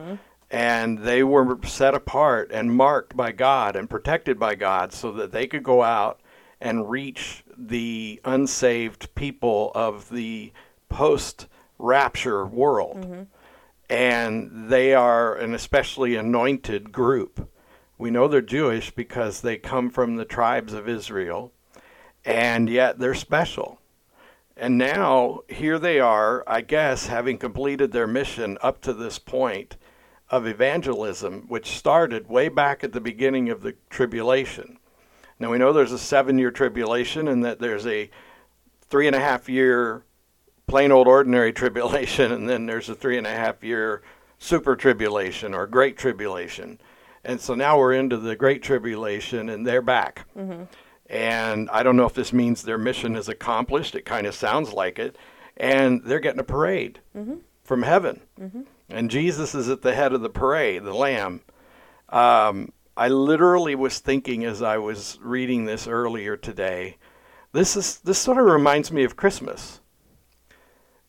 And 0.50 1.00
they 1.00 1.22
were 1.22 1.58
set 1.64 1.94
apart 1.94 2.50
and 2.52 2.74
marked 2.74 3.16
by 3.16 3.32
God 3.32 3.76
and 3.76 3.90
protected 3.90 4.38
by 4.38 4.54
God 4.54 4.92
so 4.92 5.12
that 5.12 5.32
they 5.32 5.46
could 5.46 5.62
go 5.62 5.82
out 5.82 6.20
and 6.60 6.90
reach 6.90 7.44
the 7.56 8.20
unsaved 8.24 9.14
people 9.14 9.72
of 9.74 10.08
the 10.08 10.52
post 10.88 11.46
rapture 11.78 12.46
world. 12.46 13.02
Mm-hmm. 13.02 13.22
And 13.90 14.68
they 14.68 14.94
are 14.94 15.34
an 15.34 15.54
especially 15.54 16.16
anointed 16.16 16.92
group. 16.92 17.50
We 17.96 18.10
know 18.10 18.28
they're 18.28 18.42
Jewish 18.42 18.90
because 18.90 19.40
they 19.40 19.56
come 19.56 19.90
from 19.90 20.16
the 20.16 20.24
tribes 20.24 20.72
of 20.72 20.88
Israel, 20.88 21.52
and 22.24 22.68
yet 22.68 22.98
they're 22.98 23.14
special. 23.14 23.80
And 24.56 24.76
now, 24.76 25.40
here 25.48 25.78
they 25.78 26.00
are, 26.00 26.44
I 26.46 26.60
guess, 26.60 27.06
having 27.06 27.38
completed 27.38 27.92
their 27.92 28.06
mission 28.06 28.58
up 28.60 28.80
to 28.82 28.92
this 28.92 29.18
point 29.18 29.76
of 30.30 30.46
evangelism, 30.46 31.46
which 31.48 31.78
started 31.78 32.28
way 32.28 32.48
back 32.48 32.84
at 32.84 32.92
the 32.92 33.00
beginning 33.00 33.48
of 33.48 33.62
the 33.62 33.74
tribulation. 33.90 34.78
Now, 35.38 35.50
we 35.50 35.58
know 35.58 35.72
there's 35.72 35.92
a 35.92 35.98
seven 35.98 36.38
year 36.38 36.50
tribulation 36.50 37.28
and 37.28 37.44
that 37.44 37.60
there's 37.60 37.86
a 37.86 38.10
three 38.88 39.06
and 39.06 39.16
a 39.16 39.20
half 39.20 39.48
year 39.48 40.04
plain 40.66 40.92
old 40.92 41.06
ordinary 41.06 41.52
tribulation, 41.54 42.32
and 42.32 42.48
then 42.48 42.66
there's 42.66 42.88
a 42.88 42.94
three 42.94 43.18
and 43.18 43.26
a 43.26 43.30
half 43.30 43.62
year 43.62 44.02
super 44.38 44.76
tribulation 44.76 45.54
or 45.54 45.66
great 45.66 45.96
tribulation. 45.96 46.78
And 47.24 47.40
so 47.40 47.54
now 47.54 47.78
we're 47.78 47.94
into 47.94 48.16
the 48.16 48.36
great 48.36 48.62
tribulation, 48.62 49.48
and 49.48 49.66
they're 49.66 49.82
back. 49.82 50.26
Mm-hmm. 50.36 50.64
And 51.10 51.70
I 51.70 51.82
don't 51.82 51.96
know 51.96 52.04
if 52.04 52.14
this 52.14 52.32
means 52.32 52.62
their 52.62 52.78
mission 52.78 53.16
is 53.16 53.28
accomplished. 53.28 53.94
It 53.94 54.04
kind 54.04 54.26
of 54.26 54.34
sounds 54.34 54.72
like 54.72 54.98
it. 54.98 55.16
And 55.56 56.02
they're 56.04 56.20
getting 56.20 56.40
a 56.40 56.44
parade 56.44 57.00
mm-hmm. 57.16 57.36
from 57.64 57.82
heaven. 57.82 58.20
Mm-hmm. 58.40 58.62
And 58.88 59.10
Jesus 59.10 59.54
is 59.54 59.68
at 59.68 59.82
the 59.82 59.94
head 59.94 60.12
of 60.12 60.22
the 60.22 60.30
parade, 60.30 60.84
the 60.84 60.94
Lamb. 60.94 61.42
Um, 62.08 62.72
I 62.96 63.08
literally 63.08 63.74
was 63.74 63.98
thinking 63.98 64.44
as 64.44 64.62
I 64.62 64.78
was 64.78 65.18
reading 65.22 65.64
this 65.64 65.86
earlier 65.86 66.36
today, 66.36 66.96
this 67.52 67.76
is 67.76 67.98
this 67.98 68.18
sort 68.18 68.38
of 68.38 68.44
reminds 68.44 68.90
me 68.90 69.04
of 69.04 69.16
Christmas. 69.16 69.80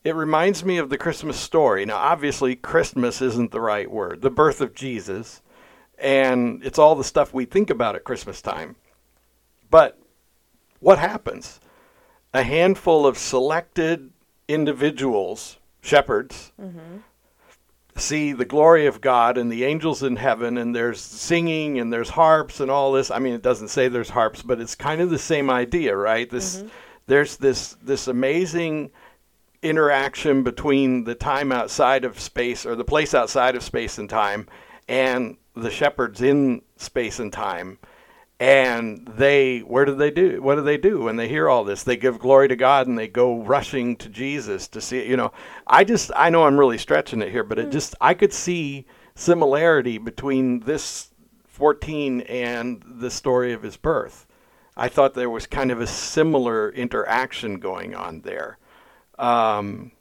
It 0.03 0.15
reminds 0.15 0.63
me 0.63 0.77
of 0.77 0.89
the 0.89 0.97
Christmas 0.97 1.37
story. 1.37 1.85
Now, 1.85 1.97
obviously, 1.97 2.55
Christmas 2.55 3.21
isn't 3.21 3.51
the 3.51 3.59
right 3.59 3.89
word. 3.91 4.21
The 4.21 4.29
birth 4.29 4.61
of 4.61 4.73
Jesus, 4.73 5.41
and 5.97 6.63
it's 6.63 6.79
all 6.79 6.95
the 6.95 7.03
stuff 7.03 7.33
we 7.33 7.45
think 7.45 7.69
about 7.69 7.95
at 7.95 8.05
Christmas 8.05 8.41
time. 8.41 8.77
But 9.69 9.99
what 10.79 10.99
happens? 10.99 11.59
A 12.33 12.43
handful 12.43 13.05
of 13.05 13.17
selected 13.17 14.11
individuals, 14.47 15.57
shepherds, 15.81 16.53
see 17.99 18.33
the 18.33 18.45
glory 18.45 18.85
of 18.85 19.01
God 19.01 19.37
and 19.37 19.51
the 19.51 19.65
angels 19.65 20.03
in 20.03 20.15
heaven, 20.15 20.57
and 20.57 20.75
there's 20.75 21.01
singing 21.01 21.79
and 21.79 21.91
there's 21.91 22.09
harps 22.09 22.59
and 22.59 22.71
all 22.71 22.91
this. 22.91 23.11
I 23.11 23.19
mean, 23.19 23.33
it 23.33 23.41
doesn't 23.41 23.69
say 23.69 23.87
there's 23.87 24.09
harps, 24.09 24.41
but 24.41 24.59
it's 24.59 24.75
kind 24.75 25.01
of 25.01 25.09
the 25.09 25.19
same 25.19 25.49
idea, 25.49 25.95
right? 25.95 26.29
This 26.29 26.57
mm-hmm. 26.57 26.67
there's 27.07 27.37
this 27.37 27.75
this 27.81 28.07
amazing 28.07 28.91
interaction 29.61 30.43
between 30.43 31.03
the 31.03 31.15
time 31.15 31.51
outside 31.51 32.05
of 32.05 32.19
space 32.19 32.65
or 32.65 32.75
the 32.75 32.85
place 32.85 33.13
outside 33.13 33.55
of 33.55 33.63
space 33.63 33.97
and 33.97 34.09
time 34.09 34.47
and 34.87 35.37
the 35.53 35.69
shepherds 35.69 36.21
in 36.21 36.61
space 36.77 37.19
and 37.19 37.33
time 37.33 37.77
and 38.39 39.05
they 39.05 39.59
where 39.59 39.83
do 39.83 39.93
they 39.93 40.11
do 40.11 40.41
what 40.41 40.55
do 40.55 40.61
they 40.61 40.77
do 40.77 41.01
when 41.01 41.17
they 41.17 41.27
hear 41.27 41.49
all 41.49 41.63
this? 41.63 41.83
They 41.83 41.97
give 41.97 42.19
glory 42.19 42.47
to 42.47 42.55
god 42.55 42.87
and 42.87 42.97
they 42.97 43.07
go 43.07 43.41
rushing 43.41 43.95
to 43.97 44.09
jesus 44.09 44.67
to 44.69 44.79
see 44.79 44.99
it 44.99 45.07
you 45.07 45.17
know 45.17 45.31
i 45.67 45.83
just 45.83 46.11
i 46.15 46.29
know 46.29 46.45
i'm 46.45 46.57
really 46.59 46.77
stretching 46.77 47.21
it 47.21 47.31
here 47.31 47.43
but 47.43 47.59
it 47.59 47.69
just 47.69 47.95
i 47.99 48.13
could 48.13 48.31
see 48.31 48.85
similarity 49.13 49.97
between 49.97 50.61
this 50.61 51.09
14 51.59 52.21
and 52.21 52.81
the 52.85 53.11
story 53.11 53.51
of 53.51 53.63
his 53.63 53.75
birth. 53.75 54.25
I 54.77 54.87
thought 54.87 55.13
there 55.13 55.29
was 55.29 55.45
kind 55.45 55.71
of 55.71 55.81
a 55.81 55.87
similar 55.87 56.71
interaction 56.71 57.59
going 57.59 57.93
on 57.93 58.21
there. 58.21 58.57
Um, 59.17 59.91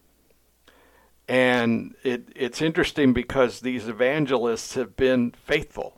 and 1.27 1.97
it, 2.05 2.29
it's 2.37 2.63
interesting 2.63 3.13
because 3.13 3.59
these 3.59 3.89
evangelists 3.89 4.75
have 4.75 4.97
been 4.97 5.33
faithful 5.33 5.98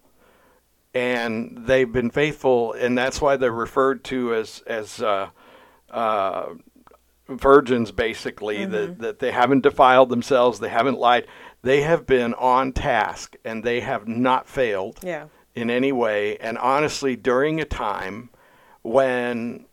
and 0.95 1.67
they've 1.67 1.91
been 1.91 2.11
faithful, 2.11 2.73
and 2.73 2.97
that's 2.99 3.21
why 3.21 3.37
they're 3.37 3.53
referred 3.53 4.03
to 4.05 4.35
as 4.35 4.63
as 4.67 5.01
uh, 5.03 5.31
uh, 5.91 6.47
virgins, 7.29 7.93
basically. 7.93 8.65
That 8.65 8.99
that 8.99 9.19
they 9.21 9.31
haven't 9.33 9.61
defiled 9.63 10.09
themselves, 10.09 10.59
they 10.61 10.69
haven't 10.69 10.99
lied, 10.99 11.27
they 11.63 11.83
have 11.83 12.07
been 12.07 12.35
on 12.35 12.73
task, 12.73 13.37
and 13.45 13.63
they 13.65 13.81
have 13.81 14.09
not 14.09 14.49
failed 14.49 14.99
Yeah. 15.03 15.27
in 15.55 15.71
any 15.71 15.93
way. 15.93 16.37
And 16.39 16.59
honestly, 16.59 17.17
during 17.17 17.61
a 17.61 17.65
time 17.65 18.31
when 18.83 19.67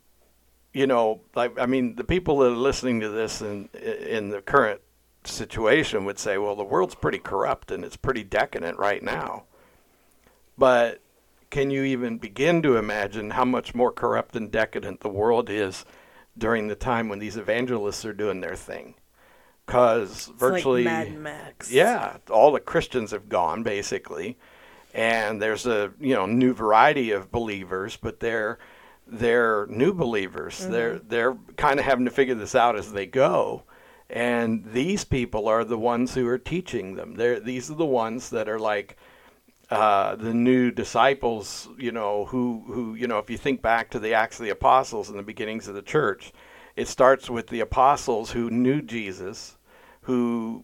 you 0.73 0.85
know, 0.85 1.21
like 1.33 1.59
I 1.59 1.65
mean, 1.65 1.95
the 1.95 2.03
people 2.03 2.37
that 2.39 2.47
are 2.51 2.55
listening 2.55 2.99
to 2.99 3.09
this 3.09 3.41
in 3.41 3.69
in 3.73 4.29
the 4.29 4.41
current 4.41 4.81
situation 5.23 6.05
would 6.05 6.19
say, 6.19 6.37
well, 6.37 6.55
the 6.55 6.63
world's 6.63 6.93
pretty 6.95 7.17
corrupt 7.19 7.71
and 7.71 7.83
it's 7.83 7.97
pretty 7.97 8.23
decadent 8.23 8.77
right 8.77 9.01
now. 9.01 9.43
But 10.57 11.01
can 11.49 11.69
you 11.69 11.83
even 11.83 12.17
begin 12.17 12.61
to 12.63 12.77
imagine 12.77 13.31
how 13.31 13.45
much 13.45 13.73
more 13.73 13.91
corrupt 13.91 14.35
and 14.35 14.51
decadent 14.51 14.99
the 14.99 15.09
world 15.09 15.49
is 15.49 15.85
during 16.37 16.67
the 16.67 16.75
time 16.75 17.09
when 17.09 17.19
these 17.19 17.37
evangelists 17.37 18.05
are 18.05 18.13
doing 18.13 18.41
their 18.41 18.55
thing? 18.55 18.95
Because 19.65 20.27
virtually, 20.37 20.83
like 20.85 21.09
Mad 21.09 21.17
Max. 21.17 21.71
yeah, 21.71 22.17
all 22.29 22.51
the 22.51 22.59
Christians 22.59 23.11
have 23.11 23.27
gone 23.27 23.63
basically, 23.63 24.37
and 24.93 25.41
there's 25.41 25.65
a 25.65 25.91
you 25.99 26.13
know 26.13 26.25
new 26.25 26.53
variety 26.53 27.11
of 27.11 27.31
believers, 27.31 27.97
but 27.97 28.21
they're 28.21 28.59
they're 29.05 29.67
new 29.67 29.93
believers. 29.93 30.61
Mm-hmm. 30.61 30.71
They're 30.71 30.99
they're 30.99 31.37
kind 31.57 31.79
of 31.79 31.85
having 31.85 32.05
to 32.05 32.11
figure 32.11 32.35
this 32.35 32.55
out 32.55 32.77
as 32.77 32.93
they 32.93 33.05
go, 33.05 33.63
and 34.09 34.63
these 34.71 35.03
people 35.03 35.49
are 35.49 35.65
the 35.65 35.77
ones 35.77 36.13
who 36.13 36.27
are 36.27 36.37
teaching 36.37 36.95
them. 36.95 37.15
They're 37.15 37.41
these 37.41 37.69
are 37.69 37.75
the 37.75 37.85
ones 37.85 38.29
that 38.29 38.47
are 38.47 38.59
like 38.59 38.97
uh, 39.69 40.15
the 40.15 40.33
new 40.33 40.71
disciples, 40.71 41.67
you 41.77 41.91
know, 41.91 42.25
who, 42.25 42.63
who, 42.67 42.95
you 42.95 43.07
know, 43.07 43.19
if 43.19 43.29
you 43.29 43.37
think 43.37 43.61
back 43.61 43.89
to 43.91 43.99
the 43.99 44.13
Acts 44.13 44.39
of 44.39 44.45
the 44.45 44.51
Apostles 44.51 45.09
and 45.09 45.19
the 45.19 45.23
beginnings 45.23 45.67
of 45.67 45.75
the 45.75 45.81
church, 45.81 46.31
it 46.75 46.87
starts 46.87 47.29
with 47.29 47.47
the 47.47 47.59
apostles 47.59 48.31
who 48.31 48.49
knew 48.49 48.81
Jesus, 48.81 49.57
who 50.01 50.63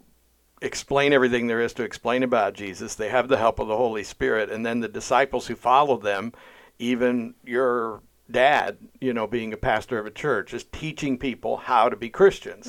explain 0.62 1.12
everything 1.12 1.48
there 1.48 1.60
is 1.60 1.74
to 1.74 1.84
explain 1.84 2.24
about 2.24 2.54
Jesus. 2.54 2.96
They 2.96 3.10
have 3.10 3.28
the 3.28 3.38
help 3.38 3.60
of 3.60 3.68
the 3.68 3.76
Holy 3.76 4.04
Spirit, 4.04 4.50
and 4.50 4.66
then 4.66 4.80
the 4.80 4.88
disciples 4.88 5.48
who 5.48 5.56
follow 5.56 5.98
them, 5.98 6.32
even 6.80 7.34
your 7.44 8.02
dad, 8.32 8.78
you 9.02 9.12
know, 9.12 9.28
being 9.28 9.52
a 9.52 9.58
pastor 9.58 10.00
of 10.00 10.06
a 10.06 10.12
church, 10.12 10.54
is 10.54 10.64
teaching 10.72 11.18
people 11.18 11.58
how 11.58 11.90
to 11.90 11.98
be 11.98 12.10
Christians. 12.10 12.68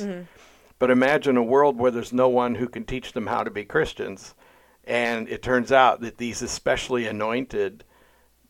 But 0.81 0.91
imagine 0.91 1.37
a 1.37 1.43
world 1.43 1.79
where 1.79 1.93
there's 1.93 2.13
no 2.13 2.29
one 2.29 2.57
who 2.57 2.69
can 2.69 2.85
teach 2.85 3.13
them 3.13 3.29
how 3.29 3.45
to 3.45 3.51
be 3.51 3.65
Christians. 3.65 4.35
And 4.87 5.29
it 5.29 5.43
turns 5.43 5.73
out 5.73 6.01
that 6.01 6.19
these 6.19 6.43
especially 6.43 7.07
anointed 7.07 7.85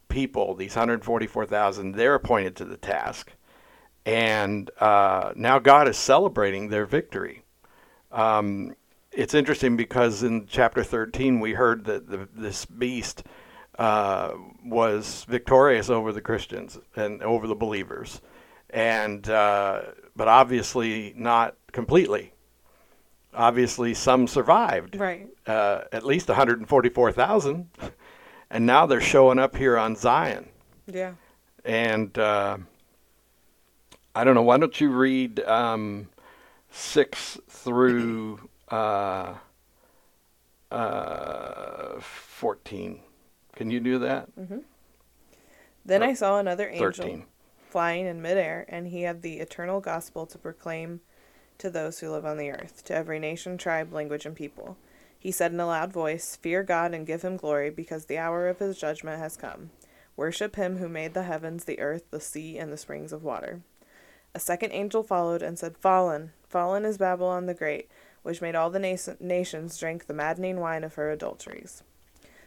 people, 0.09 0.55
these 0.55 0.77
144,000, 0.77 1.93
they're 1.93 2.15
appointed 2.15 2.57
to 2.57 2.65
the 2.65 2.77
task. 2.77 3.33
And 4.07 4.71
uh, 4.81 5.33
now 5.35 5.59
God 5.59 5.89
is 5.89 5.97
celebrating 5.97 6.69
their 6.69 6.87
victory. 6.87 7.43
Um, 8.13 8.75
it's 9.13 9.35
interesting 9.35 9.77
because 9.77 10.23
in 10.23 10.47
chapter 10.47 10.83
13, 10.83 11.41
we 11.41 11.53
heard 11.53 11.85
that 11.85 12.09
the, 12.09 12.29
this 12.35 12.67
beast 12.67 13.25
uh, 13.79 14.33
was 14.65 15.25
victorious 15.29 15.89
over 15.89 16.13
the 16.13 16.21
Christians 16.21 16.79
and 16.97 17.23
over 17.23 17.47
the 17.47 17.55
believers. 17.55 18.21
And, 18.71 19.29
uh, 19.29 19.83
but 20.17 20.29
obviously 20.29 21.15
not 21.17 21.57
completely. 21.73 22.34
Obviously, 23.35 23.95
some 23.95 24.27
survived 24.29 24.97
Right. 24.97 25.29
uh, 25.47 25.83
at 25.93 26.05
least 26.05 26.29
144,000, 26.29 27.69
and 28.51 28.67
now 28.67 28.87
they're 28.87 29.01
showing 29.01 29.39
up 29.39 29.57
here 29.57 29.77
on 29.77 29.97
Zion. 29.97 30.49
Yeah. 30.87 31.15
And 31.65 32.17
uh, 32.19 32.59
I 34.15 34.23
don't 34.25 34.35
know. 34.35 34.43
Why 34.43 34.59
don't 34.59 34.81
you 34.81 34.91
read 34.91 35.41
um, 35.41 36.09
six 36.71 37.39
through 37.49 38.49
uh, 38.71 39.35
uh, 40.71 42.01
fourteen? 42.01 43.01
Can 43.57 43.71
you 43.71 43.81
do 43.81 43.99
that? 44.01 44.29
Then 45.87 46.03
I 46.03 46.15
saw 46.15 46.39
another 46.39 46.69
angel 46.69 46.91
Thirteen. 46.93 47.25
flying 47.71 48.07
in 48.07 48.21
midair, 48.23 48.65
and 48.69 48.87
he 48.89 49.03
had 49.03 49.23
the 49.23 49.39
eternal 49.39 49.81
gospel 49.81 50.27
to 50.27 50.39
proclaim 50.39 51.01
to 51.59 51.71
those 51.71 51.99
who 51.99 52.11
live 52.11 52.25
on 52.25 52.37
the 52.37 52.51
earth, 52.51 52.85
to 52.85 52.95
every 52.95 53.19
nation, 53.19 53.59
tribe, 53.59 53.93
language, 53.93 54.27
and 54.27 54.37
people. 54.37 54.77
He 55.19 55.31
said 55.31 55.53
in 55.53 55.61
a 55.61 55.67
loud 55.67 55.93
voice, 55.93 56.37
Fear 56.37 56.65
God 56.65 56.93
and 56.93 57.07
give 57.07 57.23
him 57.23 57.37
glory, 57.37 57.71
because 57.71 58.07
the 58.07 58.19
hour 58.19 58.49
of 58.49 58.59
his 58.59 58.79
judgment 58.79 59.19
has 59.19 59.37
come. 59.37 59.71
Worship 60.17 60.57
him 60.57 60.79
who 60.79 60.89
made 60.89 61.15
the 61.15 61.23
heavens, 61.23 61.65
the 61.65 61.81
earth, 61.81 62.05
the 62.11 62.21
sea, 62.21 62.59
and 62.59 62.73
the 62.73 62.77
springs 62.77 63.13
of 63.13 63.25
water. 63.25 63.63
A 64.35 64.41
second 64.41 64.73
angel 64.73 65.03
followed 65.03 65.43
and 65.43 65.59
said, 65.59 65.77
Fallen, 65.77 66.33
fallen 66.49 66.85
is 66.85 66.99
Babylon 66.99 67.47
the 67.47 67.55
Great, 67.55 67.89
which 68.23 68.43
made 68.43 68.55
all 68.55 68.71
the 68.71 68.79
nation- 68.79 69.17
nations 69.21 69.79
drink 69.79 70.07
the 70.07 70.15
maddening 70.15 70.61
wine 70.61 70.85
of 70.85 70.95
her 70.95 71.11
adulteries. 71.11 71.83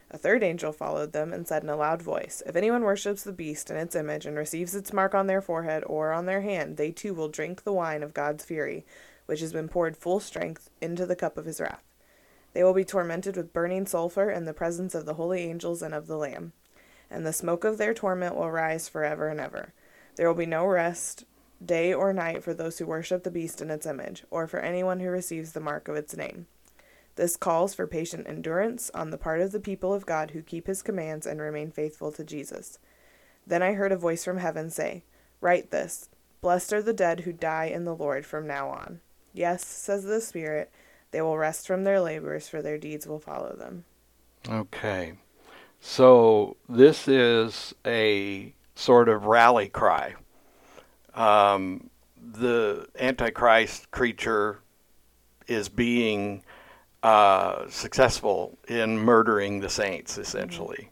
A 0.10 0.18
third 0.18 0.42
angel 0.42 0.72
followed 0.72 1.12
them 1.12 1.34
and 1.34 1.46
said 1.46 1.64
in 1.64 1.70
a 1.70 1.76
loud 1.76 2.02
voice, 2.02 2.42
If 2.46 2.56
anyone 2.56 2.84
worships 2.84 3.24
the 3.24 3.34
beast 3.34 3.70
and 3.70 3.78
its 3.78 3.96
image 3.96 4.26
and 4.26 4.38
receives 4.38 4.74
its 4.74 4.94
mark 4.94 5.14
on 5.14 5.28
their 5.28 5.42
forehead 5.42 5.84
or 5.86 6.14
on 6.14 6.26
their 6.26 6.42
hand, 6.42 6.78
they 6.78 6.92
too 6.92 7.14
will 7.14 7.28
drink 7.28 7.64
the 7.64 7.74
wine 7.74 8.04
of 8.04 8.14
God's 8.14 8.46
fury, 8.46 8.86
which 9.26 9.42
has 9.42 9.52
been 9.52 9.68
poured 9.68 9.98
full 9.98 10.22
strength 10.22 10.70
into 10.82 11.06
the 11.06 11.16
cup 11.16 11.38
of 11.38 11.46
his 11.46 11.60
wrath. 11.60 11.84
They 12.54 12.64
will 12.64 12.74
be 12.74 12.86
tormented 12.86 13.36
with 13.36 13.54
burning 13.54 13.86
sulfur 13.86 14.32
in 14.32 14.46
the 14.46 14.54
presence 14.54 14.96
of 14.96 15.06
the 15.06 15.16
holy 15.16 15.42
angels 15.42 15.82
and 15.82 15.94
of 15.94 16.08
the 16.08 16.18
Lamb. 16.18 16.54
And 17.10 17.26
the 17.26 17.34
smoke 17.34 17.66
of 17.66 17.78
their 17.78 17.94
torment 17.94 18.36
will 18.36 18.50
rise 18.50 18.88
forever 18.88 19.28
and 19.28 19.40
ever. 19.40 19.74
There 20.16 20.28
will 20.28 20.36
be 20.36 20.46
no 20.46 20.66
rest, 20.66 21.26
day 21.64 21.94
or 21.94 22.14
night, 22.14 22.44
for 22.44 22.54
those 22.54 22.80
who 22.80 22.86
worship 22.86 23.24
the 23.24 23.32
beast 23.32 23.62
and 23.62 23.70
its 23.70 23.86
image, 23.86 24.24
or 24.32 24.48
for 24.48 24.60
anyone 24.60 25.02
who 25.02 25.10
receives 25.10 25.52
the 25.52 25.60
mark 25.60 25.88
of 25.88 25.96
its 25.96 26.16
name. 26.16 26.48
This 27.18 27.36
calls 27.36 27.74
for 27.74 27.88
patient 27.88 28.28
endurance 28.28 28.92
on 28.94 29.10
the 29.10 29.18
part 29.18 29.42
of 29.42 29.52
the 29.52 29.60
people 29.60 29.92
of 29.92 30.06
God 30.06 30.32
who 30.32 30.44
keep 30.44 30.68
his 30.68 30.84
commands 30.84 31.26
and 31.26 31.42
remain 31.42 31.72
faithful 31.72 32.12
to 32.12 32.24
Jesus. 32.24 32.78
Then 33.46 33.64
I 33.64 33.74
heard 33.74 33.92
a 33.92 33.98
voice 33.98 34.24
from 34.24 34.38
heaven 34.38 34.70
say, 34.70 35.04
Write 35.42 35.72
this 35.72 36.10
Blessed 36.42 36.74
are 36.74 36.82
the 36.82 36.94
dead 36.94 37.22
who 37.22 37.34
die 37.34 37.66
in 37.66 37.86
the 37.86 37.96
Lord 37.96 38.24
from 38.24 38.46
now 38.46 38.70
on. 38.70 39.02
Yes, 39.34 39.66
says 39.66 40.04
the 40.04 40.22
Spirit, 40.22 40.72
they 41.10 41.20
will 41.20 41.40
rest 41.40 41.66
from 41.66 41.84
their 41.84 42.00
labors, 42.00 42.48
for 42.48 42.62
their 42.62 42.78
deeds 42.78 43.08
will 43.08 43.20
follow 43.20 43.56
them. 43.56 43.86
Okay. 44.48 45.14
So 45.82 46.56
this 46.70 47.08
is 47.08 47.74
a 47.84 48.54
sort 48.76 49.10
of 49.10 49.26
rally 49.26 49.70
cry. 49.70 50.14
Um, 51.16 51.90
the 52.16 52.88
Antichrist 53.00 53.90
creature 53.90 54.60
is 55.48 55.68
being 55.68 56.44
uh, 57.08 57.70
successful 57.70 58.58
in 58.68 59.00
murdering 59.00 59.62
the 59.62 59.70
saints, 59.70 60.18
essentially. 60.18 60.90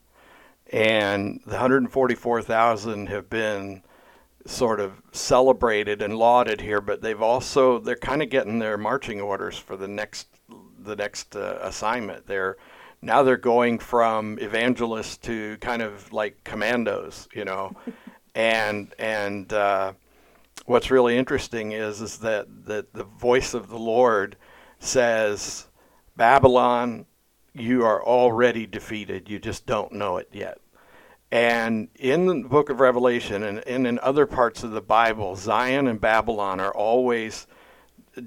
And 0.71 1.41
the 1.45 1.56
144,000 1.56 3.08
have 3.08 3.30
been 3.30 3.84
sort 4.45 4.80
of 4.80 4.93
celebrated 5.12 6.01
and 6.01 6.17
lauded 6.17 6.62
here, 6.62 6.80
but 6.80 7.01
they've 7.01 7.21
also 7.21 7.80
they're 7.80 7.97
kind 7.97 8.23
of 8.23 8.30
getting 8.30 8.60
their 8.60 8.78
marching 8.78 9.19
orders 9.19 9.58
for 9.58 9.75
the 9.75 9.89
next 9.89 10.28
the 10.80 10.95
next 10.95 11.36
uh, 11.36 11.60
assignment. 11.62 12.25
They're 12.28 12.56
now 13.01 13.21
they're 13.21 13.36
going 13.36 13.78
from 13.78 14.39
evangelists 14.39 15.17
to 15.17 15.58
kind 15.58 15.82
of 15.82 16.13
like 16.13 16.45
commandos, 16.45 17.28
you 17.34 17.43
know, 17.43 17.75
and 18.36 18.93
and 18.99 19.51
uh, 19.51 19.91
what's 20.65 20.89
really 20.89 21.17
interesting 21.17 21.73
is 21.73 21.99
is 21.99 22.19
that 22.19 22.47
that 22.67 22.93
the 22.93 23.04
voice 23.04 23.54
of 23.54 23.67
the 23.67 23.80
Lord 23.80 24.38
says, 24.80 25.67
Babylon, 26.15 27.06
you 27.54 27.84
are 27.84 28.04
already 28.04 28.65
defeated. 28.65 29.30
You 29.30 29.39
just 29.39 29.65
don't 29.65 29.93
know 29.93 30.17
it 30.17 30.30
yet. 30.32 30.60
And 31.32 31.89
in 31.95 32.28
the 32.28 32.47
book 32.47 32.69
of 32.69 32.80
Revelation 32.80 33.43
and, 33.43 33.60
and 33.67 33.86
in 33.86 33.99
other 33.99 34.25
parts 34.25 34.63
of 34.63 34.71
the 34.71 34.82
Bible, 34.82 35.36
Zion 35.36 35.88
and 35.88 35.99
Babylon 35.99 36.60
are 36.60 36.73
always 36.73 37.47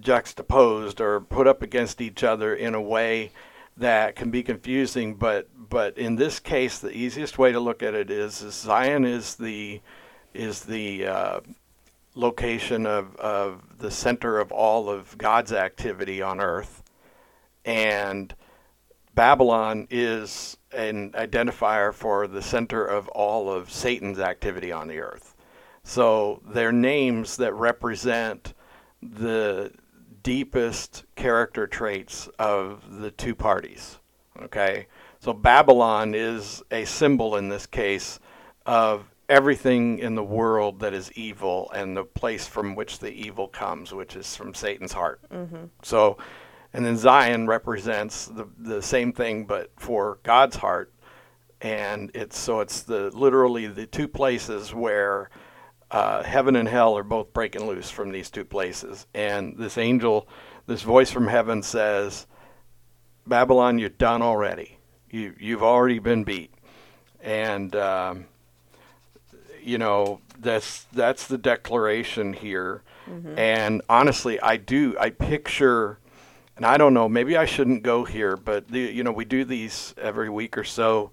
juxtaposed 0.00 1.00
or 1.00 1.20
put 1.20 1.46
up 1.46 1.62
against 1.62 2.00
each 2.00 2.22
other 2.22 2.54
in 2.54 2.74
a 2.74 2.82
way 2.82 3.30
that 3.76 4.16
can 4.16 4.30
be 4.30 4.42
confusing. 4.42 5.14
But 5.14 5.48
but 5.70 5.96
in 5.98 6.16
this 6.16 6.40
case, 6.40 6.78
the 6.78 6.90
easiest 6.90 7.38
way 7.38 7.52
to 7.52 7.60
look 7.60 7.82
at 7.82 7.94
it 7.94 8.10
is, 8.10 8.42
is 8.42 8.54
Zion 8.54 9.04
is 9.04 9.36
the 9.36 9.80
is 10.34 10.64
the 10.64 11.06
uh, 11.06 11.40
location 12.14 12.86
of, 12.86 13.16
of 13.16 13.78
the 13.78 13.90
center 13.90 14.38
of 14.38 14.52
all 14.52 14.90
of 14.90 15.16
God's 15.16 15.52
activity 15.52 16.20
on 16.20 16.40
earth, 16.40 16.82
and 17.68 18.34
Babylon 19.14 19.86
is 19.90 20.56
an 20.72 21.12
identifier 21.12 21.92
for 21.92 22.26
the 22.26 22.40
center 22.40 22.84
of 22.84 23.08
all 23.08 23.52
of 23.52 23.70
Satan's 23.70 24.18
activity 24.18 24.72
on 24.72 24.88
the 24.88 25.00
earth. 25.00 25.36
So 25.82 26.40
they're 26.46 26.72
names 26.72 27.36
that 27.36 27.52
represent 27.52 28.54
the 29.02 29.72
deepest 30.22 31.04
character 31.14 31.66
traits 31.66 32.28
of 32.38 33.00
the 33.00 33.10
two 33.10 33.34
parties. 33.34 33.98
Okay? 34.42 34.86
So 35.20 35.34
Babylon 35.34 36.14
is 36.14 36.62
a 36.70 36.86
symbol 36.86 37.36
in 37.36 37.50
this 37.50 37.66
case 37.66 38.18
of 38.64 39.04
everything 39.28 39.98
in 39.98 40.14
the 40.14 40.24
world 40.24 40.80
that 40.80 40.94
is 40.94 41.12
evil 41.12 41.70
and 41.74 41.94
the 41.94 42.04
place 42.04 42.46
from 42.46 42.74
which 42.74 42.98
the 42.98 43.10
evil 43.10 43.46
comes, 43.46 43.92
which 43.92 44.16
is 44.16 44.34
from 44.34 44.54
Satan's 44.54 44.92
heart. 44.92 45.20
Mm-hmm. 45.30 45.64
So, 45.82 46.16
and 46.72 46.84
then 46.84 46.96
Zion 46.96 47.46
represents 47.46 48.26
the, 48.26 48.46
the 48.58 48.82
same 48.82 49.12
thing, 49.12 49.44
but 49.44 49.70
for 49.76 50.18
God's 50.22 50.56
heart. 50.56 50.92
And 51.60 52.10
it's 52.14 52.38
so 52.38 52.60
it's 52.60 52.82
the 52.82 53.10
literally 53.10 53.66
the 53.66 53.86
two 53.86 54.06
places 54.06 54.72
where 54.72 55.30
uh, 55.90 56.22
heaven 56.22 56.54
and 56.56 56.68
hell 56.68 56.96
are 56.96 57.02
both 57.02 57.32
breaking 57.32 57.66
loose 57.66 57.90
from 57.90 58.12
these 58.12 58.30
two 58.30 58.44
places. 58.44 59.06
And 59.14 59.56
this 59.56 59.78
angel, 59.78 60.28
this 60.66 60.82
voice 60.82 61.10
from 61.10 61.26
heaven 61.26 61.62
says, 61.62 62.26
Babylon, 63.26 63.78
you're 63.78 63.88
done 63.88 64.22
already. 64.22 64.78
You, 65.10 65.34
you've 65.38 65.62
already 65.62 65.98
been 65.98 66.24
beat. 66.24 66.52
And, 67.22 67.74
um, 67.74 68.26
you 69.62 69.78
know, 69.78 70.20
that's, 70.38 70.86
that's 70.92 71.26
the 71.26 71.38
declaration 71.38 72.32
here. 72.32 72.82
Mm-hmm. 73.10 73.38
And 73.38 73.82
honestly, 73.88 74.38
I 74.40 74.58
do, 74.58 74.94
I 75.00 75.10
picture, 75.10 75.98
and 76.58 76.66
I 76.66 76.76
don't 76.76 76.92
know, 76.92 77.08
maybe 77.08 77.38
I 77.38 77.46
shouldn't 77.46 77.82
go 77.82 78.04
here, 78.04 78.36
but, 78.36 78.68
the, 78.68 78.80
you 78.80 79.02
know, 79.02 79.12
we 79.12 79.24
do 79.24 79.44
these 79.44 79.94
every 79.96 80.28
week 80.28 80.58
or 80.58 80.64
so, 80.64 81.10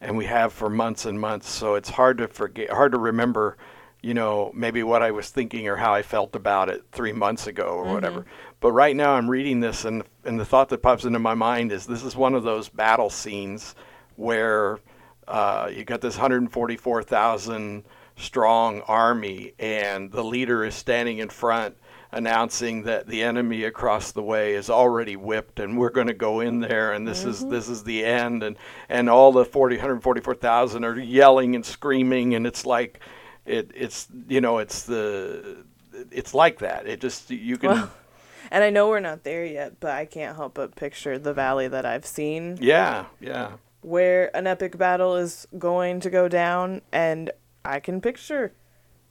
and 0.00 0.16
we 0.16 0.26
have 0.26 0.52
for 0.52 0.68
months 0.68 1.06
and 1.06 1.18
months. 1.18 1.48
So 1.48 1.74
it's 1.74 1.88
hard 1.88 2.18
to 2.18 2.28
forget, 2.28 2.70
hard 2.70 2.92
to 2.92 2.98
remember 2.98 3.56
you 4.02 4.14
know, 4.14 4.52
maybe 4.54 4.82
what 4.82 5.02
I 5.02 5.10
was 5.10 5.28
thinking 5.30 5.66
or 5.66 5.76
how 5.76 5.92
I 5.92 6.02
felt 6.02 6.36
about 6.36 6.68
it 6.68 6.84
three 6.92 7.12
months 7.12 7.46
ago 7.46 7.64
or 7.64 7.84
mm-hmm. 7.84 7.94
whatever. 7.94 8.26
But 8.60 8.72
right 8.72 8.94
now 8.94 9.14
I'm 9.14 9.28
reading 9.28 9.60
this, 9.60 9.84
and, 9.84 10.02
and 10.24 10.38
the 10.38 10.44
thought 10.44 10.68
that 10.68 10.82
pops 10.82 11.04
into 11.04 11.18
my 11.18 11.34
mind 11.34 11.72
is 11.72 11.86
this 11.86 12.04
is 12.04 12.16
one 12.16 12.34
of 12.34 12.44
those 12.44 12.68
battle 12.68 13.10
scenes 13.10 13.74
where 14.16 14.78
uh, 15.26 15.70
you 15.72 15.84
got 15.84 16.00
this 16.00 16.16
144,000 16.16 17.84
strong 18.16 18.80
army, 18.82 19.52
and 19.58 20.10
the 20.10 20.24
leader 20.24 20.64
is 20.64 20.74
standing 20.74 21.18
in 21.18 21.28
front 21.28 21.76
announcing 22.12 22.82
that 22.84 23.06
the 23.06 23.22
enemy 23.22 23.64
across 23.64 24.12
the 24.12 24.22
way 24.22 24.54
is 24.54 24.70
already 24.70 25.14
whipped 25.16 25.60
and 25.60 25.76
we're 25.78 25.90
going 25.90 26.06
to 26.06 26.14
go 26.14 26.40
in 26.40 26.58
there 26.60 26.92
and 26.92 27.06
this 27.06 27.20
mm-hmm. 27.20 27.30
is 27.30 27.46
this 27.48 27.68
is 27.68 27.84
the 27.84 28.04
end 28.04 28.42
and 28.42 28.56
and 28.88 29.10
all 29.10 29.30
the 29.30 29.44
40 29.44 29.76
144,000 29.76 30.84
are 30.84 30.98
yelling 30.98 31.54
and 31.54 31.66
screaming 31.66 32.34
and 32.34 32.46
it's 32.46 32.64
like 32.64 33.00
it 33.44 33.70
it's 33.74 34.08
you 34.26 34.40
know 34.40 34.58
it's 34.58 34.84
the 34.84 35.64
it's 36.10 36.34
like 36.34 36.58
that. 36.60 36.86
It 36.86 37.00
just 37.00 37.30
you 37.30 37.56
can. 37.56 37.70
Well, 37.70 37.90
and 38.50 38.64
I 38.64 38.70
know 38.70 38.88
we're 38.88 39.00
not 39.00 39.24
there 39.24 39.44
yet, 39.44 39.80
but 39.80 39.90
I 39.90 40.04
can't 40.04 40.36
help 40.36 40.54
but 40.54 40.76
picture 40.76 41.18
the 41.18 41.32
valley 41.32 41.68
that 41.68 41.84
I've 41.84 42.06
seen. 42.06 42.58
Yeah, 42.60 43.06
yeah. 43.20 43.52
Where 43.80 44.34
an 44.36 44.46
epic 44.46 44.76
battle 44.76 45.16
is 45.16 45.46
going 45.58 46.00
to 46.00 46.10
go 46.10 46.28
down, 46.28 46.82
and 46.92 47.30
I 47.64 47.80
can 47.80 48.00
picture 48.00 48.52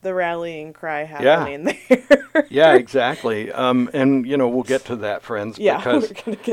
the 0.08 0.14
rallying 0.14 0.74
cry 0.74 1.04
happening 1.04 1.78
yeah. 1.90 1.98
there. 2.10 2.48
yeah, 2.50 2.74
exactly. 2.76 3.52
Um, 3.52 3.90
and 3.94 4.26
you 4.26 4.38
know 4.38 4.48
we'll 4.48 4.64
get 4.64 4.86
to 4.86 4.96
that, 4.98 5.22
friends, 5.22 5.60
yeah, 5.60 5.78
because 5.78 6.10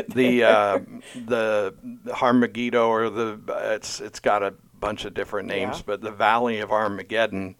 the 0.08 0.44
uh, 0.44 0.80
the 1.26 1.74
Harmageddo 2.08 2.88
or 2.88 3.10
the 3.10 3.40
it's 3.72 4.00
it's 4.00 4.20
got 4.20 4.42
a 4.42 4.54
bunch 4.80 5.04
of 5.04 5.14
different 5.14 5.48
names, 5.48 5.78
yeah. 5.78 5.82
but 5.86 6.00
the 6.00 6.10
Valley 6.10 6.58
of 6.58 6.72
Armageddon 6.72 7.56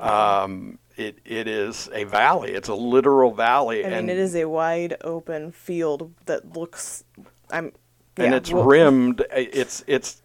um, 0.00 0.78
it 0.96 1.18
it 1.24 1.46
is 1.46 1.88
a 1.92 2.04
valley. 2.04 2.52
It's 2.52 2.68
a 2.68 2.74
literal 2.74 3.32
valley. 3.32 3.84
I 3.84 3.88
mean, 3.88 3.98
and 3.98 4.10
it 4.10 4.18
is 4.18 4.34
a 4.34 4.46
wide 4.46 4.96
open 5.02 5.52
field 5.52 6.12
that 6.26 6.56
looks. 6.56 7.04
I'm. 7.50 7.72
Yeah, 8.16 8.24
and 8.24 8.34
it's 8.34 8.50
well, 8.50 8.64
rimmed. 8.64 9.24
It's 9.30 9.84
it's 9.86 10.22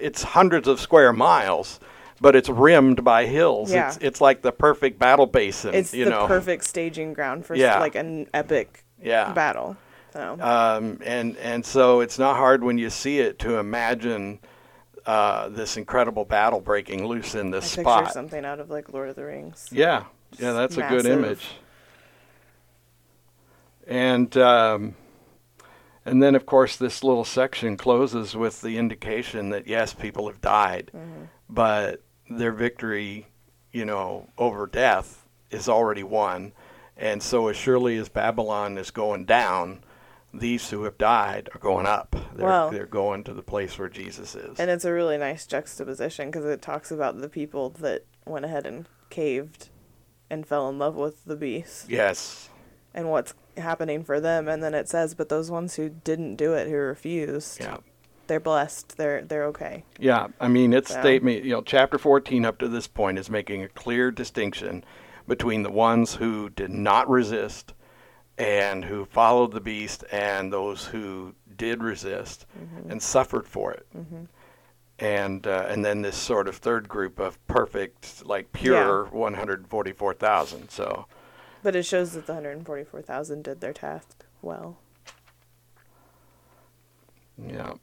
it's 0.00 0.22
hundreds 0.22 0.66
of 0.66 0.80
square 0.80 1.12
miles, 1.12 1.78
but 2.20 2.36
it's 2.36 2.48
rimmed 2.48 3.04
by 3.04 3.26
hills. 3.26 3.72
Yeah. 3.72 3.88
It's 3.88 3.98
it's 4.00 4.20
like 4.20 4.42
the 4.42 4.52
perfect 4.52 4.98
battle 4.98 5.26
basin. 5.26 5.74
It's 5.74 5.90
the 5.90 6.06
know. 6.06 6.26
perfect 6.26 6.64
staging 6.64 7.12
ground 7.12 7.46
for 7.46 7.54
yeah. 7.54 7.78
like 7.80 7.94
an 7.94 8.28
epic 8.32 8.84
yeah. 9.02 9.32
battle. 9.32 9.76
So. 10.12 10.38
Um, 10.40 11.00
and 11.04 11.36
and 11.38 11.66
so 11.66 12.00
it's 12.00 12.18
not 12.18 12.36
hard 12.36 12.62
when 12.62 12.78
you 12.78 12.88
see 12.88 13.18
it 13.18 13.40
to 13.40 13.58
imagine 13.58 14.38
uh, 15.06 15.48
this 15.48 15.76
incredible 15.76 16.24
battle 16.24 16.60
breaking 16.60 17.06
loose 17.06 17.34
in 17.34 17.50
this 17.50 17.76
I 17.76 17.82
spot. 17.82 18.12
Something 18.12 18.44
out 18.44 18.60
of 18.60 18.70
like 18.70 18.92
Lord 18.92 19.08
of 19.08 19.16
the 19.16 19.24
Rings. 19.24 19.68
Yeah, 19.72 20.04
yeah, 20.38 20.52
that's 20.52 20.76
a 20.76 20.88
good 20.88 21.06
image. 21.06 21.46
And 23.86 24.34
um, 24.36 24.94
and 26.04 26.22
then 26.22 26.34
of 26.34 26.46
course 26.46 26.76
this 26.76 27.04
little 27.04 27.24
section 27.24 27.76
closes 27.76 28.34
with 28.34 28.60
the 28.60 28.78
indication 28.78 29.50
that 29.50 29.66
yes, 29.66 29.92
people 29.92 30.28
have 30.28 30.40
died, 30.40 30.90
mm-hmm. 30.94 31.24
But 31.54 32.02
their 32.28 32.52
victory, 32.52 33.26
you 33.72 33.84
know, 33.84 34.28
over 34.36 34.66
death 34.66 35.26
is 35.50 35.68
already 35.68 36.02
won. 36.02 36.52
And 36.96 37.22
so 37.22 37.48
as 37.48 37.56
surely 37.56 37.96
as 37.96 38.08
Babylon 38.08 38.76
is 38.78 38.90
going 38.90 39.24
down, 39.24 39.84
these 40.32 40.70
who 40.70 40.82
have 40.84 40.98
died 40.98 41.48
are 41.54 41.60
going 41.60 41.86
up. 41.86 42.16
They're, 42.34 42.46
wow. 42.46 42.70
they're 42.70 42.86
going 42.86 43.24
to 43.24 43.34
the 43.34 43.42
place 43.42 43.78
where 43.78 43.88
Jesus 43.88 44.34
is. 44.34 44.58
And 44.58 44.68
it's 44.70 44.84
a 44.84 44.92
really 44.92 45.16
nice 45.16 45.46
juxtaposition 45.46 46.30
because 46.30 46.44
it 46.44 46.60
talks 46.60 46.90
about 46.90 47.20
the 47.20 47.28
people 47.28 47.70
that 47.70 48.04
went 48.26 48.44
ahead 48.44 48.66
and 48.66 48.86
caved 49.10 49.68
and 50.28 50.46
fell 50.46 50.68
in 50.68 50.78
love 50.78 50.96
with 50.96 51.24
the 51.24 51.36
beast. 51.36 51.88
Yes. 51.88 52.48
And 52.92 53.10
what's 53.10 53.34
happening 53.56 54.02
for 54.02 54.20
them. 54.20 54.48
And 54.48 54.62
then 54.62 54.74
it 54.74 54.88
says, 54.88 55.14
but 55.14 55.28
those 55.28 55.50
ones 55.50 55.76
who 55.76 55.88
didn't 55.88 56.36
do 56.36 56.52
it, 56.54 56.68
who 56.68 56.76
refused. 56.76 57.60
Yeah. 57.60 57.78
They're 58.26 58.40
blessed. 58.40 58.96
They're 58.96 59.22
they're 59.22 59.44
okay. 59.46 59.84
Yeah, 59.98 60.28
I 60.40 60.48
mean 60.48 60.72
it's 60.72 60.92
so. 60.92 61.00
statement. 61.00 61.44
You 61.44 61.52
know, 61.52 61.62
chapter 61.62 61.98
fourteen 61.98 62.44
up 62.44 62.58
to 62.58 62.68
this 62.68 62.86
point 62.86 63.18
is 63.18 63.30
making 63.30 63.62
a 63.62 63.68
clear 63.68 64.10
distinction 64.10 64.84
between 65.26 65.62
the 65.62 65.70
ones 65.70 66.14
who 66.14 66.50
did 66.50 66.70
not 66.70 67.08
resist 67.08 67.74
and 68.38 68.84
who 68.84 69.04
followed 69.04 69.52
the 69.52 69.60
beast 69.60 70.04
and 70.10 70.52
those 70.52 70.86
who 70.86 71.34
did 71.56 71.82
resist 71.82 72.46
mm-hmm. 72.58 72.90
and 72.90 73.02
suffered 73.02 73.46
for 73.46 73.72
it. 73.72 73.86
Mm-hmm. 73.96 74.24
And 74.98 75.46
uh, 75.46 75.66
and 75.68 75.84
then 75.84 76.02
this 76.02 76.16
sort 76.16 76.46
of 76.46 76.56
third 76.56 76.88
group 76.88 77.18
of 77.18 77.44
perfect, 77.46 78.24
like 78.24 78.52
pure 78.52 79.06
yeah. 79.06 79.18
144,000. 79.18 80.68
So, 80.70 81.06
but 81.62 81.74
it 81.74 81.84
shows 81.84 82.12
that 82.12 82.26
the 82.26 82.34
144,000 82.34 83.42
did 83.42 83.60
their 83.60 83.72
task 83.72 84.24
well. 84.40 84.78
Yeah. 87.36 87.74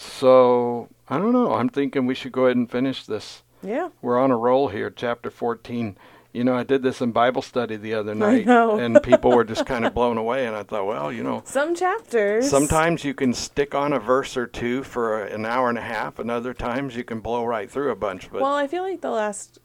So 0.00 0.88
I 1.08 1.18
don't 1.18 1.32
know. 1.32 1.54
I'm 1.54 1.68
thinking 1.68 2.06
we 2.06 2.14
should 2.14 2.32
go 2.32 2.46
ahead 2.46 2.56
and 2.56 2.70
finish 2.70 3.04
this. 3.04 3.42
Yeah. 3.62 3.90
We're 4.00 4.18
on 4.18 4.30
a 4.30 4.36
roll 4.36 4.68
here, 4.68 4.90
chapter 4.90 5.30
14 5.30 5.96
you 6.32 6.44
know, 6.44 6.54
I 6.54 6.62
did 6.62 6.82
this 6.82 7.00
in 7.00 7.10
Bible 7.10 7.42
study 7.42 7.76
the 7.76 7.94
other 7.94 8.14
night, 8.14 8.46
and 8.46 9.02
people 9.02 9.32
were 9.32 9.44
just 9.44 9.66
kind 9.66 9.84
of 9.84 9.94
blown 9.94 10.16
away. 10.16 10.46
And 10.46 10.54
I 10.54 10.62
thought, 10.62 10.86
well, 10.86 11.12
you 11.12 11.24
know, 11.24 11.42
some 11.44 11.74
chapters. 11.74 12.48
Sometimes 12.48 13.04
you 13.04 13.14
can 13.14 13.34
stick 13.34 13.74
on 13.74 13.92
a 13.92 13.98
verse 13.98 14.36
or 14.36 14.46
two 14.46 14.84
for 14.84 15.24
an 15.24 15.44
hour 15.44 15.68
and 15.68 15.78
a 15.78 15.82
half, 15.82 16.18
and 16.18 16.30
other 16.30 16.54
times 16.54 16.94
you 16.94 17.04
can 17.04 17.20
blow 17.20 17.44
right 17.44 17.70
through 17.70 17.90
a 17.90 17.96
bunch. 17.96 18.30
But 18.30 18.42
well, 18.42 18.54
I 18.54 18.68
feel 18.68 18.82
like 18.82 19.00
the 19.00 19.10
last 19.10 19.58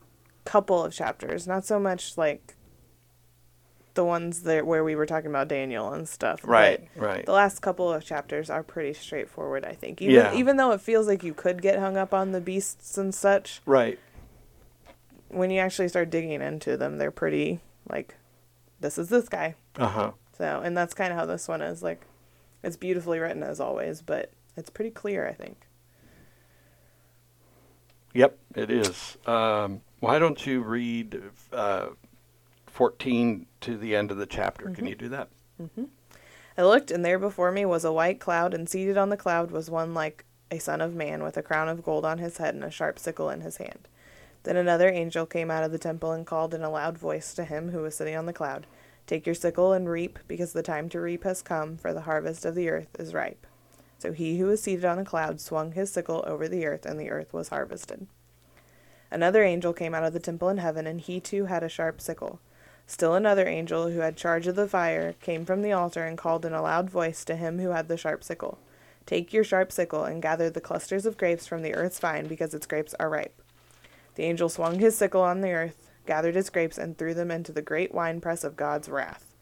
couple 0.44 0.84
of 0.84 0.94
chapters, 0.94 1.48
not 1.48 1.66
so 1.66 1.80
much 1.80 2.18
like 2.18 2.55
the 3.96 4.06
ones 4.06 4.44
that 4.44 4.66
where 4.68 4.84
we 4.84 4.96
were 4.96 5.06
talking 5.06 5.30
about 5.30 5.48
Daniel 5.48 5.92
and 5.92 6.08
stuff. 6.08 6.42
but 6.42 6.50
Right, 6.50 6.88
right. 6.96 7.26
The 7.26 7.32
last 7.32 7.62
couple 7.62 7.92
of 7.92 8.04
chapters 8.06 8.50
are 8.50 8.62
pretty 8.64 8.94
straightforward, 8.94 9.66
I 9.66 9.74
think. 9.74 10.02
Even 10.02 10.16
Yeah. 10.16 10.34
even 10.36 10.58
though 10.58 10.72
it 10.72 10.82
feels 10.82 11.08
like 11.08 11.24
you 11.24 11.34
could 11.34 11.62
get 11.62 11.80
hung 11.80 11.98
up 11.98 12.14
on 12.14 12.32
the 12.32 12.42
beasts 12.42 12.98
and 12.98 13.14
such, 13.16 13.62
Right. 13.66 13.98
when 15.30 15.50
you 15.50 15.60
actually 15.60 15.88
start 15.88 16.10
digging 16.10 16.42
into 16.42 16.78
them, 16.78 16.98
they're 16.98 17.12
pretty 17.12 17.60
like 17.90 18.16
this 18.80 18.98
is 18.98 19.10
this 19.10 19.28
guy. 19.30 19.56
Uh 19.78 19.88
huh. 19.88 20.12
So, 20.38 20.62
and 20.64 20.76
that's 20.78 20.94
kind 20.94 21.12
of 21.12 21.18
how 21.18 21.26
this 21.26 21.48
one 21.48 21.62
is 21.62 21.82
like 21.82 22.02
it's 22.64 22.78
beautifully 22.78 23.20
written 23.20 23.44
as 23.44 23.60
always, 23.60 24.02
but 24.02 24.32
it's 24.58 24.70
pretty 24.70 24.92
clear, 24.92 25.28
I 25.28 25.34
think. 25.34 25.58
Yep, 28.14 28.38
it 28.56 28.72
is. 28.72 29.18
Um, 29.26 29.82
why 30.00 30.20
don't 30.20 30.46
you 30.46 30.62
read 30.62 31.22
uh, 31.52 31.88
14 32.76 33.46
to 33.62 33.78
the 33.78 33.96
end 33.96 34.12
of 34.12 34.18
the 34.18 34.26
chapter? 34.26 34.70
Can 34.70 34.86
you 34.86 34.96
do 34.96 35.08
that? 35.08 35.30
Mm-hmm. 35.62 35.86
I 36.58 36.64
looked, 36.64 36.92
and 36.92 37.06
there 37.06 37.18
before 37.18 37.50
me 37.54 37.64
was 37.64 37.86
a 37.86 37.94
white 37.94 38.20
cloud, 38.20 38.54
and 38.54 38.68
seated 38.68 38.98
on 38.98 39.08
the 39.08 39.16
cloud 39.16 39.50
was 39.50 39.70
one 39.70 39.94
like 39.94 40.26
a 40.52 40.60
son 40.60 40.82
of 40.82 40.94
man, 40.94 41.24
with 41.24 41.38
a 41.38 41.42
crown 41.42 41.70
of 41.70 41.86
gold 41.86 42.04
on 42.04 42.18
his 42.18 42.36
head 42.36 42.54
and 42.54 42.66
a 42.66 42.70
sharp 42.70 43.00
sickle 43.00 43.30
in 43.30 43.40
his 43.40 43.56
hand. 43.58 43.88
Then 44.44 44.58
another 44.58 44.90
angel 44.90 45.26
came 45.26 45.50
out 45.50 45.64
of 45.64 45.72
the 45.72 45.80
temple 45.80 46.12
and 46.12 46.28
called 46.28 46.54
in 46.54 46.64
a 46.64 46.70
loud 46.70 46.98
voice 46.98 47.34
to 47.36 47.46
him 47.46 47.70
who 47.70 47.82
was 47.82 47.96
sitting 47.96 48.16
on 48.16 48.26
the 48.26 48.34
cloud 48.34 48.68
Take 49.08 49.26
your 49.26 49.36
sickle 49.36 49.72
and 49.72 49.88
reap, 49.88 50.20
because 50.28 50.52
the 50.52 50.62
time 50.62 50.90
to 50.90 51.00
reap 51.00 51.24
has 51.24 51.42
come, 51.42 51.78
for 51.78 51.94
the 51.94 52.02
harvest 52.02 52.44
of 52.44 52.56
the 52.56 52.70
earth 52.70 52.90
is 53.00 53.14
ripe. 53.14 53.48
So 54.00 54.12
he 54.12 54.38
who 54.38 54.48
was 54.48 54.62
seated 54.62 54.84
on 54.84 54.98
the 54.98 55.06
cloud 55.06 55.40
swung 55.40 55.72
his 55.72 55.94
sickle 55.94 56.26
over 56.28 56.50
the 56.50 56.66
earth, 56.66 56.86
and 56.86 57.00
the 57.00 57.10
earth 57.10 57.32
was 57.32 57.48
harvested. 57.48 58.08
Another 59.10 59.44
angel 59.44 59.72
came 59.72 59.96
out 59.96 60.04
of 60.04 60.12
the 60.12 60.20
temple 60.20 60.50
in 60.50 60.58
heaven, 60.58 60.86
and 60.86 61.00
he 61.00 61.22
too 61.22 61.46
had 61.46 61.64
a 61.64 61.70
sharp 61.70 62.02
sickle. 62.02 62.42
Still 62.88 63.16
another 63.16 63.48
angel, 63.48 63.90
who 63.90 64.00
had 64.00 64.16
charge 64.16 64.48
of 64.48 64.56
the 64.56 64.68
fire, 64.68 65.14
came 65.22 65.46
from 65.46 65.62
the 65.62 65.72
altar 65.72 66.04
and 66.04 66.18
called 66.18 66.46
in 66.46 66.54
a 66.54 66.62
loud 66.62 66.90
voice 66.90 67.26
to 67.26 67.36
him 67.36 67.60
who 67.60 67.70
had 67.70 67.88
the 67.88 67.98
sharp 67.98 68.24
sickle 68.24 68.60
Take 69.06 69.34
your 69.34 69.44
sharp 69.44 69.72
sickle 69.72 70.04
and 70.04 70.22
gather 70.22 70.50
the 70.50 70.62
clusters 70.62 71.06
of 71.06 71.18
grapes 71.18 71.46
from 71.46 71.62
the 71.62 71.76
earth's 71.76 72.00
vine, 72.00 72.28
because 72.28 72.54
its 72.54 72.66
grapes 72.66 72.96
are 73.00 73.10
ripe. 73.10 73.40
The 74.16 74.24
angel 74.24 74.50
swung 74.50 74.80
his 74.80 74.96
sickle 74.98 75.22
on 75.22 75.42
the 75.42 75.52
earth, 75.52 75.90
gathered 76.08 76.36
his 76.36 76.50
grapes, 76.50 76.78
and 76.78 76.98
threw 76.98 77.14
them 77.14 77.30
into 77.30 77.52
the 77.52 77.62
great 77.62 77.94
winepress 77.94 78.44
of 78.44 78.58
God's 78.58 78.90
wrath. 78.90 79.36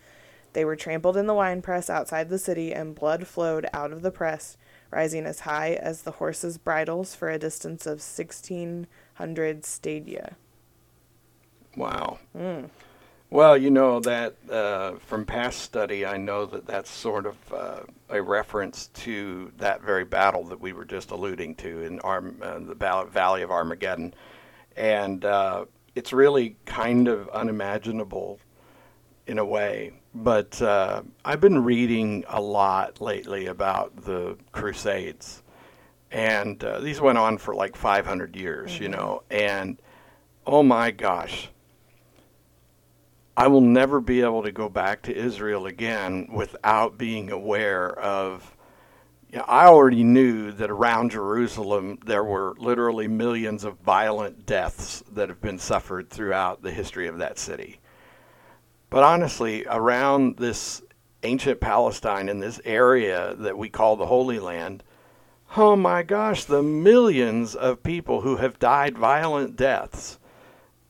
They 0.52 0.66
were 0.66 0.76
trampled 0.76 1.18
in 1.18 1.28
the 1.28 1.34
winepress 1.34 1.90
outside 1.90 2.30
the 2.30 2.38
city, 2.38 2.74
and 2.74 2.94
blood 2.94 3.26
flowed 3.26 3.68
out 3.74 3.92
of 3.92 4.02
the 4.02 4.12
press, 4.12 4.58
rising 4.92 5.26
as 5.26 5.42
high 5.42 5.74
as 5.74 6.02
the 6.02 6.12
horses' 6.12 6.58
bridles 6.58 7.16
for 7.16 7.30
a 7.30 7.40
distance 7.40 7.86
of 7.86 8.02
sixteen 8.02 8.88
hundred 9.16 9.66
stadia. 9.66 10.36
Wow. 11.76 12.20
Mm. 12.38 12.70
Well, 13.34 13.58
you 13.58 13.72
know 13.72 14.00
that 14.02 14.36
uh, 14.48 14.98
from 15.08 15.26
past 15.26 15.62
study, 15.62 16.06
I 16.06 16.18
know 16.18 16.46
that 16.46 16.68
that's 16.68 16.92
sort 16.92 17.26
of 17.26 17.36
uh, 17.52 17.80
a 18.10 18.22
reference 18.22 18.90
to 18.94 19.52
that 19.58 19.82
very 19.82 20.06
battle 20.06 20.44
that 20.44 20.62
we 20.62 20.72
were 20.72 20.86
just 20.86 21.10
alluding 21.10 21.56
to 21.56 21.82
in 21.82 22.00
Arm- 22.02 22.38
uh, 22.44 22.60
the 22.60 22.76
Valley 23.12 23.42
of 23.42 23.50
Armageddon, 23.50 24.14
and 24.78 25.26
uh, 25.26 25.66
it's 25.96 26.14
really 26.14 26.58
kind 26.66 27.08
of 27.08 27.28
unimaginable 27.30 28.40
in 29.26 29.40
a 29.40 29.46
way. 29.46 29.94
But 30.14 30.62
uh, 30.62 31.02
I've 31.26 31.42
been 31.42 31.64
reading 31.64 32.26
a 32.28 32.40
lot 32.40 33.02
lately 33.02 33.48
about 33.48 33.96
the 33.96 34.38
Crusades, 34.52 35.42
and 36.12 36.64
uh, 36.64 36.82
these 36.82 37.02
went 37.02 37.18
on 37.18 37.40
for 37.40 37.56
like 37.56 37.76
500 37.76 38.36
years, 38.36 38.80
you 38.80 38.90
know, 38.90 39.24
and 39.32 39.82
oh 40.46 40.62
my 40.62 40.92
gosh. 40.92 41.50
I 43.36 43.48
will 43.48 43.62
never 43.62 44.00
be 44.00 44.22
able 44.22 44.44
to 44.44 44.52
go 44.52 44.70
back 44.70 45.02
to 45.04 45.16
Israel 45.16 45.66
again 45.66 46.30
without 46.32 46.98
being 46.98 47.32
aware 47.32 47.98
of. 48.00 48.56
You 49.32 49.40
know, 49.40 49.46
I 49.48 49.66
already 49.66 50.04
knew 50.04 50.52
that 50.52 50.70
around 50.70 51.10
Jerusalem 51.12 51.98
there 52.06 52.24
were 52.24 52.54
literally 52.60 53.08
millions 53.08 53.64
of 53.64 53.80
violent 53.80 54.46
deaths 54.46 55.04
that 55.12 55.30
have 55.30 55.42
been 55.42 55.58
suffered 55.58 56.12
throughout 56.12 56.62
the 56.62 56.72
history 56.72 57.08
of 57.08 57.18
that 57.18 57.40
city. 57.40 57.80
But 58.92 59.02
honestly, 59.02 59.66
around 59.68 60.38
this 60.38 60.84
ancient 61.24 61.60
Palestine 61.60 62.30
in 62.30 62.40
this 62.40 62.62
area 62.64 63.34
that 63.40 63.58
we 63.58 63.70
call 63.70 63.96
the 63.96 64.06
Holy 64.06 64.38
Land, 64.38 64.84
oh 65.58 65.76
my 65.76 66.04
gosh, 66.04 66.44
the 66.46 66.62
millions 66.62 67.56
of 67.56 67.82
people 67.82 68.22
who 68.22 68.36
have 68.36 68.60
died 68.60 68.96
violent 68.96 69.56
deaths. 69.56 70.20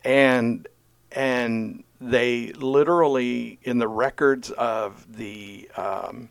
And 0.04 0.68
and 1.14 1.86
they 2.10 2.52
literally 2.54 3.60
in 3.64 3.80
the 3.80 3.88
records 3.88 4.52
of 4.52 5.06
the 5.16 5.70
um, 5.78 6.30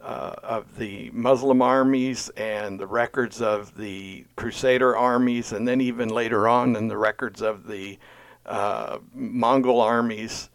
uh, 0.00 0.34
of 0.42 0.76
the 0.76 1.10
Muslim 1.12 1.62
armies 1.62 2.28
and 2.36 2.78
the 2.78 2.86
records 2.86 3.40
of 3.40 3.76
the 3.76 4.24
Crusader 4.36 4.96
armies, 4.96 5.52
and 5.52 5.66
then 5.66 5.80
even 5.80 6.10
later 6.10 6.46
on 6.46 6.76
in 6.76 6.88
the 6.88 6.98
records 6.98 7.40
of 7.40 7.66
the 7.66 7.98
uh, 8.44 8.98
Mongol 9.14 9.80
armies, 9.80 10.50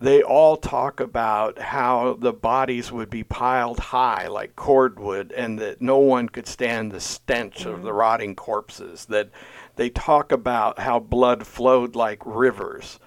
they 0.00 0.22
all 0.22 0.56
talk 0.56 0.98
about 0.98 1.58
how 1.58 2.16
the 2.18 2.32
bodies 2.32 2.90
would 2.90 3.10
be 3.10 3.22
piled 3.22 3.78
high 3.78 4.26
like 4.26 4.56
cordwood 4.56 5.30
and 5.32 5.58
that 5.60 5.80
no 5.80 5.98
one 5.98 6.28
could 6.28 6.46
stand 6.46 6.90
the 6.90 7.00
stench 7.00 7.66
of 7.66 7.82
the 7.82 7.92
rotting 7.92 8.34
corpses. 8.34 9.04
That 9.04 9.28
they 9.76 9.90
talk 9.90 10.32
about 10.32 10.80
how 10.80 10.98
blood 10.98 11.46
flowed 11.46 11.94
like 11.94 12.20
rivers. 12.24 12.98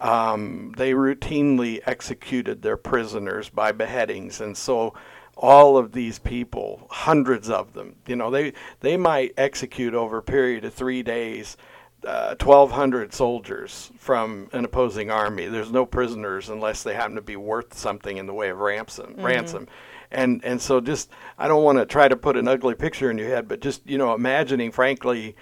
Um, 0.00 0.74
they 0.76 0.92
routinely 0.92 1.80
executed 1.86 2.62
their 2.62 2.76
prisoners 2.76 3.48
by 3.48 3.72
beheadings, 3.72 4.40
and 4.40 4.56
so 4.56 4.94
all 5.36 5.76
of 5.76 5.92
these 5.92 6.18
people, 6.18 6.86
hundreds 6.90 7.48
of 7.48 7.72
them, 7.72 7.96
you 8.06 8.16
know, 8.16 8.30
they 8.30 8.52
they 8.80 8.96
might 8.96 9.32
execute 9.36 9.94
over 9.94 10.18
a 10.18 10.22
period 10.22 10.64
of 10.64 10.74
three 10.74 11.02
days. 11.02 11.56
Uh, 12.04 12.36
1,200 12.38 13.14
soldiers 13.14 13.90
from 13.96 14.50
an 14.52 14.62
opposing 14.66 15.10
army. 15.10 15.46
There's 15.46 15.72
no 15.72 15.86
prisoners 15.86 16.50
unless 16.50 16.82
they 16.82 16.92
happen 16.92 17.14
to 17.14 17.22
be 17.22 17.36
worth 17.36 17.72
something 17.72 18.18
in 18.18 18.26
the 18.26 18.34
way 18.34 18.50
of 18.50 18.58
ransom. 18.58 19.14
Ransom, 19.16 19.68
and 20.10 20.44
and 20.44 20.60
so 20.60 20.82
just 20.82 21.10
I 21.38 21.48
don't 21.48 21.64
want 21.64 21.78
to 21.78 21.86
try 21.86 22.08
to 22.08 22.16
put 22.16 22.36
an 22.36 22.46
ugly 22.46 22.74
picture 22.74 23.10
in 23.10 23.16
your 23.16 23.28
head, 23.28 23.48
but 23.48 23.60
just 23.60 23.86
you 23.86 23.96
know 23.96 24.12
imagining, 24.12 24.70
frankly, 24.70 25.34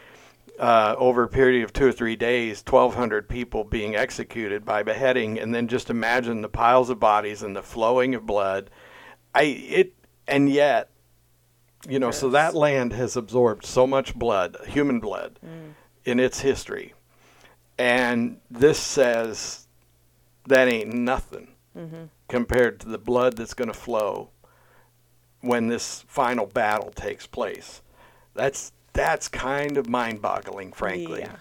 uh, 0.62 0.94
over 0.96 1.24
a 1.24 1.28
period 1.28 1.64
of 1.64 1.72
two 1.72 1.88
or 1.88 1.92
three 1.92 2.14
days, 2.14 2.62
1,200 2.64 3.28
people 3.28 3.64
being 3.64 3.96
executed 3.96 4.64
by 4.64 4.84
beheading, 4.84 5.36
and 5.40 5.52
then 5.52 5.66
just 5.66 5.90
imagine 5.90 6.40
the 6.40 6.48
piles 6.48 6.88
of 6.88 7.00
bodies 7.00 7.42
and 7.42 7.56
the 7.56 7.62
flowing 7.62 8.14
of 8.14 8.24
blood. 8.24 8.70
I 9.34 9.42
it 9.42 9.92
and 10.28 10.48
yet, 10.48 10.90
you 11.88 11.98
know, 11.98 12.12
so 12.12 12.30
that 12.30 12.54
land 12.54 12.92
has 12.92 13.16
absorbed 13.16 13.66
so 13.66 13.88
much 13.88 14.14
blood, 14.14 14.56
human 14.68 15.00
blood, 15.00 15.40
in 16.04 16.20
its 16.20 16.40
history, 16.40 16.94
and 17.76 18.38
this 18.48 18.78
says 18.78 19.66
that 20.46 20.68
ain't 20.68 20.92
nothing 20.94 21.48
compared 22.28 22.78
to 22.80 22.88
the 22.88 22.98
blood 22.98 23.36
that's 23.36 23.54
going 23.54 23.66
to 23.68 23.74
flow 23.74 24.30
when 25.40 25.66
this 25.66 26.04
final 26.06 26.46
battle 26.46 26.90
takes 26.94 27.26
place. 27.26 27.82
That's 28.34 28.72
that's 28.92 29.28
kind 29.28 29.76
of 29.76 29.88
mind-boggling, 29.88 30.72
frankly. 30.72 31.20
Yeah. 31.20 31.36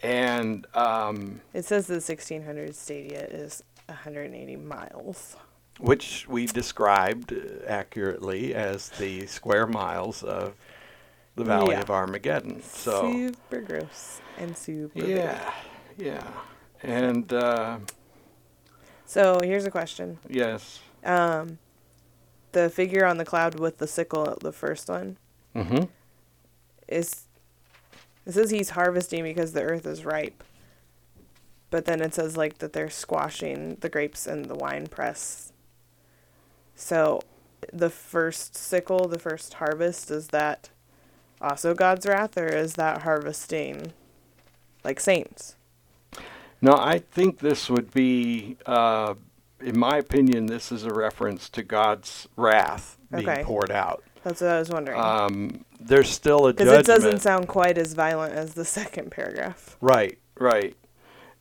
And 0.00 0.66
um, 0.74 1.40
It 1.54 1.64
says 1.64 1.86
the 1.86 1.94
1600 1.94 2.74
stadia 2.74 3.24
is 3.26 3.62
180 3.86 4.56
miles. 4.56 5.36
which 5.80 6.26
we 6.28 6.46
described 6.46 7.32
uh, 7.32 7.64
accurately 7.66 8.54
as 8.54 8.90
the 8.90 9.26
square 9.26 9.66
miles 9.66 10.22
of 10.22 10.54
the 11.36 11.44
Valley 11.44 11.74
Yeah. 11.74 11.80
of 11.82 11.90
Armageddon. 11.90 12.62
So 12.62 13.10
super 13.12 13.60
gross 13.60 14.20
and 14.36 14.56
super 14.56 15.00
big. 15.00 15.08
yeah, 15.16 15.52
yeah, 15.96 16.26
and 16.82 17.32
uh, 17.32 17.78
So 19.06 19.38
here's 19.42 19.64
a 19.64 19.70
question. 19.70 20.18
yes, 20.28 20.80
Um, 21.04 21.58
the 22.52 22.68
figure 22.70 23.04
on 23.06 23.18
the 23.18 23.24
cloud 23.24 23.58
with 23.60 23.78
the 23.78 23.86
sickle, 23.86 24.36
the 24.40 24.52
first 24.52 24.88
one, 24.88 25.16
mm-hmm. 25.54 25.84
Is 26.88 27.26
it 28.26 28.32
says 28.32 28.50
he's 28.50 28.70
harvesting 28.70 29.24
because 29.24 29.52
the 29.52 29.62
earth 29.62 29.86
is 29.86 30.04
ripe. 30.04 30.44
But 31.70 31.84
then 31.86 32.00
it 32.00 32.14
says 32.14 32.36
like 32.36 32.58
that 32.58 32.72
they're 32.72 32.90
squashing 32.90 33.76
the 33.80 33.88
grapes 33.88 34.26
in 34.26 34.42
the 34.42 34.54
wine 34.54 34.86
press. 34.86 35.52
So 36.74 37.20
the 37.72 37.90
first 37.90 38.56
sickle, 38.56 39.08
the 39.08 39.18
first 39.18 39.54
harvest, 39.54 40.10
is 40.10 40.28
that 40.28 40.70
also 41.40 41.74
God's 41.74 42.06
wrath 42.06 42.36
or 42.36 42.48
is 42.48 42.74
that 42.74 43.02
harvesting 43.02 43.92
like 44.84 45.00
saints? 45.00 45.56
No, 46.60 46.72
I 46.74 46.98
think 46.98 47.38
this 47.38 47.70
would 47.70 47.92
be, 47.92 48.56
uh, 48.66 49.14
in 49.60 49.78
my 49.78 49.98
opinion, 49.98 50.46
this 50.46 50.72
is 50.72 50.84
a 50.84 50.92
reference 50.92 51.48
to 51.50 51.62
God's 51.62 52.28
wrath 52.36 52.98
being 53.12 53.26
Okay. 53.28 53.42
poured 53.44 53.70
out. 53.70 54.04
That's 54.24 54.40
what 54.40 54.50
I 54.50 54.58
was 54.58 54.70
wondering. 54.70 55.00
Um, 55.00 55.64
there's 55.80 56.08
still 56.10 56.46
a 56.48 56.52
Because 56.52 56.66
judgment. 56.68 56.88
it 56.88 56.92
doesn't 56.92 57.20
sound 57.20 57.48
quite 57.48 57.78
as 57.78 57.94
violent 57.94 58.34
as 58.34 58.54
the 58.54 58.64
second 58.64 59.10
paragraph. 59.10 59.76
Right, 59.80 60.18
right. 60.38 60.74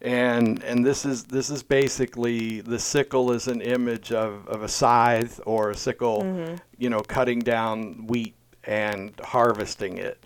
and 0.02 0.62
and 0.64 0.86
this 0.86 1.06
is 1.06 1.24
this 1.26 1.50
is 1.50 1.64
basically 1.64 2.62
the 2.62 2.78
sickle 2.80 3.32
is 3.32 3.48
an 3.48 3.62
image 3.62 4.12
of, 4.12 4.48
of 4.48 4.62
a 4.64 4.68
scythe 4.70 5.40
or 5.46 5.72
a 5.72 5.76
sickle, 5.76 6.58
you 6.78 6.90
know, 6.90 7.02
cutting 7.02 7.40
down 7.40 8.06
wheat 8.08 8.36
and 8.64 9.14
harvesting 9.24 9.98
it, 9.98 10.20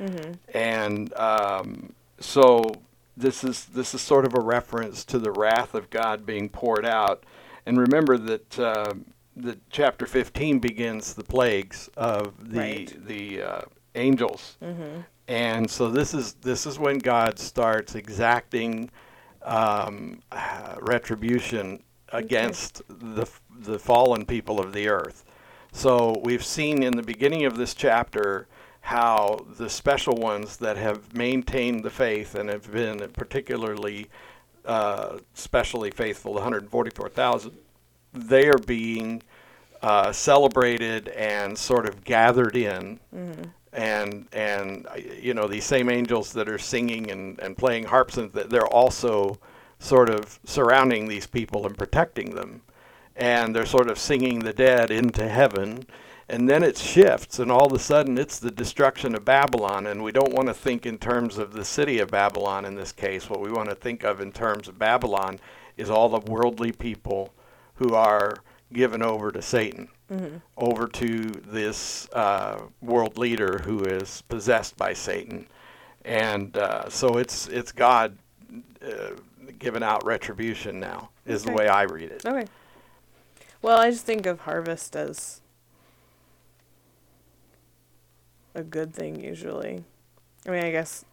and 0.54 1.14
um, 1.14 1.94
so 2.20 2.72
this 3.16 3.44
is 3.44 3.66
this 3.66 3.94
is 3.94 4.02
sort 4.02 4.26
of 4.26 4.34
a 4.34 4.42
reference 4.42 5.06
to 5.06 5.20
the 5.20 5.32
wrath 5.32 5.74
of 5.74 5.90
God 5.90 6.26
being 6.26 6.50
poured 6.50 6.86
out, 6.86 7.24
and 7.66 7.80
remember 7.80 8.18
that. 8.18 8.60
Uh, 8.60 8.94
the 9.36 9.58
chapter 9.70 10.06
15 10.06 10.60
begins 10.60 11.14
the 11.14 11.24
plagues 11.24 11.90
of 11.98 12.52
the 12.52 12.60
Right. 12.60 13.08
the 13.08 13.42
uh, 13.42 13.62
angels, 13.96 14.58
and 15.28 15.70
so 15.70 15.90
this 15.90 16.14
is 16.14 16.34
this 16.36 16.66
is 16.66 16.78
when 16.80 16.98
God 17.00 17.40
starts 17.40 17.96
exacting 17.96 18.90
um, 19.44 20.20
uh, 20.32 20.76
retribution 20.80 21.84
against 22.14 22.82
the 22.90 23.28
the 23.50 23.80
fallen 23.80 24.26
people 24.26 24.60
of 24.60 24.74
the 24.74 24.88
earth. 24.90 25.24
So 25.72 26.20
we've 26.24 26.44
seen 26.44 26.84
in 26.84 26.98
the 26.98 27.04
beginning 27.04 27.46
of 27.46 27.56
this 27.58 27.74
chapter 27.74 28.48
how 28.82 29.46
the 29.58 29.70
special 29.70 30.16
ones 30.16 30.58
that 30.58 30.76
have 30.76 31.14
maintained 31.16 31.84
the 31.84 31.90
faith 31.90 32.34
and 32.36 32.50
have 32.50 32.72
been 32.72 32.98
particularly 33.14 34.08
uh, 34.66 35.20
specially 35.34 35.92
faithful, 35.92 36.34
the 36.34 36.40
144,000, 36.40 37.52
they 38.14 38.48
are 38.48 38.58
being 38.58 39.22
uh, 39.82 40.12
celebrated 40.12 41.08
and 41.10 41.58
sort 41.58 41.88
of 41.88 42.04
gathered 42.04 42.56
in. 42.56 43.00
And 43.74 44.28
and 44.34 44.86
uh, 44.88 44.96
you 44.96 45.34
know 45.34 45.48
these 45.48 45.64
same 45.64 45.90
angels 45.90 46.34
that 46.34 46.50
are 46.50 46.58
singing 46.58 47.10
and, 47.10 47.40
and 47.40 47.58
playing 47.58 47.86
harps 47.86 48.18
and 48.18 48.34
th- 48.34 48.48
they're 48.48 48.68
also 48.68 49.40
sort 49.80 50.10
of 50.10 50.40
surrounding 50.44 51.08
these 51.08 51.26
people 51.26 51.66
and 51.66 51.78
protecting 51.78 52.36
them, 52.36 52.62
and 53.16 53.56
they're 53.56 53.66
sort 53.66 53.90
of 53.90 53.98
singing 53.98 54.40
the 54.40 54.54
dead 54.54 54.92
into 54.92 55.28
heaven, 55.28 55.86
and 56.28 56.50
then 56.50 56.64
it 56.64 56.78
shifts 56.78 57.40
and 57.40 57.52
all 57.52 57.66
of 57.66 57.74
a 57.74 57.80
sudden 57.80 58.18
it's 58.18 58.40
the 58.40 58.52
destruction 58.52 59.16
of 59.16 59.26
Babylon 59.26 59.88
and 59.88 60.04
we 60.04 60.12
don't 60.12 60.34
want 60.34 60.48
to 60.48 60.54
think 60.54 60.86
in 60.86 60.98
terms 60.98 61.38
of 61.38 61.54
the 61.54 61.66
city 61.66 62.00
of 62.00 62.10
Babylon 62.10 62.66
in 62.66 62.76
this 62.76 62.92
case. 62.92 63.30
What 63.30 63.42
we 63.42 63.52
want 63.52 63.70
to 63.70 63.76
think 63.76 64.04
of 64.04 64.22
in 64.22 64.32
terms 64.32 64.68
of 64.68 64.80
Babylon 64.80 65.40
is 65.78 65.90
all 65.90 66.10
the 66.10 66.32
worldly 66.32 66.72
people 66.72 67.34
who 67.82 67.96
are 67.96 68.36
given 68.72 69.02
over 69.02 69.32
to 69.32 69.42
Satan, 69.42 69.88
over 70.56 70.88
to 70.88 71.32
this 71.48 72.08
uh, 72.14 72.62
world 72.82 73.18
leader 73.18 73.60
who 73.66 73.84
is 73.84 74.22
possessed 74.24 74.78
by 74.78 74.94
Satan, 74.94 75.48
and 76.06 76.56
uh, 76.58 76.88
so 76.90 77.18
it's 77.18 77.48
it's 77.48 77.72
God 77.72 78.18
uh, 78.86 79.12
giving 79.58 79.82
out 79.82 80.06
retribution 80.06 80.80
now 80.80 81.10
is 81.26 81.44
the 81.44 81.54
way 81.54 81.68
I 81.68 81.84
read 81.84 82.12
it. 82.12 82.26
Okay. 82.26 82.46
Well, 83.64 83.80
I 83.80 83.90
just 83.90 84.06
think 84.06 84.26
of 84.28 84.42
harvest 84.42 84.96
as 84.96 85.42
a 88.54 88.64
good 88.64 88.94
thing 88.94 89.24
usually. 89.24 89.84
I 90.46 90.52
mean, 90.52 90.64
I 90.64 90.72
guess 90.72 91.04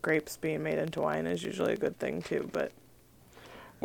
grapes 0.00 0.36
being 0.38 0.62
made 0.62 0.78
into 0.78 1.02
wine 1.02 1.26
is 1.26 1.42
usually 1.42 1.74
a 1.74 1.76
good 1.76 1.98
thing 1.98 2.22
too, 2.22 2.48
but 2.52 2.72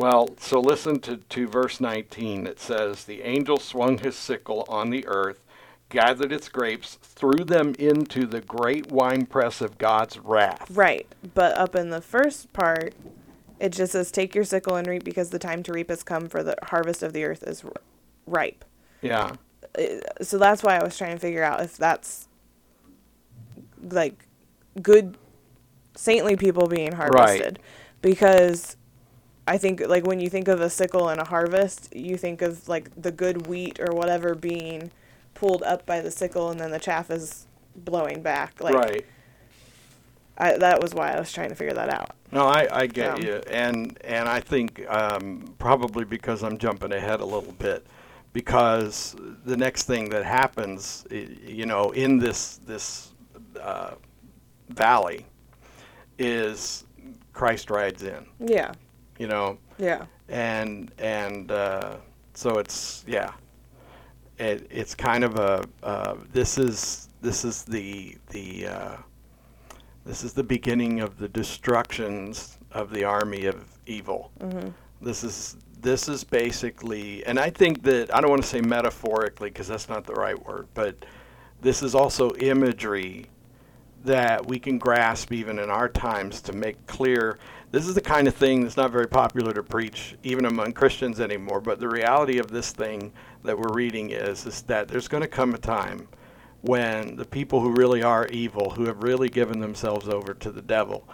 Well, 0.00 0.30
so 0.38 0.60
listen 0.60 1.00
to, 1.00 1.18
to 1.18 1.46
verse 1.46 1.78
19. 1.78 2.46
It 2.46 2.58
says, 2.58 3.04
The 3.04 3.20
angel 3.20 3.58
swung 3.58 3.98
his 3.98 4.16
sickle 4.16 4.64
on 4.66 4.88
the 4.88 5.06
earth, 5.06 5.44
gathered 5.90 6.32
its 6.32 6.48
grapes, 6.48 6.94
threw 7.02 7.44
them 7.44 7.74
into 7.78 8.24
the 8.24 8.40
great 8.40 8.90
winepress 8.90 9.60
of 9.60 9.76
God's 9.76 10.18
wrath. 10.18 10.70
right. 10.70 11.06
But 11.34 11.54
up 11.58 11.76
in 11.76 11.90
the 11.90 12.00
first 12.00 12.50
part, 12.54 12.94
it 13.58 13.72
just 13.72 13.92
says, 13.92 14.10
"Take 14.10 14.34
your 14.34 14.44
sickle 14.44 14.74
and 14.74 14.86
reap, 14.86 15.04
because 15.04 15.28
the 15.28 15.38
time 15.38 15.62
to 15.64 15.72
reap 15.74 15.90
has 15.90 16.02
come, 16.02 16.30
for 16.30 16.42
the 16.42 16.56
harvest 16.62 17.02
of 17.02 17.12
the 17.12 17.24
earth 17.24 17.42
is 17.42 17.62
r- 17.62 17.70
ripe." 18.26 18.64
Yeah. 19.02 19.32
Uh, 19.78 19.82
so 20.22 20.38
that's 20.38 20.62
why 20.62 20.78
I 20.78 20.82
was 20.82 20.96
trying 20.96 21.12
to 21.12 21.18
figure 21.20 21.44
out 21.44 21.60
if 21.60 21.76
that's 21.76 22.26
like 23.82 24.26
good 24.80 25.18
saintly 25.94 26.36
people 26.36 26.68
being 26.68 26.92
harvested 26.92 27.58
because 28.00 28.78
I 29.46 29.58
think 29.58 29.80
like 29.86 30.06
when 30.06 30.20
you 30.20 30.28
think 30.28 30.48
of 30.48 30.60
a 30.60 30.70
sickle 30.70 31.08
and 31.08 31.20
a 31.20 31.24
harvest, 31.24 31.94
you 31.94 32.16
think 32.16 32.42
of 32.42 32.68
like 32.68 32.90
the 33.00 33.10
good 33.10 33.46
wheat 33.46 33.80
or 33.80 33.92
whatever 33.94 34.34
being 34.34 34.90
pulled 35.34 35.62
up 35.62 35.86
by 35.86 36.00
the 36.00 36.10
sickle 36.10 36.50
and 36.50 36.60
then 36.60 36.70
the 36.70 36.78
chaff 36.78 37.10
is 37.10 37.46
blowing 37.74 38.22
back. 38.22 38.60
Like 38.60 38.74
right. 38.74 39.06
I, 40.38 40.56
that 40.56 40.80
was 40.80 40.94
why 40.94 41.12
I 41.12 41.18
was 41.18 41.32
trying 41.32 41.50
to 41.50 41.54
figure 41.54 41.74
that 41.74 41.90
out. 41.92 42.12
No, 42.32 42.46
I, 42.46 42.68
I 42.70 42.86
get 42.86 43.20
Yeah. 43.22 43.26
you, 43.26 43.42
and 43.50 43.98
and 44.04 44.28
I 44.28 44.40
think 44.40 44.88
um, 44.88 45.54
probably 45.58 46.04
because 46.04 46.42
I'm 46.42 46.56
jumping 46.56 46.92
ahead 46.92 47.20
a 47.20 47.24
little 47.24 47.52
bit, 47.52 47.84
because 48.32 49.16
the 49.44 49.56
next 49.56 49.84
thing 49.84 50.08
that 50.10 50.24
happens, 50.24 51.04
i- 51.10 51.28
you 51.44 51.66
know, 51.66 51.90
in 51.90 52.18
this 52.18 52.60
this 52.64 53.12
uh, 53.60 53.94
valley, 54.68 55.26
is 56.18 56.84
Christ 57.32 57.68
rides 57.70 58.02
in, 58.04 58.24
Yeah. 58.38 58.72
You 59.20 59.26
know, 59.28 59.58
Yeah. 59.78 60.06
and 60.30 60.90
and 60.98 61.52
uh, 61.52 61.96
so 62.32 62.58
it's 62.58 63.04
yeah, 63.06 63.32
it, 64.38 64.66
it's 64.70 64.94
kind 64.94 65.22
of 65.24 65.36
a 65.36 65.62
uh, 65.82 66.14
this 66.32 66.56
is 66.56 67.10
this 67.20 67.44
is 67.44 67.62
the 67.62 68.16
the 68.30 68.66
uh, 68.66 68.96
this 70.06 70.24
is 70.24 70.32
the 70.32 70.42
beginning 70.42 71.00
of 71.00 71.18
the 71.18 71.28
destructions 71.28 72.56
of 72.72 72.90
the 72.90 73.04
army 73.04 73.44
of 73.44 73.62
evil. 73.86 74.32
This 75.02 75.22
is 75.22 75.58
this 75.82 76.08
is 76.08 76.24
basically, 76.24 77.24
and 77.26 77.38
I 77.38 77.50
think 77.50 77.82
that 77.82 78.14
I 78.14 78.22
don't 78.22 78.30
want 78.30 78.42
to 78.42 78.48
say 78.48 78.62
metaphorically 78.62 79.50
because 79.50 79.68
that's 79.68 79.88
not 79.88 80.06
the 80.06 80.14
right 80.14 80.46
word, 80.46 80.66
but 80.72 80.94
this 81.60 81.82
is 81.82 81.94
also 81.94 82.34
imagery 82.36 83.26
that 84.04 84.46
we 84.46 84.58
can 84.58 84.78
grasp 84.78 85.30
even 85.30 85.58
in 85.58 85.68
our 85.68 85.90
times 85.90 86.40
to 86.42 86.52
make 86.54 86.86
clear. 86.86 87.38
This 87.72 87.86
is 87.86 87.94
the 87.94 88.00
kind 88.00 88.26
of 88.26 88.34
thing 88.34 88.62
that's 88.62 88.76
not 88.76 88.90
very 88.90 89.06
popular 89.06 89.52
to 89.52 89.62
preach 89.62 90.16
even 90.24 90.44
among 90.44 90.72
Christians 90.72 91.20
anymore. 91.20 91.60
But 91.60 91.78
the 91.78 91.88
reality 91.88 92.38
of 92.38 92.50
this 92.50 92.72
thing 92.72 93.12
that 93.44 93.56
we're 93.56 93.72
reading 93.72 94.10
is 94.10 94.44
is 94.44 94.62
that 94.62 94.88
there's 94.88 95.06
going 95.06 95.22
to 95.22 95.28
come 95.28 95.54
a 95.54 95.58
time 95.58 96.08
when 96.62 97.14
the 97.16 97.24
people 97.24 97.60
who 97.60 97.70
really 97.70 98.02
are 98.02 98.26
evil, 98.26 98.70
who 98.70 98.86
have 98.86 99.02
really 99.02 99.28
given 99.28 99.60
themselves 99.60 100.08
over 100.08 100.34
to 100.34 100.50
the 100.50 100.60
devil, 100.62 101.08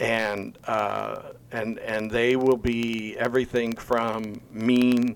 and 0.00 0.58
uh, 0.66 1.32
and 1.52 1.78
and 1.80 2.10
they 2.10 2.36
will 2.36 2.56
be 2.56 3.14
everything 3.18 3.76
from 3.76 4.40
mean, 4.50 5.14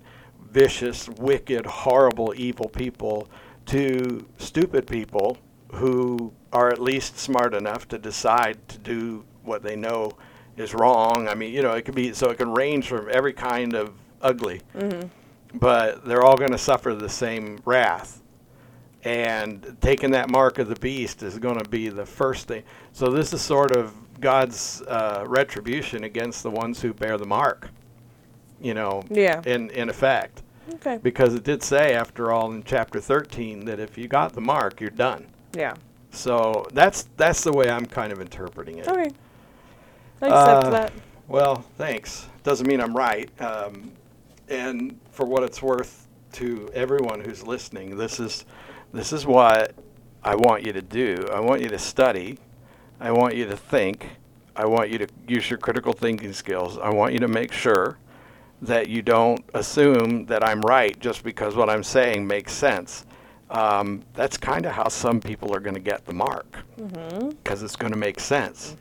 vicious, 0.51 1.09
wicked, 1.09 1.65
horrible, 1.65 2.35
evil 2.37 2.69
people 2.69 3.29
to 3.65 4.27
stupid 4.37 4.87
people 4.87 5.39
who 5.73 6.35
are 6.53 6.69
at 6.69 6.83
least 6.83 7.19
smart 7.19 7.55
enough 7.55 7.89
to 7.89 7.99
decide 7.99 8.59
to 8.69 8.77
do 8.77 9.25
what 9.43 9.63
they 9.63 9.75
know 9.75 10.13
is 10.57 10.75
wrong. 10.75 11.29
I 11.29 11.35
mean, 11.35 11.53
you 11.53 11.63
know, 11.63 11.73
it 11.73 11.83
could 11.85 11.95
be 11.95 12.13
so 12.13 12.31
it 12.31 12.39
can 12.39 12.53
range 12.53 12.89
from 12.89 13.09
every 13.11 13.33
kind 13.33 13.75
of 13.75 13.93
ugly, 14.21 14.61
but 15.55 16.05
they're 16.05 16.23
all 16.23 16.37
going 16.37 16.53
to 16.53 16.59
suffer 16.59 16.95
the 16.95 17.09
same 17.09 17.59
wrath 17.65 18.23
and 19.05 19.77
taking 19.81 20.13
that 20.13 20.31
mark 20.31 20.59
of 20.59 20.69
the 20.69 20.77
beast 20.77 21.23
is 21.25 21.39
going 21.39 21.59
to 21.59 21.69
be 21.69 21.89
the 21.89 22.07
first 22.07 22.47
thing. 22.47 22.63
So 22.93 23.09
this 23.11 23.33
is 23.33 23.41
sort 23.43 23.73
of 23.77 23.93
God's 24.21 24.81
uh, 24.83 25.25
retribution 25.27 26.05
against 26.05 26.45
the 26.45 26.51
ones 26.51 26.81
who 26.81 26.93
bear 26.95 27.19
the 27.19 27.27
mark. 27.27 27.69
You 28.61 28.75
know, 28.75 29.03
Yeah. 29.11 29.43
in 29.45 29.71
in 29.71 29.89
effect, 29.89 30.43
Okay. 30.75 30.99
because 31.03 31.35
it 31.35 31.43
did 31.43 31.65
say, 31.65 31.95
after 31.95 32.31
all, 32.31 32.53
in 32.53 32.63
chapter 32.63 33.01
thirteen, 33.01 33.65
that 33.65 33.81
if 33.81 33.99
you 33.99 34.07
got 34.07 34.35
the 34.35 34.41
mark, 34.41 34.81
you're 34.81 34.91
done. 34.91 35.27
Yeah. 35.53 35.75
So 36.13 36.65
that's 36.73 37.09
that's 37.17 37.43
the 37.43 37.53
way 37.53 37.69
I'm 37.69 37.87
kind 37.87 38.13
of 38.13 38.21
interpreting 38.21 38.79
it. 38.79 38.87
Okay. 38.87 39.11
I 40.23 40.27
accept 40.27 40.65
Uh, 40.67 40.71
that. 40.71 40.93
Well, 41.29 41.65
thanks. 41.77 42.29
Doesn't 42.43 42.67
mean 42.67 42.81
I'm 42.81 42.97
right. 42.97 43.29
Um, 43.41 43.93
and 44.49 44.99
for 45.11 45.27
what 45.27 45.43
it's 45.43 45.63
worth 45.63 46.07
to 46.35 46.71
everyone 46.75 47.21
who's 47.21 47.47
listening, 47.47 47.97
this 47.97 48.21
is 48.21 48.45
this 48.93 49.13
is 49.13 49.27
what 49.27 49.75
I 50.23 50.35
want 50.35 50.67
you 50.67 50.73
to 50.73 50.83
do. 50.83 51.27
I 51.33 51.41
want 51.41 51.63
you 51.63 51.69
to 51.69 51.79
study. 51.79 52.39
I 53.01 53.11
want 53.11 53.35
you 53.35 53.47
to 53.47 53.57
think. 53.57 54.07
I 54.55 54.67
want 54.67 54.91
you 54.91 54.99
to 54.99 55.07
use 55.27 55.49
your 55.49 55.59
critical 55.59 55.93
thinking 55.93 56.33
skills. 56.33 56.79
I 56.79 56.91
want 56.91 57.15
you 57.15 57.19
to 57.21 57.29
make 57.29 57.53
sure 57.53 57.99
that 58.61 58.89
you 58.89 59.03
don't 59.03 59.43
assume 59.55 60.27
that 60.27 60.47
I'm 60.47 60.61
right 60.61 60.99
just 61.01 61.25
because 61.25 61.57
what 61.57 61.71
I'm 61.71 61.83
saying 61.83 62.27
makes 62.27 62.53
sense. 62.53 63.07
Um, 63.53 64.03
that's 64.15 64.39
kind 64.39 64.65
of 64.65 64.73
how 64.73 64.89
some 64.89 65.21
people 65.21 65.55
are 65.55 65.61
going 65.61 65.75
to 65.75 65.81
get 65.81 66.07
the 66.07 66.15
mark 66.15 66.65
because 67.29 67.63
it's 67.63 67.77
going 67.77 67.93
to 67.93 67.99
make 67.99 68.19
sense. 68.19 68.77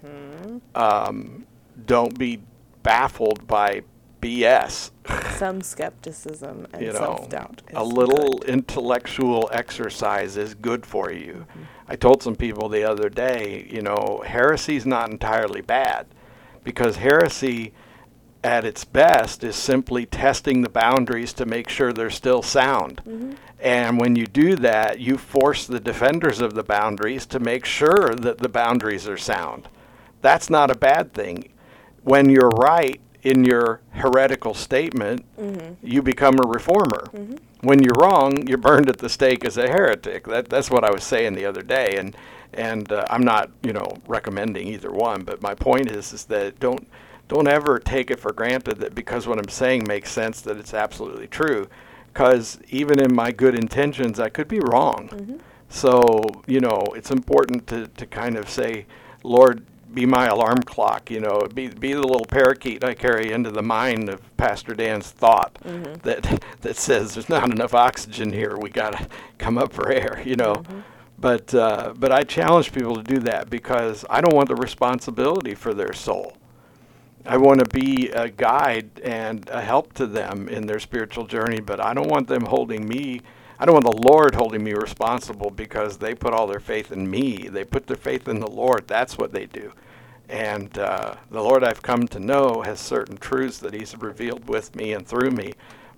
Um, 0.76 1.46
don't 1.86 2.18
be 2.18 2.42
baffled 2.82 3.46
by 3.48 3.82
BS. 4.22 4.92
Some 5.36 5.62
skepticism 5.62 6.68
and 6.74 6.82
you 6.82 6.94
know, 6.94 7.00
self 7.00 7.30
doubt. 7.30 7.62
a 7.74 7.84
little 7.84 8.42
intellectual 8.44 9.50
exercise 9.52 10.38
is 10.38 10.54
good 10.54 10.86
for 10.86 11.12
you. 11.12 11.46
I 11.88 11.96
told 11.98 12.24
some 12.24 12.36
people 12.36 12.70
the 12.70 12.84
other 12.84 13.10
day, 13.10 13.68
you 13.70 13.82
know, 13.82 14.24
heresy's 14.26 14.86
not 14.86 15.10
entirely 15.10 15.62
bad 15.62 16.06
because 16.64 16.96
heresy 16.96 17.74
at 18.44 18.66
its 18.66 18.84
best 18.84 19.44
is 19.44 19.56
simply 19.56 20.06
testing 20.06 20.62
the 20.62 20.70
boundaries 20.70 21.34
to 21.34 21.46
make 21.46 21.70
sure 21.70 21.94
they're 21.94 22.10
still 22.10 22.42
sound. 22.42 23.02
Mm-hmm. 23.06 23.34
And 23.60 24.00
when 24.00 24.16
you 24.16 24.26
do 24.26 24.56
that, 24.56 25.00
you 25.00 25.18
force 25.18 25.68
the 25.68 25.80
defenders 25.80 26.42
of 26.42 26.56
the 26.56 26.64
boundaries 26.64 27.28
to 27.28 27.40
make 27.40 27.66
sure 27.66 28.16
that 28.16 28.40
the 28.40 28.50
boundaries 28.50 29.08
are 29.08 29.18
sound. 29.18 29.68
That's 30.22 30.50
not 30.50 30.72
a 30.72 30.76
bad 30.76 31.14
thing. 31.14 31.50
When 32.04 32.30
you're 32.30 32.50
right 32.50 33.00
in 33.22 33.44
your 33.44 33.82
heretical 33.92 34.56
statement, 34.56 35.24
mm-hmm. 35.40 35.74
you 35.86 36.02
become 36.02 36.40
a 36.40 36.48
reformer. 36.48 37.06
Mm-hmm. 37.14 37.36
When 37.62 37.84
you're 37.84 37.94
wrong, 38.00 38.48
you're 38.48 38.58
burned 38.58 38.90
at 38.90 38.98
the 38.98 39.10
stake 39.10 39.46
as 39.46 39.58
a 39.58 39.68
heretic. 39.68 40.26
That, 40.26 40.50
that's 40.50 40.72
what 40.72 40.84
I 40.84 40.90
was 40.90 41.04
saying 41.04 41.34
the 41.34 41.46
other 41.46 41.62
day. 41.62 41.96
And, 41.98 42.18
and 42.54 42.92
uh, 42.92 43.06
I'm 43.12 43.22
not, 43.22 43.52
you 43.62 43.74
know, 43.74 43.98
recommending 44.08 44.68
either 44.68 44.92
one. 44.92 45.22
But 45.22 45.44
my 45.44 45.54
point 45.54 45.92
is, 45.92 46.12
is 46.12 46.26
that 46.26 46.60
don't, 46.60 46.88
don't 47.32 47.48
ever 47.48 47.80
take 47.80 48.12
it 48.12 48.20
for 48.20 48.34
granted 48.34 48.80
that 48.80 48.94
because 48.94 49.26
what 49.26 49.40
I'm 49.40 49.48
saying 49.48 49.86
makes 49.88 50.12
sense 50.12 50.42
that 50.42 50.58
it's 50.58 50.74
absolutely 50.74 51.28
true. 51.28 51.70
Because 52.12 52.60
even 52.68 53.00
in 53.00 53.16
my 53.16 53.32
good 53.32 53.56
intentions, 53.56 54.20
I 54.20 54.28
could 54.28 54.50
be 54.50 54.60
wrong. 54.60 55.08
Mm-hmm. 55.14 55.38
So, 55.70 56.20
you 56.46 56.60
know, 56.60 56.84
it's 56.94 57.10
important 57.10 57.68
to, 57.68 57.88
to 57.88 58.06
kind 58.06 58.36
of 58.36 58.50
say, 58.50 58.86
Lord, 59.24 59.66
be 59.94 60.06
my 60.06 60.26
alarm 60.26 60.58
clock, 60.64 61.10
you 61.10 61.22
know, 61.22 61.48
be, 61.54 61.70
be 61.70 61.94
the 61.94 62.02
little 62.02 62.26
parakeet 62.26 62.84
I 62.84 62.96
carry 62.96 63.32
into 63.32 63.50
the 63.50 63.64
mind 63.64 64.10
of 64.10 64.36
Pastor 64.36 64.74
Dan's 64.74 65.10
thought 65.10 65.58
mm-hmm. 65.64 65.94
that, 66.04 66.44
that 66.60 66.76
says 66.76 67.14
there's 67.14 67.30
not 67.30 67.50
enough 67.50 67.74
oxygen 67.74 68.34
here. 68.34 68.58
We 68.58 68.70
got 68.70 68.98
to 68.98 69.08
come 69.38 69.58
up 69.58 69.72
for 69.72 69.90
air, 69.90 70.22
you 70.26 70.36
know. 70.36 70.56
Mm-hmm. 70.56 70.80
But, 71.18 71.56
uh, 71.56 71.94
but 71.98 72.12
I 72.12 72.24
challenge 72.24 72.74
people 72.74 72.96
to 72.96 73.04
do 73.04 73.20
that 73.20 73.50
because 73.50 74.04
I 74.10 74.20
don't 74.20 74.36
want 74.36 74.50
the 74.50 74.56
responsibility 74.56 75.56
for 75.56 75.74
their 75.74 75.94
soul. 75.94 76.36
I 77.26 77.38
want 77.38 77.60
to 77.60 77.66
be 77.66 78.10
a 78.10 78.30
guide 78.30 79.00
and 79.04 79.48
a 79.50 79.62
help 79.62 79.94
to 79.94 80.08
them 80.08 80.50
in 80.50 80.66
their 80.66 80.80
spiritual 80.80 81.26
journey, 81.26 81.60
but 81.62 81.80
I 81.80 81.94
don't 81.94 82.10
want 82.10 82.28
them 82.28 82.46
holding 82.46 82.88
me. 82.88 83.22
I 83.60 83.66
don't 83.66 83.74
want 83.76 83.86
the 83.86 84.10
Lord 84.10 84.36
holding 84.36 84.64
me 84.64 84.74
responsible 84.74 85.52
because 85.52 85.98
they 85.98 86.16
put 86.16 86.34
all 86.34 86.48
their 86.48 86.60
faith 86.60 86.92
in 86.92 87.10
me. 87.10 87.48
They 87.50 87.64
put 87.64 87.88
their 87.88 87.98
faith 87.98 88.28
in 88.28 88.40
the 88.40 88.50
Lord. 88.50 88.88
That's 88.88 89.18
what 89.18 89.32
they 89.34 89.46
do. 89.46 89.74
And 90.30 90.78
uh, 90.80 91.16
the 91.30 91.42
Lord 91.42 91.64
I've 91.64 91.82
come 91.82 92.08
to 92.08 92.20
know 92.20 92.62
has 92.64 92.80
certain 92.80 93.18
truths 93.18 93.60
that 93.60 93.74
He's 93.74 93.96
revealed 93.98 94.48
with 94.50 94.76
me 94.76 94.94
and 94.94 95.06
through 95.06 95.32
me, 95.32 95.54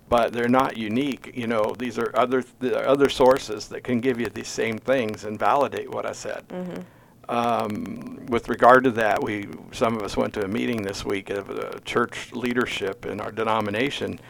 but 0.08 0.32
they're 0.32 0.48
not 0.48 0.76
unique. 0.76 1.32
You 1.34 1.46
know, 1.46 1.74
these 1.78 1.98
are 1.98 2.10
other 2.14 2.44
are 2.62 2.86
other 2.86 3.08
sources 3.08 3.68
that 3.68 3.84
can 3.84 4.00
give 4.00 4.20
you 4.20 4.28
these 4.28 4.48
same 4.48 4.78
things 4.78 5.24
and 5.24 5.38
validate 5.38 5.90
what 5.90 6.04
I 6.06 6.12
said 6.12 6.44
um, 7.28 8.26
with 8.28 8.48
regard 8.48 8.84
to 8.84 8.90
that, 8.92 9.22
we 9.22 9.48
some 9.72 9.96
of 9.96 10.02
us 10.02 10.16
went 10.16 10.34
to 10.34 10.44
a 10.44 10.48
meeting 10.48 10.82
this 10.82 11.04
week 11.04 11.30
of 11.30 11.50
uh, 11.50 11.78
church 11.84 12.32
leadership 12.32 13.06
in 13.06 13.20
our 13.20 13.30
denomination, 13.32 14.20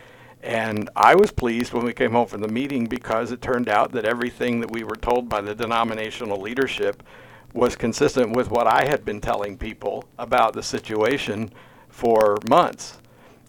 and 0.43 0.91
I 0.95 1.15
was 1.15 1.31
pleased 1.31 1.73
when 1.73 1.85
we 1.85 1.93
came 1.93 2.13
home 2.13 2.27
from 2.27 2.41
the 2.41 2.49
meeting 2.49 2.87
because 2.87 3.33
it 3.33 3.41
turned 3.41 3.69
out 3.69 3.93
that 3.93 4.05
everything 4.05 4.61
that 4.61 4.71
we 4.71 4.85
were 4.85 4.97
told 4.97 5.29
by 5.29 5.41
the 5.41 5.55
denominational 5.55 6.41
leadership 6.41 7.03
was 7.55 7.77
consistent 7.77 8.35
with 8.37 8.51
what 8.51 8.67
I 8.67 8.85
had 8.87 9.05
been 9.05 9.21
telling 9.21 9.57
people 9.57 10.05
about 10.19 10.53
the 10.53 10.63
situation 10.63 11.53
for 11.89 12.37
months. 12.49 12.99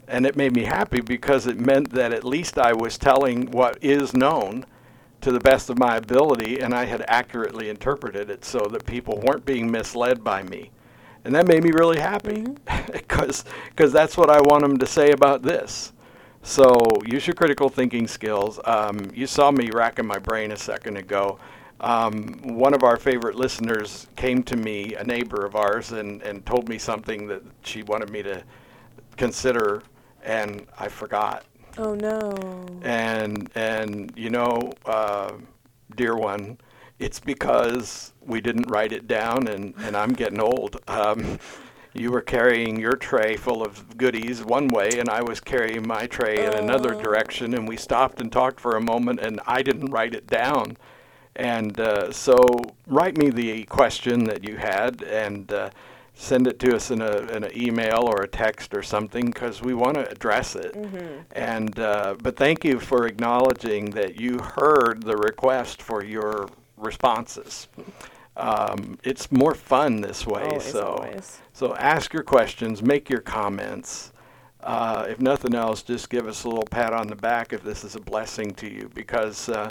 And 0.07 0.25
it 0.25 0.37
made 0.37 0.55
me 0.55 0.63
happy 0.65 1.01
because 1.01 1.47
it 1.47 1.59
meant 1.59 1.91
that 1.93 2.13
at 2.13 2.23
least 2.23 2.59
I 2.59 2.73
was 2.73 2.97
telling 2.97 3.49
what 3.49 3.83
is 3.83 4.13
known 4.13 4.65
to 5.25 5.31
the 5.31 5.39
best 5.39 5.71
of 5.71 5.79
my 5.79 5.95
ability, 5.95 6.59
and 6.59 6.71
I 6.71 6.85
had 6.85 7.03
accurately 7.07 7.69
interpreted 7.69 8.29
it 8.29 8.45
so 8.45 8.59
that 8.69 8.85
people 8.85 9.19
weren't 9.25 9.43
being 9.43 9.71
misled 9.71 10.23
by 10.23 10.43
me. 10.43 10.69
And 11.23 11.33
that 11.33 11.47
made 11.47 11.63
me 11.63 11.71
really 11.71 11.99
happy 11.99 12.45
because 12.91 13.43
that's 13.91 14.15
what 14.17 14.29
I 14.29 14.39
want 14.41 14.61
them 14.61 14.77
to 14.77 14.85
say 14.85 15.13
about 15.13 15.41
this. 15.41 15.93
So 16.43 17.01
use 17.07 17.25
your 17.25 17.33
critical 17.33 17.69
thinking 17.69 18.07
skills. 18.07 18.59
Um, 18.65 19.09
you 19.15 19.25
saw 19.25 19.49
me 19.49 19.71
racking 19.71 20.05
my 20.05 20.19
brain 20.19 20.51
a 20.51 20.57
second 20.57 20.95
ago. 20.97 21.39
Um, 21.79 22.39
one 22.43 22.75
of 22.75 22.83
our 22.83 22.95
favorite 22.95 23.33
listeners 23.33 24.05
came 24.15 24.43
to 24.43 24.55
me, 24.55 24.93
a 24.93 25.03
neighbor 25.03 25.43
of 25.43 25.55
ours, 25.55 25.91
and, 25.91 26.21
and 26.21 26.45
told 26.45 26.69
me 26.69 26.77
something 26.77 27.25
that 27.29 27.41
she 27.63 27.81
wanted 27.81 28.11
me 28.11 28.21
to 28.21 28.43
consider, 29.17 29.81
and 30.23 30.67
I 30.77 30.87
forgot 30.87 31.45
Oh 31.77 31.93
no. 31.93 32.31
and 32.83 33.49
and 33.55 34.13
you 34.15 34.29
know, 34.29 34.71
uh, 34.85 35.33
dear 35.95 36.15
one, 36.15 36.57
it's 36.99 37.19
because 37.19 38.13
we 38.21 38.39
didn't 38.41 38.69
write 38.69 38.91
it 38.93 39.07
down, 39.07 39.47
and 39.47 39.73
and 39.79 39.95
I'm 39.95 40.13
getting 40.13 40.39
old. 40.39 40.77
Um, 40.87 41.39
you 41.93 42.11
were 42.11 42.21
carrying 42.21 42.77
your 42.77 42.97
tray 42.97 43.37
full 43.37 43.63
of 43.63 43.97
goodies 43.97 44.43
one 44.43 44.67
way, 44.67 44.89
and 44.99 45.09
I 45.09 45.21
was 45.21 45.39
carrying 45.39 45.87
my 45.87 46.07
tray 46.07 46.45
in 46.45 46.53
another 46.53 46.93
direction, 47.01 47.53
and 47.53 47.67
we 47.67 47.77
stopped 47.77 48.19
and 48.19 48.31
talked 48.31 48.59
for 48.59 48.75
a 48.75 48.81
moment, 48.81 49.21
and 49.21 49.39
I 49.47 49.61
didn't 49.61 49.91
write 49.91 50.13
it 50.13 50.27
down. 50.27 50.75
And 51.37 51.79
uh, 51.79 52.11
so, 52.11 52.35
write 52.87 53.17
me 53.17 53.29
the 53.29 53.63
question 53.65 54.25
that 54.25 54.47
you 54.47 54.57
had, 54.57 55.03
and 55.03 55.51
uh, 55.51 55.69
send 56.15 56.47
it 56.47 56.57
to 56.59 56.75
us 56.75 56.91
in, 56.91 57.01
a, 57.01 57.17
in 57.35 57.43
an 57.43 57.51
email 57.55 58.03
or 58.05 58.21
a 58.21 58.27
text 58.27 58.73
or 58.73 58.81
something, 58.81 59.25
because 59.25 59.61
we 59.61 59.73
want 59.73 59.95
to 59.95 60.09
address 60.09 60.55
it. 60.55 60.73
And 61.33 61.77
uh, 61.77 62.15
but 62.23 62.37
thank 62.37 62.63
you 62.63 62.79
for 62.79 63.05
acknowledging 63.05 63.91
that 63.91 64.19
you 64.19 64.39
heard 64.39 65.03
the 65.03 65.17
request 65.17 65.81
for 65.81 66.03
your 66.03 66.49
responses. 66.77 67.67
Um, 68.37 68.97
it's 69.03 69.31
more 69.31 69.53
fun 69.53 70.01
this 70.01 70.25
way. 70.25 70.43
Always, 70.43 70.63
so 70.63 70.83
always. 70.83 71.39
so 71.53 71.75
ask 71.75 72.13
your 72.13 72.23
questions, 72.23 72.81
make 72.81 73.09
your 73.09 73.21
comments. 73.21 74.11
Uh, 74.61 75.05
if 75.07 75.21
nothing 75.21 75.53
else, 75.53 75.83
just 75.83 76.09
give 76.09 76.27
us 76.27 76.43
a 76.43 76.49
little 76.49 76.65
pat 76.65 76.91
on 76.91 77.07
the 77.07 77.15
back 77.15 77.53
if 77.53 77.63
this 77.63 77.83
is 77.83 77.95
a 77.95 77.99
blessing 77.99 78.51
to 78.55 78.67
you, 78.67 78.89
because 78.93 79.47
uh, 79.47 79.69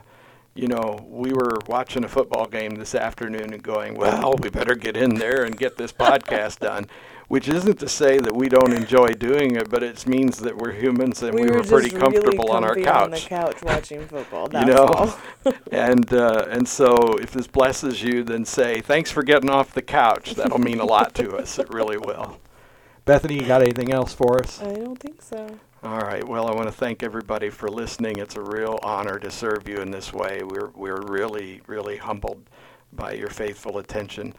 you 0.55 0.69
know 0.69 1.05
we 1.09 1.33
were 1.33 1.59
watching 1.67 2.05
a 2.05 2.09
football 2.09 2.47
game 2.47 2.77
this 2.77 2.95
afternoon 2.95 3.53
and 3.53 3.63
going, 3.63 3.95
well, 3.95 4.35
we 4.41 4.51
better 4.51 4.75
get 4.75 4.97
in 4.97 5.17
there 5.17 5.45
and 5.45 5.57
get 5.57 5.77
this 5.77 5.93
podcast 5.93 6.59
done. 6.71 6.87
Which 7.27 7.49
isn't 7.49 7.79
to 7.79 7.89
say 7.89 8.19
that 8.19 8.37
we 8.37 8.51
don't 8.51 8.75
enjoy 8.75 9.09
doing 9.15 9.57
it, 9.57 9.71
but 9.71 9.83
it 9.83 10.07
means 10.07 10.39
that 10.41 10.59
we're 10.59 10.73
humans 10.73 11.23
and 11.23 11.35
we, 11.35 11.47
were, 11.47 11.61
just 11.61 11.71
pretty 11.71 11.89
really 11.89 12.01
comfortable 12.01 12.53
on 12.53 12.63
our 12.65 12.75
couch 12.75 13.03
on 13.03 13.11
the 13.13 13.17
couch 13.17 13.63
watching 13.63 14.07
football. 14.07 14.47
you 14.53 14.67
know 14.67 15.17
and 15.73 16.13
uh, 16.13 16.45
and 16.51 16.69
so 16.69 17.15
if 17.15 17.31
this 17.31 17.47
blesses 17.47 18.03
you 18.03 18.23
then 18.25 18.45
say 18.45 18.83
thanks 18.83 19.11
for 19.11 19.23
getting 19.23 19.49
off 19.49 19.73
the 19.73 19.83
couch 19.83 20.35
that'll 20.35 20.59
mean 20.59 20.81
a 20.81 20.85
lot 20.85 21.15
to 21.15 21.35
us 21.35 21.59
it 21.59 21.69
really 21.71 21.97
will 21.97 22.39
bethany 23.07 23.37
you 23.37 23.47
got 23.47 23.63
anything 23.63 23.91
else 23.91 24.13
for 24.13 24.39
us 24.41 24.61
I 24.63 24.75
don't 24.75 25.01
think 25.01 25.23
so. 25.23 25.59
All 25.85 26.01
right 26.01 26.27
well 26.27 26.49
i 26.49 26.55
want 26.55 26.67
to 26.67 26.73
thank 26.73 27.03
everybody 27.03 27.51
for 27.51 27.69
listening 27.69 28.17
it's 28.17 28.37
a 28.37 28.43
real 28.43 28.79
honor 28.83 29.19
to 29.19 29.31
serve 29.31 29.69
you 29.69 29.77
in 29.77 29.91
this 29.91 30.15
way 30.15 30.41
we're 30.43 30.71
we're 30.75 31.03
really 31.03 31.61
really 31.67 31.99
humbled 31.99 32.43
by 32.95 33.13
your 33.13 33.29
faithful 33.29 33.77
attention 33.77 34.33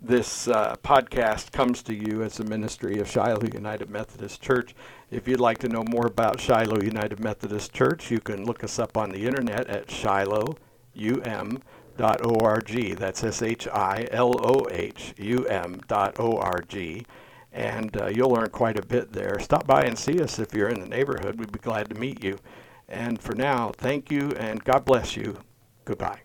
this 0.00 0.46
uh, 0.48 0.76
podcast 0.82 1.50
comes 1.52 1.82
to 1.84 1.94
you 1.94 2.22
as 2.22 2.40
a 2.40 2.44
ministry 2.44 2.98
of 2.98 3.08
Shiloh 3.08 3.46
United 3.54 3.88
Methodist 3.88 4.42
Church. 4.42 4.74
If 5.12 5.28
you'd 5.28 5.38
like 5.38 5.58
to 5.58 5.68
know 5.68 5.84
more 5.88 6.06
about 6.06 6.40
Shiloh 6.40 6.82
United 6.82 7.20
Methodist 7.20 7.72
Church, 7.72 8.10
you 8.10 8.18
can 8.18 8.44
look 8.44 8.64
us 8.64 8.80
up 8.80 8.96
on 8.96 9.10
the 9.10 9.24
internet 9.26 9.68
at 9.68 9.86
shilohum.org. 9.86 10.58
That's 12.98 13.22
S 13.22 13.42
H 13.42 13.68
I 13.68 14.08
L 14.10 14.34
O 14.44 14.66
H 14.72 15.14
U 15.18 15.44
M 15.46 15.80
dot 15.86 16.18
O 16.18 16.36
R 16.36 16.64
G 16.66 17.06
and 17.52 17.96
uh, 18.00 18.06
you'll 18.06 18.30
learn 18.30 18.48
quite 18.50 18.78
a 18.78 18.86
bit 18.86 19.12
there. 19.12 19.38
Stop 19.40 19.66
by 19.66 19.82
and 19.82 19.98
see 19.98 20.20
us 20.20 20.38
if 20.38 20.54
you're 20.54 20.68
in 20.68 20.80
the 20.80 20.88
neighborhood. 20.88 21.38
We'd 21.38 21.52
be 21.52 21.58
glad 21.58 21.88
to 21.90 21.94
meet 21.94 22.24
you. 22.24 22.38
And 22.88 23.20
for 23.20 23.34
now, 23.34 23.72
thank 23.76 24.10
you 24.10 24.30
and 24.32 24.62
God 24.64 24.84
bless 24.84 25.16
you. 25.16 25.38
Goodbye. 25.84 26.20